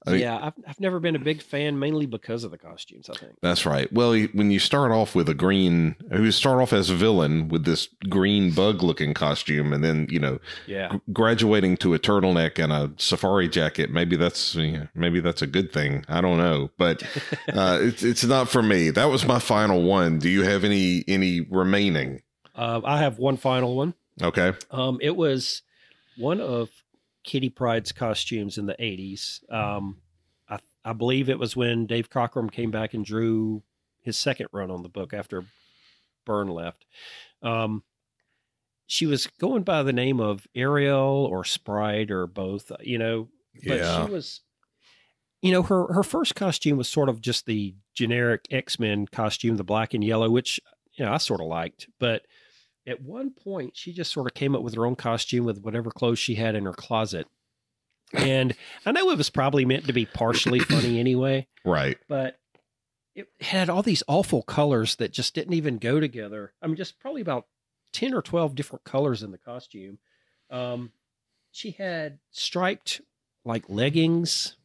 I 0.07 0.11
mean- 0.13 0.21
yeah, 0.21 0.37
I've 0.47 0.53
I've 0.67 0.81
never 0.81 0.99
been 0.99 1.15
a 1.15 1.19
big 1.21 1.41
fan, 1.43 1.79
mainly 1.79 2.07
because 2.07 2.43
of 2.45 2.51
the 2.51 2.59
costumes. 2.59 3.09
I 3.09 3.15
think. 3.15 3.33
That's 3.41 3.65
right. 3.65 3.93
Well, 3.93 4.13
when 4.33 4.51
you 4.51 4.59
start 4.59 4.91
off 4.91 5.15
with 5.15 5.29
a 5.29 5.35
green, 5.35 5.95
you 6.11 6.33
start 6.33 6.61
off 6.61 6.73
as 6.73 6.91
a 6.91 6.95
villain 6.95 7.49
with 7.49 7.65
this 7.65 7.89
green 8.09 8.51
bug 8.53 8.83
looking 8.83 9.15
costume, 9.15 9.73
and 9.73 9.85
then, 9.85 10.09
you 10.11 10.19
know, 10.19 10.39
Yeah. 10.67 10.99
graduating 11.13 11.77
to 11.79 11.95
a 11.95 11.99
turtleneck 11.99 12.59
and 12.63 12.73
a 12.73 12.91
safari 12.97 13.49
jacket, 13.49 13.91
maybe 13.91 14.17
that's, 14.17 14.57
maybe 14.95 15.21
that's 15.21 15.43
a 15.43 15.47
good 15.47 15.73
thing. 15.73 16.05
I 16.09 16.21
don't 16.21 16.39
know, 16.39 16.71
but 16.79 17.03
uh, 17.53 17.79
it's, 17.81 18.03
it's 18.03 18.25
not 18.25 18.49
for 18.49 18.63
me. 18.63 18.91
That 18.91 19.07
was 19.11 19.25
my 19.25 19.39
final 19.39 19.83
one. 19.83 20.19
Do 20.19 20.29
you 20.29 20.43
have 20.43 20.65
any, 20.65 21.05
any 21.07 21.41
remaining? 21.43 22.23
Uh, 22.57 22.81
I 22.85 22.99
have 22.99 23.19
one 23.19 23.37
final 23.37 23.77
one. 23.77 23.95
Okay. 24.21 24.53
Um, 24.71 24.99
it 25.01 25.17
was 25.17 25.63
one 26.19 26.41
of 26.41 26.69
Kitty 27.25 27.49
Pryde's 27.51 27.93
costumes 27.93 28.59
in 28.59 28.67
the 28.67 28.77
80s. 28.79 29.41
Um, 29.53 29.99
I, 30.49 30.59
I 30.85 30.93
believe 30.93 31.29
it 31.29 31.39
was 31.39 31.57
when 31.57 31.87
Dave 31.87 32.11
Cockrum 32.11 32.51
came 32.51 32.71
back 32.71 32.95
and 32.95 33.05
drew 33.05 33.63
his 34.01 34.17
second 34.19 34.49
run 34.53 34.71
on 34.71 34.83
the 34.83 34.89
book 34.89 35.15
after 35.15 35.45
Byrne 36.25 36.49
left. 36.49 36.85
Um, 37.43 37.83
she 38.87 39.07
was 39.07 39.27
going 39.39 39.63
by 39.63 39.83
the 39.83 39.93
name 39.93 40.21
of 40.21 40.47
Ariel 40.55 41.27
or 41.31 41.45
Sprite 41.45 42.11
or 42.11 42.27
both, 42.27 42.71
you 42.81 42.99
know, 42.99 43.29
but 43.67 43.79
Yeah. 43.79 44.05
she 44.07 44.13
was, 44.13 44.41
you 45.41 45.53
know, 45.53 45.63
her, 45.63 45.93
her 45.93 46.03
first 46.03 46.35
costume 46.35 46.77
was 46.77 46.89
sort 46.89 47.09
of 47.09 47.21
just 47.21 47.47
the 47.47 47.75
generic 47.95 48.47
X 48.51 48.79
Men 48.79 49.07
costume, 49.07 49.57
the 49.57 49.65
black 49.65 49.95
and 49.95 50.03
yellow, 50.05 50.29
which, 50.29 50.61
you 50.95 51.05
know, 51.05 51.13
I 51.13 51.19
sort 51.19 51.41
of 51.41 51.47
liked. 51.47 51.89
But 51.99 52.23
at 52.87 53.01
one 53.03 53.31
point, 53.31 53.77
she 53.77 53.93
just 53.93 54.13
sort 54.13 54.27
of 54.27 54.35
came 54.35 54.55
up 54.57 54.63
with 54.63 54.75
her 54.75 54.87
own 54.87 54.97
costume 54.97 55.45
with 55.45 55.63
whatever 55.63 55.91
clothes 55.91 56.19
she 56.19 56.35
had 56.35 56.55
in 56.55 56.65
her 56.65 56.73
closet. 56.73 57.27
And 58.13 58.55
I 58.85 58.93
know 58.93 59.11
it 59.11 59.17
was 59.19 59.31
probably 59.31 59.65
meant 59.65 59.87
to 59.87 59.93
be 59.93 60.05
partially 60.07 60.59
funny 60.59 60.99
anyway, 61.01 61.47
Right. 61.65 61.97
but 62.09 62.39
it 63.15 63.29
had 63.41 63.69
all 63.71 63.83
these 63.83 64.03
awful 64.09 64.43
colors 64.43 64.97
that 64.97 65.13
just 65.13 65.35
didn't 65.35 65.55
even 65.55 65.79
go 65.79 66.01
together. 66.01 66.53
I 66.61 66.67
mean, 66.67 66.77
just 66.77 66.99
probably 66.99 67.21
about 67.23 67.47
10 67.93 68.15
or 68.15 68.23
12 68.23 68.55
different 68.55 68.85
colors 68.85 69.23
in 69.23 69.31
the 69.33 69.39
costume. 69.39 69.99
Um, 70.51 70.93
she 71.51 71.71
had 71.73 72.19
striped 72.31 73.01
like 73.45 73.69
leggings. 73.69 74.57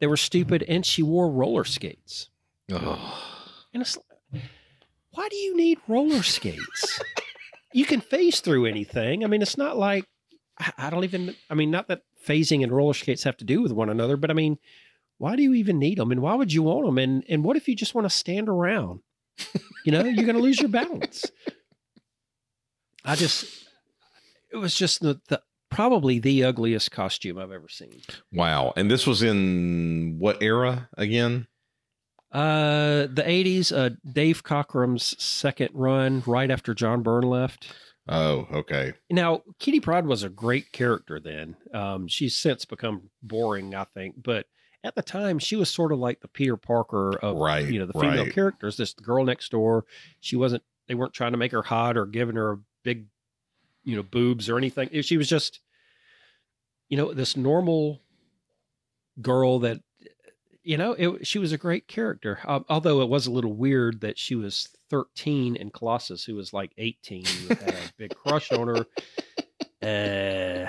They 0.00 0.06
were 0.06 0.16
stupid, 0.16 0.62
and 0.64 0.84
she 0.84 1.02
wore 1.02 1.30
roller 1.30 1.64
skates. 1.64 2.28
Oh. 2.70 3.18
And 3.72 3.80
it's 3.80 3.96
why 5.12 5.28
do 5.28 5.36
you 5.36 5.56
need 5.56 5.78
roller 5.88 6.22
skates? 6.22 7.00
you 7.72 7.84
can 7.84 8.00
phase 8.00 8.40
through 8.40 8.66
anything. 8.66 9.24
I 9.24 9.28
mean, 9.28 9.42
it's 9.42 9.58
not 9.58 9.76
like 9.76 10.04
I, 10.78 10.90
don't 10.90 11.04
even. 11.04 11.34
I 11.50 11.54
mean, 11.54 11.70
not 11.70 11.88
that 11.88 12.02
phasing 12.26 12.62
and 12.62 12.72
roller 12.72 12.94
skates 12.94 13.24
have 13.24 13.36
to 13.38 13.44
do 13.44 13.62
with 13.62 13.72
one 13.72 13.90
another, 13.90 14.16
but 14.16 14.30
I 14.30 14.34
mean, 14.34 14.58
why 15.18 15.36
do 15.36 15.42
you 15.42 15.54
even 15.54 15.78
need 15.78 15.98
them? 15.98 16.12
And 16.12 16.20
why 16.20 16.34
would 16.34 16.52
you 16.52 16.62
want 16.62 16.86
them? 16.86 16.98
And 16.98 17.24
and 17.28 17.44
what 17.44 17.56
if 17.56 17.68
you 17.68 17.74
just 17.74 17.94
want 17.94 18.04
to 18.04 18.10
stand 18.10 18.48
around? 18.48 19.00
You 19.84 19.92
know, 19.92 20.04
you're 20.04 20.26
going 20.26 20.36
to 20.36 20.42
lose 20.42 20.60
your 20.60 20.68
balance. 20.68 21.24
I 23.04 23.16
just, 23.16 23.66
it 24.52 24.56
was 24.56 24.74
just 24.74 25.00
the, 25.00 25.20
the 25.28 25.42
probably 25.70 26.18
the 26.18 26.44
ugliest 26.44 26.90
costume 26.90 27.38
I've 27.38 27.50
ever 27.50 27.68
seen. 27.68 28.00
Wow. 28.32 28.72
And 28.76 28.90
this 28.90 29.06
was 29.06 29.22
in 29.22 30.16
what 30.18 30.42
era 30.42 30.88
again? 30.96 31.48
Uh, 32.32 33.06
the 33.12 33.24
'80s. 33.26 33.76
Uh, 33.76 33.90
Dave 34.10 34.42
Cockrum's 34.42 35.14
second 35.22 35.70
run, 35.74 36.22
right 36.26 36.50
after 36.50 36.74
John 36.74 37.02
Byrne 37.02 37.24
left. 37.24 37.72
Oh, 38.08 38.48
okay. 38.52 38.94
Now, 39.10 39.42
Kitty 39.60 39.78
Pryde 39.78 40.06
was 40.06 40.24
a 40.24 40.28
great 40.28 40.72
character 40.72 41.20
then. 41.20 41.56
Um, 41.72 42.08
she's 42.08 42.36
since 42.36 42.64
become 42.64 43.10
boring, 43.22 43.74
I 43.74 43.84
think, 43.84 44.16
but 44.20 44.46
at 44.84 44.94
the 44.96 45.02
time, 45.02 45.38
she 45.38 45.54
was 45.54 45.70
sort 45.70 45.92
of 45.92 45.98
like 45.98 46.20
the 46.20 46.28
Peter 46.28 46.56
Parker 46.56 47.16
of 47.18 47.36
Right, 47.36 47.66
you 47.68 47.78
know 47.78 47.86
the 47.86 47.92
female 47.92 48.24
right. 48.24 48.34
characters. 48.34 48.76
This 48.76 48.94
girl 48.94 49.24
next 49.24 49.50
door. 49.50 49.84
She 50.20 50.36
wasn't. 50.36 50.62
They 50.88 50.94
weren't 50.94 51.14
trying 51.14 51.32
to 51.32 51.38
make 51.38 51.52
her 51.52 51.62
hot 51.62 51.96
or 51.96 52.06
giving 52.06 52.34
her 52.36 52.58
big, 52.82 53.06
you 53.84 53.94
know, 53.94 54.02
boobs 54.02 54.48
or 54.48 54.58
anything. 54.58 54.88
She 55.02 55.16
was 55.16 55.28
just, 55.28 55.60
you 56.88 56.96
know, 56.96 57.14
this 57.14 57.36
normal 57.36 58.00
girl 59.20 59.60
that, 59.60 59.80
you 60.62 60.76
know, 60.76 60.92
it, 60.92 61.26
she 61.26 61.38
was 61.38 61.52
a 61.52 61.58
great 61.58 61.88
character. 61.88 62.38
Um, 62.44 62.64
although 62.68 63.00
it 63.02 63.08
was 63.08 63.26
a 63.26 63.30
little 63.30 63.52
weird 63.52 64.00
that 64.02 64.18
she 64.18 64.34
was 64.34 64.68
13 64.90 65.56
and 65.56 65.72
Colossus, 65.72 66.24
who 66.24 66.34
was 66.34 66.52
like 66.52 66.72
18, 66.78 67.24
had 67.24 67.68
a 67.68 67.92
big 67.96 68.14
crush 68.14 68.52
on 68.52 68.68
her. 68.68 68.86
Uh, 69.82 70.68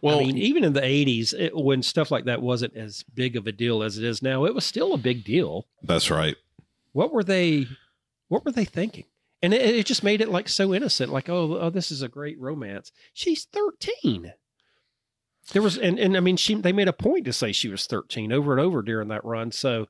Well, 0.00 0.20
I 0.20 0.24
mean, 0.24 0.38
even 0.38 0.64
in 0.64 0.72
the 0.72 0.80
80s, 0.80 1.34
it, 1.34 1.56
when 1.56 1.82
stuff 1.82 2.10
like 2.10 2.24
that 2.26 2.40
wasn't 2.40 2.76
as 2.76 3.02
big 3.14 3.36
of 3.36 3.46
a 3.46 3.52
deal 3.52 3.82
as 3.82 3.98
it 3.98 4.04
is 4.04 4.22
now, 4.22 4.44
it 4.44 4.54
was 4.54 4.64
still 4.64 4.94
a 4.94 4.98
big 4.98 5.24
deal. 5.24 5.66
that's 5.82 6.10
right. 6.10 6.36
What 6.92 7.12
were 7.12 7.24
they? 7.24 7.66
What 8.28 8.44
were 8.44 8.52
they 8.52 8.64
thinking? 8.64 9.04
And 9.42 9.54
it, 9.54 9.62
it 9.62 9.86
just 9.86 10.04
made 10.04 10.20
it 10.20 10.28
like 10.28 10.48
so 10.48 10.74
innocent, 10.74 11.12
like 11.12 11.28
oh, 11.28 11.58
oh, 11.58 11.70
this 11.70 11.90
is 11.90 12.02
a 12.02 12.08
great 12.08 12.38
romance. 12.38 12.92
She's 13.12 13.44
13. 13.44 14.32
There 15.52 15.62
was, 15.62 15.76
and 15.78 15.98
and 15.98 16.16
I 16.16 16.20
mean, 16.20 16.36
she 16.36 16.54
they 16.54 16.72
made 16.72 16.88
a 16.88 16.92
point 16.92 17.24
to 17.26 17.32
say 17.32 17.52
she 17.52 17.68
was 17.68 17.86
13 17.86 18.32
over 18.32 18.52
and 18.52 18.60
over 18.60 18.82
during 18.82 19.08
that 19.08 19.24
run. 19.24 19.50
So 19.52 19.86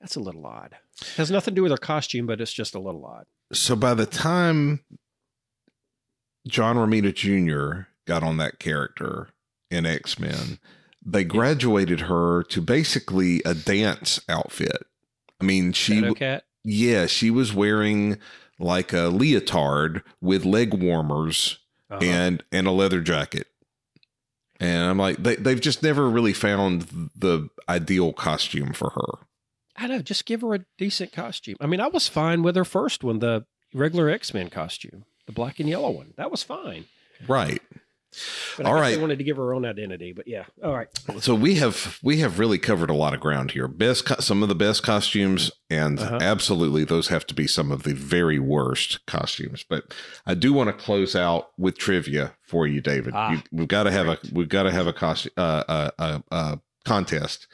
that's 0.00 0.16
a 0.16 0.20
little 0.20 0.46
odd. 0.46 0.76
has 1.16 1.30
nothing 1.30 1.52
to 1.52 1.56
do 1.56 1.62
with 1.62 1.72
her 1.72 1.76
costume, 1.78 2.26
but 2.26 2.40
it's 2.40 2.52
just 2.52 2.74
a 2.74 2.78
little 2.80 3.04
odd. 3.04 3.24
So 3.52 3.76
by 3.76 3.94
the 3.94 4.06
time 4.06 4.80
John 6.48 6.76
Romita 6.76 7.14
Jr. 7.14 7.88
got 8.06 8.22
on 8.22 8.36
that 8.38 8.58
character 8.58 9.28
in 9.70 9.84
X 9.86 10.18
Men, 10.18 10.58
they 11.04 11.24
graduated 11.24 12.00
her 12.02 12.42
to 12.44 12.60
basically 12.60 13.42
a 13.44 13.54
dance 13.54 14.20
outfit. 14.28 14.82
I 15.40 15.44
mean, 15.44 15.72
she, 15.72 15.96
Shadow 16.00 16.14
Cat. 16.14 16.44
yeah, 16.64 17.06
she 17.06 17.30
was 17.30 17.52
wearing 17.52 18.18
like 18.58 18.92
a 18.92 19.08
leotard 19.08 20.02
with 20.22 20.44
leg 20.46 20.72
warmers 20.72 21.58
Uh-huh. 21.90 22.00
and 22.02 22.42
and 22.50 22.66
a 22.66 22.70
leather 22.70 23.00
jacket. 23.00 23.46
And 24.60 24.90
I'm 24.90 24.98
like, 24.98 25.18
they 25.18 25.36
they've 25.36 25.60
just 25.60 25.82
never 25.82 26.08
really 26.08 26.32
found 26.32 27.10
the 27.14 27.48
ideal 27.68 28.12
costume 28.12 28.72
for 28.72 28.90
her. 28.90 29.26
I 29.76 29.86
know, 29.88 30.00
just 30.00 30.24
give 30.24 30.40
her 30.40 30.54
a 30.54 30.64
decent 30.78 31.12
costume. 31.12 31.56
I 31.60 31.66
mean, 31.66 31.80
I 31.80 31.88
was 31.88 32.08
fine 32.08 32.42
with 32.42 32.56
her 32.56 32.64
first 32.64 33.04
one, 33.04 33.18
the 33.18 33.44
regular 33.74 34.08
X 34.08 34.32
Men 34.32 34.48
costume, 34.48 35.04
the 35.26 35.32
black 35.32 35.60
and 35.60 35.68
yellow 35.68 35.90
one. 35.90 36.14
That 36.16 36.30
was 36.30 36.42
fine. 36.42 36.86
Right. 37.28 37.62
But 38.56 38.66
All 38.66 38.76
I 38.76 38.80
right. 38.80 38.94
they 38.94 39.00
wanted 39.00 39.18
to 39.18 39.24
give 39.24 39.36
her 39.36 39.52
own 39.54 39.64
identity. 39.64 40.12
But 40.12 40.26
yeah, 40.28 40.44
all 40.64 40.72
right. 40.74 40.88
So 41.20 41.34
we 41.34 41.56
have 41.56 41.98
we 42.02 42.18
have 42.18 42.38
really 42.38 42.58
covered 42.58 42.90
a 42.90 42.94
lot 42.94 43.14
of 43.14 43.20
ground 43.20 43.50
here. 43.52 43.68
Best 43.68 44.06
co- 44.06 44.20
some 44.20 44.42
of 44.42 44.48
the 44.48 44.54
best 44.54 44.82
costumes, 44.82 45.50
and 45.70 45.98
Uh-huh. 45.98 46.18
absolutely 46.20 46.84
those 46.84 47.08
have 47.08 47.26
to 47.26 47.34
be 47.34 47.46
some 47.46 47.70
of 47.72 47.82
the 47.82 47.94
very 47.94 48.38
worst 48.38 49.04
costumes. 49.06 49.64
But 49.68 49.94
I 50.26 50.34
do 50.34 50.52
want 50.52 50.68
to 50.68 50.72
close 50.72 51.14
out 51.16 51.50
with 51.58 51.76
trivia 51.78 52.34
for 52.42 52.66
you, 52.66 52.80
David. 52.80 53.12
Ah, 53.14 53.32
you, 53.32 53.42
we've 53.52 53.68
got 53.68 53.84
to 53.84 53.90
have 53.90 54.08
a 54.08 54.18
we've 54.32 54.48
got 54.48 54.64
to 54.64 54.70
have 54.72 54.86
a 54.86 54.92
costume 54.92 55.32
uh, 55.36 55.64
uh, 55.68 55.90
uh, 55.98 56.18
uh, 56.30 56.56
contest. 56.84 57.46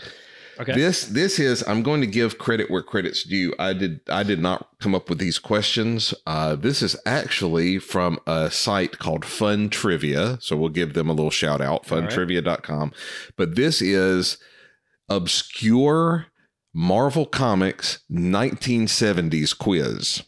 Okay. 0.63 0.75
This 0.75 1.05
this 1.07 1.39
is 1.39 1.63
I'm 1.67 1.83
going 1.83 2.01
to 2.01 2.07
give 2.07 2.39
credit 2.39 2.71
where 2.71 2.83
credit's 2.83 3.23
due. 3.25 3.55
I 3.59 3.73
did 3.73 4.01
I 4.09 4.23
did 4.23 4.41
not 4.41 4.69
come 4.81 4.95
up 4.95 5.09
with 5.09 5.19
these 5.19 5.39
questions. 5.39 6.15
Uh, 6.27 6.57
this 6.57 6.83
is 6.83 6.97
actually 7.05 7.79
from 7.79 8.19
a 8.27 8.51
site 8.51 8.99
called 8.99 9.25
Fun 9.25 9.69
Trivia, 9.71 10.39
so 10.41 10.57
we'll 10.57 10.69
give 10.71 10.95
them 10.95 11.09
a 11.09 11.13
little 11.13 11.31
shout 11.31 11.61
out 11.61 11.91
All 11.91 12.01
right. 12.01 12.09
funtrivia.com. 12.11 12.93
But 13.37 13.55
this 13.57 13.83
is 13.83 14.39
obscure 15.09 16.27
Marvel 16.75 17.27
Comics 17.27 18.01
1970s 18.11 19.57
quiz. 19.57 20.23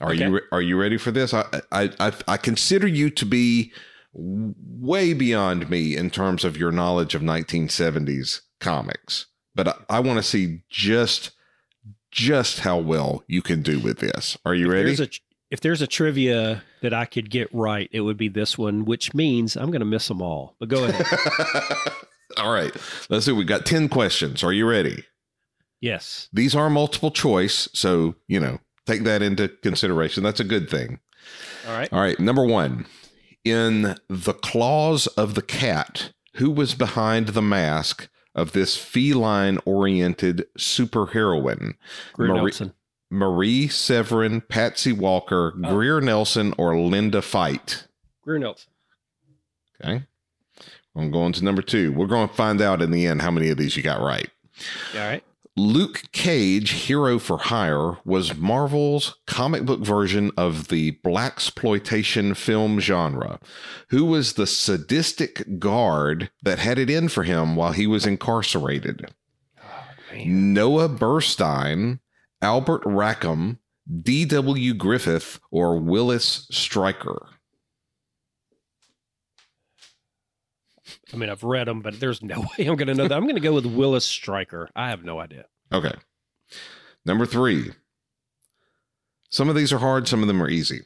Are 0.00 0.12
Okay. 0.12 0.24
you 0.24 0.30
re- 0.30 0.42
are 0.52 0.62
you 0.62 0.78
ready 0.80 0.96
for 0.96 1.10
this? 1.10 1.34
I, 1.34 1.44
I 1.72 1.90
I 1.98 2.12
I 2.28 2.36
consider 2.36 2.86
you 2.86 3.10
to 3.10 3.24
be 3.26 3.72
way 4.12 5.12
beyond 5.12 5.68
me 5.70 5.96
in 5.96 6.10
terms 6.10 6.44
of 6.44 6.56
your 6.56 6.72
knowledge 6.72 7.14
of 7.14 7.22
1970s 7.22 8.40
comics, 8.60 9.26
but 9.54 9.68
I, 9.68 9.74
I 9.88 10.00
want 10.00 10.18
to 10.18 10.22
see 10.22 10.62
just 10.70 11.32
just 12.10 12.60
how 12.60 12.78
well 12.78 13.22
you 13.26 13.42
can 13.42 13.62
do 13.62 13.78
with 13.78 13.98
this. 13.98 14.36
Are 14.44 14.54
you 14.54 14.66
If 14.66 14.72
ready? 14.72 14.84
There's 14.94 15.00
a, 15.00 15.08
if 15.50 15.60
there's 15.60 15.82
a 15.82 15.86
trivia 15.86 16.62
that 16.82 16.92
I 16.94 17.04
could 17.04 17.30
get 17.30 17.48
right, 17.52 17.88
it 17.92 18.00
would 18.00 18.16
be 18.16 18.28
this 18.28 18.56
one, 18.56 18.84
which 18.84 19.14
means 19.14 19.56
I'm 19.56 19.70
going 19.70 19.80
to 19.80 19.86
miss 19.86 20.08
them 20.08 20.22
all. 20.22 20.54
But 20.58 20.68
go 20.70 20.84
ahead. 20.88 21.06
All 22.38 22.52
right, 22.52 22.74
let's 23.08 23.26
see. 23.26 23.32
We 23.32 23.44
got 23.44 23.66
10 23.66 23.88
questions. 23.88 24.42
Are 24.44 24.52
you 24.52 24.68
ready? 24.68 25.04
yes. 25.80 26.28
These 26.32 26.54
are 26.54 26.68
multiple 26.70 27.10
choice, 27.10 27.68
so 27.72 28.14
you 28.26 28.40
know, 28.40 28.58
take 28.86 29.04
that 29.04 29.22
into 29.22 29.48
consideration. 29.48 30.22
That's 30.22 30.40
a 30.40 30.44
good 30.44 30.68
thing. 30.70 30.98
All 31.66 31.76
right. 31.76 31.92
All 31.92 32.00
right, 32.00 32.18
number 32.18 32.44
one. 32.44 32.86
In 33.44 33.96
The 34.08 34.34
Claws 34.34 35.06
of 35.08 35.34
the 35.34 35.42
Cat, 35.42 36.12
who 36.34 36.50
was 36.50 36.74
behind 36.74 37.28
the 37.28 37.42
mask 37.42 38.08
of 38.38 38.52
this 38.52 38.76
feline 38.76 39.58
oriented 39.64 40.46
superheroine? 40.58 41.74
Greer 42.14 42.28
Marie- 42.28 42.42
Nelson. 42.42 42.72
Marie 43.10 43.68
Severin, 43.68 44.42
Patsy 44.42 44.92
Walker, 44.92 45.54
Oh. 45.64 45.74
Greer 45.74 46.00
Nelson, 46.00 46.52
or 46.58 46.78
Linda 46.78 47.22
Fite? 47.22 47.86
Greer 48.22 48.38
Nelson. 48.38 48.70
Okay. 49.82 50.02
I'm 50.96 51.10
going 51.10 51.32
to 51.34 51.44
number 51.44 51.62
two. 51.62 51.92
We're 51.92 52.06
going 52.06 52.28
to 52.28 52.34
find 52.34 52.60
out 52.60 52.82
in 52.82 52.90
the 52.90 53.06
end 53.06 53.22
how 53.22 53.30
many 53.30 53.48
of 53.50 53.56
these 53.56 53.76
you 53.76 53.82
got 53.82 54.00
right. 54.00 54.28
All 54.94 55.00
right. 55.00 55.22
Luke 55.58 56.04
Cage, 56.12 56.70
Hero 56.86 57.18
for 57.18 57.36
Hire, 57.36 57.98
was 58.04 58.36
Marvel's 58.36 59.16
comic 59.26 59.64
book 59.64 59.80
version 59.80 60.30
of 60.36 60.68
the 60.68 60.92
blaxploitation 61.04 62.36
film 62.36 62.78
genre. 62.78 63.40
Who 63.90 64.04
was 64.04 64.34
the 64.34 64.46
sadistic 64.46 65.58
guard 65.58 66.30
that 66.44 66.60
had 66.60 66.78
it 66.78 66.88
in 66.88 67.08
for 67.08 67.24
him 67.24 67.56
while 67.56 67.72
he 67.72 67.88
was 67.88 68.06
incarcerated? 68.06 69.12
Oh. 69.60 70.24
Noah 70.24 70.88
Burstein, 70.88 71.98
Albert 72.40 72.82
Rackham, 72.86 73.58
D.W. 74.02 74.74
Griffith, 74.74 75.40
or 75.50 75.76
Willis 75.76 76.46
Stryker? 76.52 77.30
I 81.12 81.16
mean, 81.16 81.30
I've 81.30 81.44
read 81.44 81.68
them, 81.68 81.80
but 81.80 82.00
there's 82.00 82.22
no 82.22 82.40
way 82.58 82.66
I'm 82.66 82.76
going 82.76 82.88
to 82.88 82.94
know 82.94 83.08
that. 83.08 83.16
I'm 83.16 83.24
going 83.24 83.34
to 83.34 83.40
go 83.40 83.54
with 83.54 83.66
Willis 83.66 84.04
Stryker. 84.04 84.70
I 84.76 84.90
have 84.90 85.04
no 85.04 85.20
idea. 85.20 85.46
Okay. 85.72 85.94
Number 87.04 87.26
three. 87.26 87.72
Some 89.30 89.48
of 89.48 89.54
these 89.54 89.72
are 89.72 89.78
hard, 89.78 90.08
some 90.08 90.22
of 90.22 90.28
them 90.28 90.42
are 90.42 90.48
easy. 90.48 90.82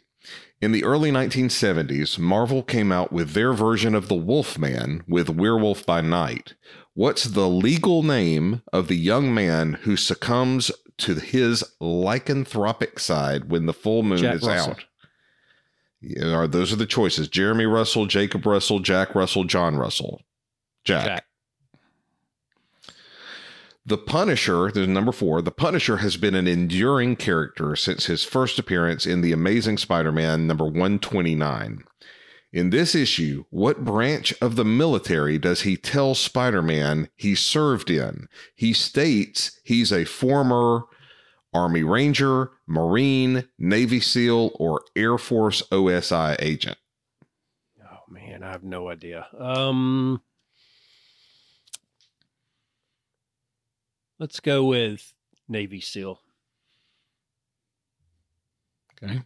In 0.61 0.73
the 0.73 0.85
early 0.85 1.11
1970s, 1.11 2.19
Marvel 2.19 2.63
came 2.63 2.93
out 2.93 3.13
with 3.13 3.31
their 3.33 3.53
version 3.53 3.95
of 3.95 4.09
the 4.09 4.15
Wolfman 4.15 5.03
with 5.09 5.29
Werewolf 5.29 5.85
by 5.85 6.01
Night. 6.01 6.55
What's 6.95 7.25
the 7.25 7.49
legal 7.49 8.03
name 8.03 8.63
of 8.73 8.87
the 8.89 8.97
young 8.97 9.35
man 9.35 9.75
who 9.83 9.97
succumbs 9.97 10.71
to 10.99 11.15
his 11.17 11.65
lycanthropic 11.81 13.01
side 13.01 13.51
when 13.51 13.67
the 13.67 13.73
full 13.73 14.03
moon 14.03 14.19
Jack 14.19 14.37
is 14.37 14.47
Russell. 14.47 14.73
out? 14.73 14.85
Are- 16.23 16.47
those 16.47 16.73
are 16.73 16.77
the 16.77 16.87
choices 16.87 17.29
Jeremy 17.29 17.67
Russell, 17.67 18.07
Jacob 18.07 18.47
Russell, 18.47 18.81
Jack 18.81 19.15
Russell, 19.15 19.45
John 19.45 19.77
Russell. 19.77 20.23
Jack. 20.85 21.05
Jack. 21.07 21.25
The 23.85 23.99
Punisher, 23.99 24.71
there's 24.71 24.87
number 24.87 25.11
four. 25.11 25.43
The 25.43 25.51
Punisher 25.51 25.97
has 25.99 26.17
been 26.17 26.37
an 26.37 26.47
enduring 26.47 27.17
character 27.17 27.75
since 27.75 28.07
his 28.07 28.23
first 28.23 28.59
appearance 28.59 29.07
in 29.07 29.23
The 29.23 29.33
Amazing 29.33 29.79
Spider 29.79 30.13
Man 30.13 30.47
number 30.47 30.65
129. 30.65 31.83
In 32.53 32.71
this 32.71 32.95
issue, 32.95 33.45
what 33.51 33.85
branch 33.85 34.35
of 34.41 34.55
the 34.55 34.65
military 34.65 35.37
does 35.39 35.63
he 35.63 35.77
tell 35.77 36.15
Spider 36.15 36.63
Man 36.63 37.09
he 37.17 37.35
served 37.35 37.91
in? 37.91 38.29
He 38.55 38.73
states 38.73 39.59
he's 39.65 39.93
a 39.93 40.05
former 40.05 40.85
Army 41.55 41.83
Ranger, 41.83 42.51
Marine, 42.67 43.49
Navy 43.59 44.01
SEAL, 44.01 44.53
or 44.55 44.83
Air 44.97 45.19
Force 45.19 45.63
OSI 45.71 46.37
agent. 46.39 46.79
Oh 47.83 48.01
man, 48.09 48.43
I 48.43 48.51
have 48.51 48.65
no 48.65 48.89
idea. 48.89 49.27
Um, 49.39 50.23
let's 54.19 54.41
go 54.41 54.65
with 54.65 55.13
Navy 55.49 55.81
SEAL. 55.81 56.21
Okay. 59.03 59.23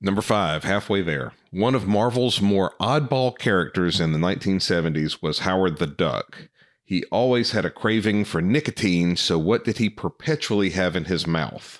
Number 0.00 0.22
five, 0.22 0.64
halfway 0.64 1.02
there. 1.02 1.32
One 1.50 1.74
of 1.74 1.86
Marvel's 1.86 2.40
more 2.40 2.72
oddball 2.80 3.36
characters 3.38 4.00
in 4.00 4.12
the 4.12 4.18
1970s 4.18 5.22
was 5.22 5.40
Howard 5.40 5.76
the 5.78 5.86
Duck. 5.86 6.48
He 6.90 7.04
always 7.12 7.52
had 7.52 7.64
a 7.64 7.70
craving 7.70 8.24
for 8.24 8.42
nicotine, 8.42 9.14
so 9.14 9.38
what 9.38 9.64
did 9.64 9.78
he 9.78 9.88
perpetually 9.88 10.70
have 10.70 10.96
in 10.96 11.04
his 11.04 11.24
mouth? 11.24 11.78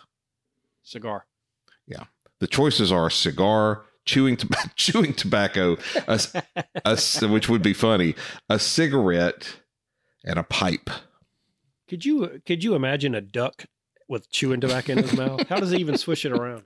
Cigar. 0.84 1.26
Yeah. 1.84 2.04
The 2.38 2.46
choices 2.46 2.92
are 2.92 3.10
cigar, 3.10 3.82
chewing, 4.04 4.36
to- 4.36 4.70
chewing 4.76 5.12
tobacco, 5.14 5.78
a, 6.06 6.20
a- 6.84 7.26
which 7.26 7.48
would 7.48 7.60
be 7.60 7.72
funny, 7.72 8.14
a 8.48 8.60
cigarette, 8.60 9.56
and 10.24 10.38
a 10.38 10.44
pipe. 10.44 10.88
Could 11.88 12.04
you 12.04 12.40
could 12.46 12.62
you 12.62 12.76
imagine 12.76 13.16
a 13.16 13.20
duck 13.20 13.64
with 14.08 14.30
chewing 14.30 14.60
tobacco 14.60 14.92
in 14.92 14.98
his 14.98 15.12
mouth? 15.12 15.48
How 15.48 15.56
does 15.58 15.72
he 15.72 15.78
even 15.78 15.98
swish 15.98 16.24
it 16.24 16.30
around? 16.30 16.62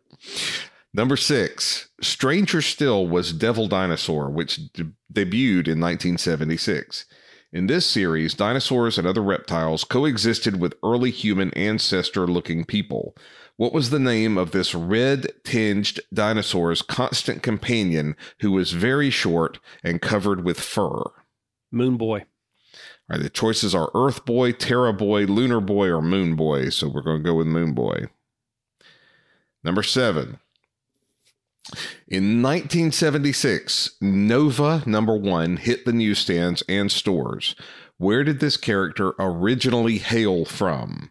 Number 0.92 1.16
six, 1.16 1.88
Stranger 2.02 2.60
Still 2.60 3.08
was 3.08 3.32
Devil 3.32 3.68
Dinosaur, 3.68 4.28
which 4.28 4.70
de- 4.74 4.92
debuted 5.10 5.66
in 5.66 5.80
1976. 5.80 7.06
In 7.54 7.68
this 7.68 7.86
series, 7.86 8.34
dinosaurs 8.34 8.98
and 8.98 9.06
other 9.06 9.22
reptiles 9.22 9.84
coexisted 9.84 10.60
with 10.60 10.74
early 10.82 11.12
human 11.12 11.52
ancestor 11.52 12.26
looking 12.26 12.64
people. 12.64 13.14
What 13.56 13.72
was 13.72 13.90
the 13.90 14.00
name 14.00 14.36
of 14.36 14.50
this 14.50 14.74
red 14.74 15.28
tinged 15.44 16.00
dinosaur's 16.12 16.82
constant 16.82 17.44
companion 17.44 18.16
who 18.40 18.50
was 18.50 18.72
very 18.72 19.08
short 19.08 19.60
and 19.84 20.02
covered 20.02 20.44
with 20.44 20.58
fur? 20.58 21.04
Moon 21.70 21.96
Boy. 21.96 22.24
right, 23.08 23.22
the 23.22 23.30
choices 23.30 23.72
are 23.72 23.92
Earth 23.94 24.24
Boy, 24.24 24.50
Terra 24.50 24.92
Boy, 24.92 25.20
Lunar 25.20 25.60
Boy, 25.60 25.86
or 25.90 26.02
Moon 26.02 26.34
Boy. 26.34 26.70
So 26.70 26.88
we're 26.88 27.02
going 27.02 27.18
to 27.18 27.24
go 27.24 27.34
with 27.36 27.46
Moon 27.46 27.72
Boy. 27.72 28.06
Number 29.62 29.84
seven. 29.84 30.40
In 32.08 32.42
1976, 32.42 33.96
Nova 34.00 34.82
number 34.86 35.16
one 35.16 35.56
hit 35.56 35.84
the 35.84 35.92
newsstands 35.92 36.62
and 36.68 36.90
stores. 36.90 37.54
Where 37.98 38.24
did 38.24 38.40
this 38.40 38.56
character 38.56 39.14
originally 39.18 39.98
hail 39.98 40.44
from? 40.44 41.10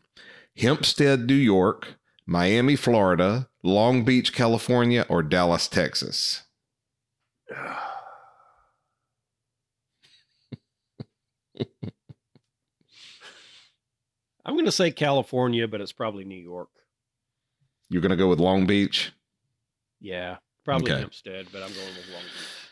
Hempstead, 0.58 1.28
New 1.28 1.34
York, 1.34 1.96
Miami, 2.26 2.76
Florida, 2.76 3.50
Long 3.64 4.04
Beach, 4.04 4.34
California, 4.34 5.06
or 5.10 5.24
Dallas, 5.24 5.68
Texas? 5.68 6.44
I'm 14.46 14.56
going 14.56 14.66
to 14.66 14.72
say 14.72 14.92
California, 14.92 15.68
but 15.68 15.80
it's 15.80 15.94
probably 15.94 16.26
New 16.26 16.36
York. 16.36 16.70
You're 17.90 18.02
going 18.02 18.10
to 18.10 18.18
go 18.18 18.28
with 18.28 18.40
Long 18.40 18.66
Beach? 18.66 19.14
Yeah, 20.02 20.38
probably 20.64 20.92
Okay. 20.92 21.02
Hempstead, 21.02 21.48
but 21.52 21.64
I'm 21.64 21.74
going 21.74 21.88
with 21.88 22.10
Long 22.12 22.22
Beach. 22.24 22.64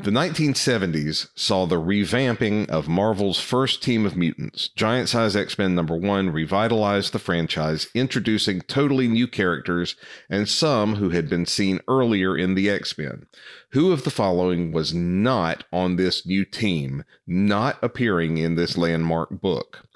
The 0.00 0.12
1970s 0.12 1.28
saw 1.34 1.66
the 1.66 1.80
revamping 1.80 2.68
of 2.68 2.86
Marvel's 2.86 3.40
first 3.40 3.82
team 3.82 4.06
of 4.06 4.16
mutants. 4.16 4.68
Giant 4.68 5.08
Size 5.08 5.34
X 5.34 5.58
Men 5.58 5.74
number 5.74 5.96
one 5.96 6.30
revitalized 6.30 7.12
the 7.12 7.18
franchise, 7.18 7.88
introducing 7.94 8.60
totally 8.60 9.08
new 9.08 9.26
characters 9.26 9.96
and 10.30 10.48
some 10.48 10.96
who 10.96 11.10
had 11.10 11.28
been 11.28 11.46
seen 11.46 11.80
earlier 11.88 12.38
in 12.38 12.54
the 12.54 12.70
X 12.70 12.96
Men. 12.96 13.26
Who 13.72 13.90
of 13.90 14.04
the 14.04 14.10
following 14.12 14.70
was 14.70 14.94
not 14.94 15.64
on 15.72 15.96
this 15.96 16.24
new 16.24 16.44
team, 16.44 17.02
not 17.26 17.82
appearing 17.82 18.38
in 18.38 18.54
this 18.54 18.78
landmark 18.78 19.40
book? 19.40 19.88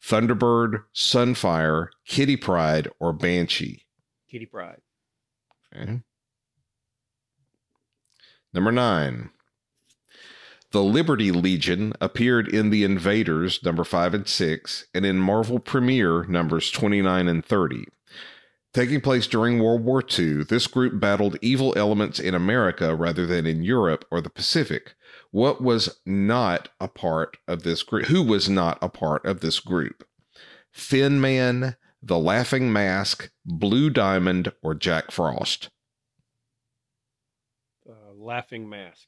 Thunderbird, 0.00 0.84
Sunfire, 0.94 1.88
Kitty 2.06 2.36
Pryde, 2.36 2.86
or 3.00 3.12
Banshee? 3.12 3.84
Kitty 4.30 4.46
Pryde. 4.46 4.80
Okay. 5.74 6.02
Number 8.54 8.70
nine. 8.70 9.30
The 10.70 10.82
Liberty 10.82 11.30
Legion 11.30 11.92
appeared 12.00 12.48
in 12.48 12.70
The 12.70 12.84
Invaders, 12.84 13.62
number 13.64 13.84
five 13.84 14.14
and 14.14 14.26
six, 14.26 14.86
and 14.94 15.04
in 15.04 15.18
Marvel 15.18 15.58
Premiere, 15.58 16.24
numbers 16.24 16.70
29 16.70 17.28
and 17.28 17.44
30. 17.44 17.84
Taking 18.72 19.00
place 19.00 19.28
during 19.28 19.60
World 19.60 19.84
War 19.84 20.02
II, 20.02 20.44
this 20.44 20.66
group 20.66 20.98
battled 20.98 21.36
evil 21.40 21.74
elements 21.76 22.18
in 22.18 22.34
America 22.34 22.94
rather 22.94 23.24
than 23.24 23.46
in 23.46 23.62
Europe 23.62 24.04
or 24.10 24.20
the 24.20 24.30
Pacific. 24.30 24.94
What 25.30 25.62
was 25.62 26.00
not 26.04 26.70
a 26.80 26.88
part 26.88 27.36
of 27.46 27.62
this 27.62 27.84
group? 27.84 28.06
Who 28.06 28.22
was 28.22 28.48
not 28.48 28.78
a 28.82 28.88
part 28.88 29.24
of 29.24 29.40
this 29.40 29.60
group? 29.60 30.04
Thin 30.72 31.20
Man, 31.20 31.76
The 32.02 32.18
Laughing 32.18 32.72
Mask, 32.72 33.30
Blue 33.44 33.90
Diamond, 33.90 34.52
or 34.60 34.74
Jack 34.74 35.12
Frost? 35.12 35.70
Laughing 38.24 38.68
Mask. 38.68 39.06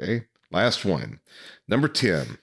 Okay. 0.00 0.24
Last 0.50 0.84
one. 0.84 1.20
Number 1.68 1.88
10. 1.88 2.38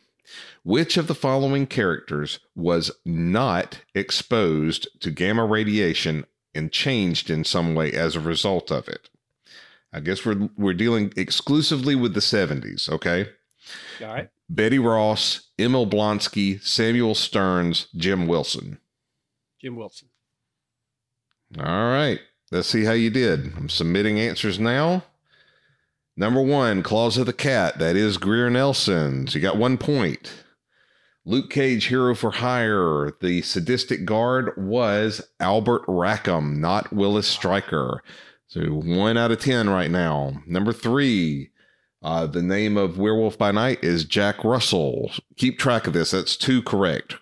Which 0.64 0.98
of 0.98 1.08
the 1.08 1.16
following 1.16 1.66
characters 1.66 2.40
was 2.56 2.92
not 3.06 3.82
exposed 3.96 4.88
to 5.02 5.10
gamma 5.10 5.46
radiation 5.46 6.26
and 6.54 6.72
changed 6.72 7.30
in 7.30 7.44
some 7.44 7.74
way 7.74 7.92
as 7.94 8.16
a 8.16 8.22
result 8.22 8.72
of 8.72 8.88
it? 8.88 9.10
I 9.92 10.02
guess 10.02 10.26
we're 10.26 10.50
we're 10.58 10.74
dealing 10.74 11.14
exclusively 11.16 11.96
with 11.96 12.14
the 12.14 12.20
70s, 12.20 12.90
okay? 12.90 13.30
All 14.02 14.08
right. 14.08 14.30
Betty 14.50 14.80
Ross, 14.80 15.50
Emil 15.58 15.88
Blonsky, 15.88 16.62
Samuel 16.64 17.16
Sterns, 17.16 17.88
Jim 17.96 18.28
Wilson. 18.28 18.80
Jim 19.60 19.76
Wilson. 19.76 20.10
All 21.58 21.66
right. 21.66 22.20
Let's 22.52 22.70
see 22.70 22.86
how 22.86 22.94
you 22.94 23.10
did. 23.10 23.54
I'm 23.58 23.70
submitting 23.70 24.20
answers 24.20 24.58
now. 24.60 25.04
Number 26.16 26.42
one, 26.42 26.82
Claws 26.82 27.18
of 27.18 27.26
the 27.26 27.34
Cat. 27.34 27.78
That 27.78 27.96
is 27.96 28.18
Greer 28.18 28.50
Nelson's. 28.50 29.36
You 29.36 29.42
got 29.42 29.58
one 29.58 29.78
point. 29.78 30.34
Luke 31.26 31.50
Cage, 31.50 31.86
Hero 31.86 32.16
for 32.16 32.32
Hire. 32.32 33.12
The 33.20 33.42
sadistic 33.42 34.06
guard 34.06 34.54
was 34.56 35.22
Albert 35.42 35.84
Rackham, 35.88 36.62
not 36.62 36.94
Willis 36.94 37.28
Stryker. 37.28 38.02
So 38.48 38.62
one 38.62 39.18
out 39.18 39.32
of 39.32 39.42
10 39.42 39.70
right 39.70 39.92
now. 39.92 40.42
Number 40.48 40.72
three, 40.72 41.50
uh, 42.02 42.28
the 42.28 42.42
name 42.42 42.78
of 42.78 42.98
Werewolf 42.98 43.38
by 43.38 43.52
Night 43.52 43.84
is 43.84 44.06
Jack 44.06 44.46
Russell. 44.46 45.12
Keep 45.36 45.60
track 45.60 45.86
of 45.86 45.92
this. 45.92 46.12
That's 46.12 46.38
two 46.38 46.64
correct. 46.64 47.18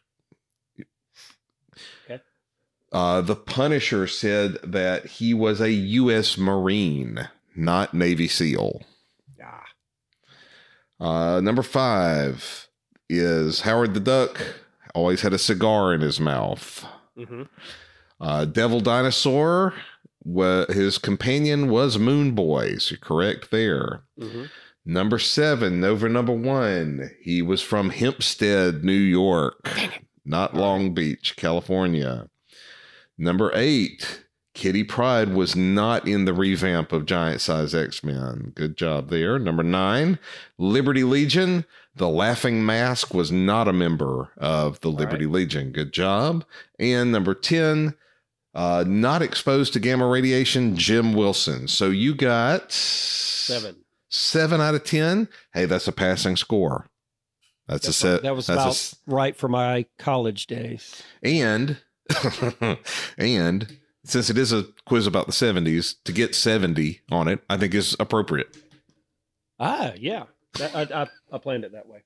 Uh, 2.95 3.19
the 3.19 3.35
Punisher 3.35 4.07
said 4.07 4.53
that 4.63 5.05
he 5.05 5.33
was 5.33 5.59
a 5.59 5.71
U.S. 5.71 6.37
Marine, 6.37 7.27
not 7.53 7.93
Navy 7.93 8.27
SEAL. 8.29 8.81
Ah, 9.43 9.63
Uh, 10.99 11.41
number 11.41 11.61
five 11.61 12.69
is 13.09 13.61
Howard 13.61 13.93
the 13.95 13.99
Duck. 13.99 14.41
Always 14.93 15.21
had 15.21 15.33
a 15.33 15.37
cigar 15.37 15.93
in 15.93 15.99
his 15.99 16.19
mouth. 16.21 16.85
mm-hmm. 17.17 17.43
Uh, 18.21 18.45
Devil 18.45 18.79
Dinosaur. 18.79 19.73
Wa 20.23 20.65
his 20.69 20.97
companion 20.97 21.69
was 21.69 21.99
Moon 21.99 22.31
Boy. 22.31 22.77
So 22.77 22.91
you're 22.93 22.99
correct 22.99 23.51
there. 23.51 24.03
Mm-hmm. 24.17 24.45
Number 24.85 25.19
seven, 25.19 25.83
over 25.83 26.07
number 26.07 26.31
one. 26.33 27.11
He 27.21 27.41
was 27.41 27.61
from 27.61 27.89
Hempstead, 27.89 28.83
New 28.85 28.93
York, 28.93 29.69
not 30.23 30.55
Long 30.55 30.93
Beach, 30.93 31.35
California. 31.35 32.29
Number 33.17 33.51
eight, 33.55 34.25
Kitty 34.53 34.83
Pryde 34.83 35.33
was 35.33 35.55
not 35.55 36.07
in 36.07 36.25
the 36.25 36.33
revamp 36.33 36.91
of 36.91 37.05
Giant 37.05 37.41
Size 37.41 37.73
X 37.75 38.03
Men. 38.03 38.51
Good 38.55 38.77
job 38.77 39.09
there. 39.09 39.37
Number 39.39 39.63
nine, 39.63 40.19
Liberty 40.57 41.03
Legion. 41.03 41.65
The 41.97 42.09
Laughing 42.09 42.65
Mask 42.65 43.13
was 43.13 43.31
not 43.31 43.67
a 43.69 43.73
member 43.73 44.29
of 44.37 44.81
the 44.81 44.89
Liberty 44.91 45.27
Legion. 45.27 45.71
Good 45.71 45.93
job. 45.93 46.43
And 46.77 47.09
number 47.11 47.33
10, 47.33 47.95
uh, 48.53 48.83
not 48.85 49.21
exposed 49.21 49.71
to 49.73 49.79
gamma 49.79 50.05
radiation, 50.07 50.75
Jim 50.75 51.13
Wilson. 51.13 51.69
So 51.69 51.89
you 51.89 52.13
got 52.13 52.69
Seven. 52.71 53.77
seven 54.09 54.59
out 54.59 54.75
of 54.75 54.83
ten. 54.83 55.29
Hey, 55.53 55.65
that's 55.65 55.87
a 55.87 55.91
passing 55.93 56.35
score. 56.35 56.87
That's, 57.67 57.87
a 57.87 57.93
set. 57.93 58.23
That 58.23 58.35
was 58.35 58.47
that's 58.47 58.57
a 58.57 58.61
about 58.61 58.69
s- 58.71 58.95
right 59.07 59.35
for 59.35 59.47
my 59.47 59.85
college 59.97 60.47
days. 60.47 61.01
and 61.23 61.77
and 63.17 63.79
since 64.03 64.29
it 64.29 64.37
is 64.37 64.51
a 64.51 64.65
quiz 64.85 65.07
about 65.07 65.25
the 65.25 65.33
seventies, 65.33 65.95
to 66.05 66.11
get 66.11 66.35
seventy 66.35 67.01
on 67.11 67.27
it, 67.27 67.43
I 67.49 67.57
think 67.57 67.73
is 67.73 67.95
appropriate. 67.99 68.55
Ah, 69.59 69.93
yeah. 69.97 70.23
That, 70.59 70.75
I, 70.75 71.01
I, 71.01 71.07
I 71.31 71.37
planned 71.37 71.63
it 71.63 71.71
that 71.73 71.87
way. 71.87 72.03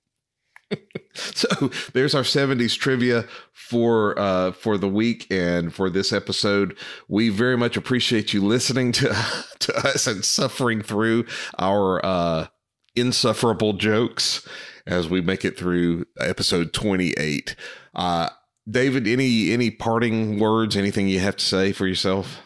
So 1.15 1.69
there's 1.93 2.15
our 2.15 2.21
70s 2.21 2.77
trivia 2.77 3.25
for 3.51 4.17
uh 4.17 4.51
for 4.51 4.77
the 4.77 4.87
week 4.87 5.27
and 5.29 5.73
for 5.73 5.89
this 5.89 6.13
episode. 6.13 6.77
We 7.07 7.29
very 7.29 7.57
much 7.57 7.75
appreciate 7.75 8.31
you 8.31 8.45
listening 8.45 8.91
to 8.93 9.07
to 9.59 9.75
us 9.77 10.07
and 10.07 10.23
suffering 10.23 10.81
through 10.81 11.25
our 11.57 12.05
uh 12.05 12.47
insufferable 12.95 13.73
jokes 13.73 14.47
as 14.85 15.09
we 15.09 15.19
make 15.19 15.43
it 15.43 15.57
through 15.57 16.05
episode 16.19 16.73
28. 16.73 17.55
Uh 17.95 18.29
David, 18.69 19.07
any 19.07 19.51
any 19.51 19.71
parting 19.71 20.39
words? 20.39 20.75
Anything 20.77 21.07
you 21.07 21.19
have 21.19 21.37
to 21.37 21.45
say 21.45 21.71
for 21.71 21.87
yourself? 21.87 22.41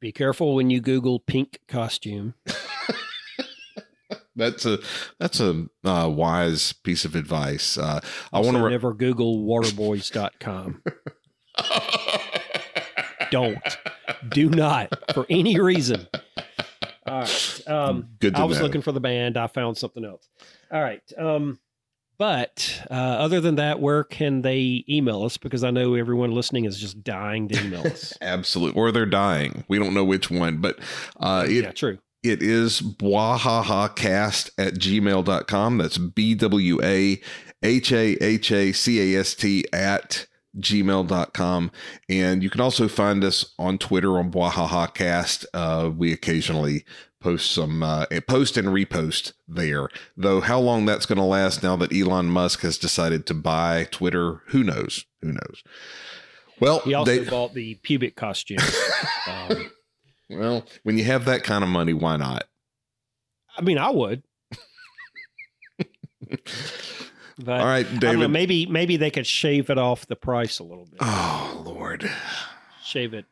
Be 0.00 0.12
careful 0.12 0.54
when 0.54 0.70
you 0.70 0.80
Google 0.80 1.20
pink 1.20 1.60
costume. 1.68 2.34
That's 4.36 4.64
a 4.64 4.78
that's 5.18 5.40
a 5.40 5.66
uh, 5.84 6.08
wise 6.08 6.72
piece 6.72 7.04
of 7.04 7.14
advice. 7.14 7.76
Uh, 7.76 8.00
I 8.32 8.40
want 8.40 8.56
to. 8.56 8.62
Re- 8.62 8.70
never 8.70 8.94
Google 8.94 9.44
waterboys.com. 9.44 10.82
Don't. 13.30 13.58
Do 14.30 14.48
not 14.48 15.12
for 15.12 15.26
any 15.28 15.60
reason. 15.60 16.06
All 17.06 17.20
right. 17.20 17.60
Um, 17.66 18.08
Good 18.18 18.34
to 18.36 18.40
I 18.40 18.44
was 18.44 18.58
know. 18.58 18.64
looking 18.64 18.82
for 18.82 18.92
the 18.92 19.00
band. 19.00 19.36
I 19.36 19.46
found 19.46 19.76
something 19.76 20.04
else. 20.04 20.26
All 20.72 20.80
right. 20.80 21.02
Um, 21.18 21.58
but 22.20 22.82
uh, 22.90 22.94
other 22.94 23.40
than 23.40 23.54
that, 23.54 23.80
where 23.80 24.04
can 24.04 24.42
they 24.42 24.84
email 24.86 25.24
us? 25.24 25.38
Because 25.38 25.64
I 25.64 25.70
know 25.70 25.94
everyone 25.94 26.32
listening 26.32 26.66
is 26.66 26.78
just 26.78 27.02
dying 27.02 27.48
to 27.48 27.64
email 27.64 27.86
us. 27.86 28.12
Absolute, 28.20 28.76
or 28.76 28.92
they're 28.92 29.06
dying. 29.06 29.64
We 29.68 29.78
don't 29.78 29.94
know 29.94 30.04
which 30.04 30.30
one, 30.30 30.58
but 30.58 30.78
uh, 31.18 31.46
it 31.48 31.64
yeah, 31.64 31.72
true. 31.72 31.96
it 32.22 32.42
is 32.42 32.82
bwahahacast 32.82 34.50
at 34.58 34.74
gmail.com. 34.74 35.78
That's 35.78 35.96
B 35.96 36.34
W 36.34 36.82
A 36.82 37.18
H 37.62 37.90
A 37.90 38.22
H 38.22 38.52
A 38.52 38.72
C 38.72 39.14
A 39.14 39.20
S 39.20 39.34
T 39.34 39.64
at 39.72 40.26
gmail.com. 40.58 41.70
And 42.10 42.42
you 42.42 42.50
can 42.50 42.60
also 42.60 42.86
find 42.86 43.24
us 43.24 43.54
on 43.58 43.78
Twitter 43.78 44.18
on 44.18 44.30
bwahahacast. 44.30 45.46
Uh, 45.54 45.90
we 45.96 46.12
occasionally 46.12 46.84
post 47.20 47.52
some, 47.52 47.82
uh, 47.82 48.06
post 48.26 48.56
and 48.56 48.68
repost 48.68 49.32
there. 49.46 49.88
Though 50.16 50.40
how 50.40 50.58
long 50.58 50.86
that's 50.86 51.06
going 51.06 51.18
to 51.18 51.24
last 51.24 51.62
now 51.62 51.76
that 51.76 51.92
Elon 51.92 52.26
Musk 52.26 52.60
has 52.60 52.78
decided 52.78 53.26
to 53.26 53.34
buy 53.34 53.86
Twitter, 53.90 54.42
who 54.46 54.64
knows? 54.64 55.04
Who 55.22 55.32
knows? 55.32 55.62
Well, 56.60 56.80
He 56.80 56.94
also 56.94 57.10
they, 57.10 57.28
bought 57.28 57.54
the 57.54 57.76
pubic 57.76 58.16
costume. 58.16 58.58
Um, 59.26 59.70
well, 60.30 60.66
when 60.82 60.98
you 60.98 61.04
have 61.04 61.24
that 61.26 61.42
kind 61.42 61.64
of 61.64 61.70
money, 61.70 61.92
why 61.92 62.16
not? 62.16 62.44
I 63.56 63.62
mean, 63.62 63.78
I 63.78 63.90
would. 63.90 64.22
But 67.42 67.60
All 67.60 67.66
right, 67.66 67.84
don't 67.84 68.02
know, 68.02 68.10
David. 68.12 68.30
maybe 68.30 68.66
maybe 68.66 68.96
they 68.98 69.10
could 69.10 69.26
shave 69.26 69.70
it 69.70 69.78
off 69.78 70.06
the 70.06 70.16
price 70.16 70.58
a 70.58 70.62
little 70.64 70.84
bit. 70.84 70.98
Oh, 71.00 71.62
Lord. 71.64 72.10
Shave 72.84 73.14
it. 73.14 73.24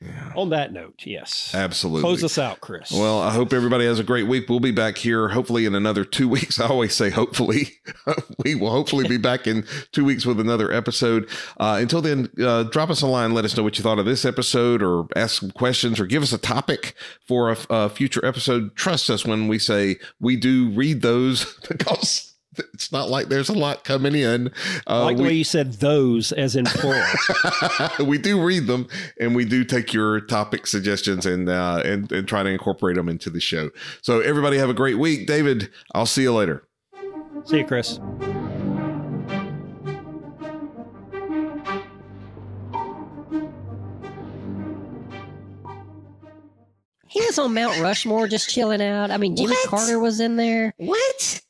Yeah. 0.00 0.32
On 0.36 0.50
that 0.50 0.72
note, 0.72 1.02
yes. 1.04 1.52
Absolutely. 1.52 2.02
Close 2.02 2.22
us 2.22 2.38
out, 2.38 2.60
Chris. 2.60 2.92
Well, 2.92 3.20
I 3.20 3.32
hope 3.32 3.52
everybody 3.52 3.84
has 3.84 3.98
a 3.98 4.04
great 4.04 4.28
week. 4.28 4.48
We'll 4.48 4.60
be 4.60 4.70
back 4.70 4.96
here 4.96 5.28
hopefully 5.28 5.66
in 5.66 5.74
another 5.74 6.04
two 6.04 6.28
weeks. 6.28 6.60
I 6.60 6.68
always 6.68 6.94
say 6.94 7.10
hopefully. 7.10 7.80
we 8.44 8.54
will 8.54 8.70
hopefully 8.70 9.08
be 9.08 9.16
back 9.16 9.48
in 9.48 9.66
two 9.90 10.04
weeks 10.04 10.24
with 10.24 10.38
another 10.38 10.72
episode. 10.72 11.28
Uh, 11.58 11.78
until 11.80 12.00
then, 12.00 12.28
uh, 12.40 12.62
drop 12.64 12.90
us 12.90 13.02
a 13.02 13.08
line. 13.08 13.34
Let 13.34 13.44
us 13.44 13.56
know 13.56 13.64
what 13.64 13.76
you 13.76 13.82
thought 13.82 13.98
of 13.98 14.04
this 14.06 14.24
episode 14.24 14.84
or 14.84 15.08
ask 15.16 15.40
some 15.40 15.50
questions 15.50 15.98
or 15.98 16.06
give 16.06 16.22
us 16.22 16.32
a 16.32 16.38
topic 16.38 16.94
for 17.26 17.50
a, 17.50 17.56
a 17.68 17.88
future 17.88 18.24
episode. 18.24 18.76
Trust 18.76 19.10
us 19.10 19.24
when 19.24 19.48
we 19.48 19.58
say 19.58 19.96
we 20.20 20.36
do 20.36 20.70
read 20.70 21.02
those 21.02 21.58
because 21.68 22.27
it's 22.74 22.92
not 22.92 23.08
like 23.08 23.28
there's 23.28 23.48
a 23.48 23.54
lot 23.54 23.84
coming 23.84 24.14
in. 24.14 24.52
Uh, 24.86 25.04
like 25.04 25.16
the 25.16 25.22
we- 25.22 25.28
way 25.28 25.34
you 25.34 25.44
said 25.44 25.74
those 25.74 26.32
as 26.32 26.56
in 26.56 26.64
plural. 26.64 27.04
we 28.06 28.18
do 28.18 28.42
read 28.42 28.66
them 28.66 28.86
and 29.20 29.34
we 29.34 29.44
do 29.44 29.64
take 29.64 29.92
your 29.92 30.20
topic 30.20 30.66
suggestions 30.66 31.26
and 31.26 31.48
uh 31.48 31.82
and, 31.84 32.10
and 32.12 32.26
try 32.28 32.42
to 32.42 32.48
incorporate 32.48 32.96
them 32.96 33.08
into 33.08 33.30
the 33.30 33.40
show 33.40 33.70
so 34.02 34.20
everybody 34.20 34.56
have 34.58 34.68
a 34.70 34.74
great 34.74 34.98
week 34.98 35.26
david 35.26 35.70
i'll 35.94 36.06
see 36.06 36.22
you 36.22 36.32
later 36.32 36.64
See 37.44 37.58
you, 37.58 37.64
Chris. 37.64 37.98
He 47.10 47.20
was 47.24 47.38
on 47.38 47.54
Mount 47.54 47.80
Rushmore 47.80 48.28
just 48.28 48.50
chilling 48.50 48.82
out. 48.82 49.10
I 49.10 49.16
mean, 49.16 49.34
Jimmy 49.34 49.54
What? 49.54 49.68
Carter 49.68 49.98
was 49.98 50.20
in 50.20 50.36
there. 50.36 50.74
What? 50.76 51.40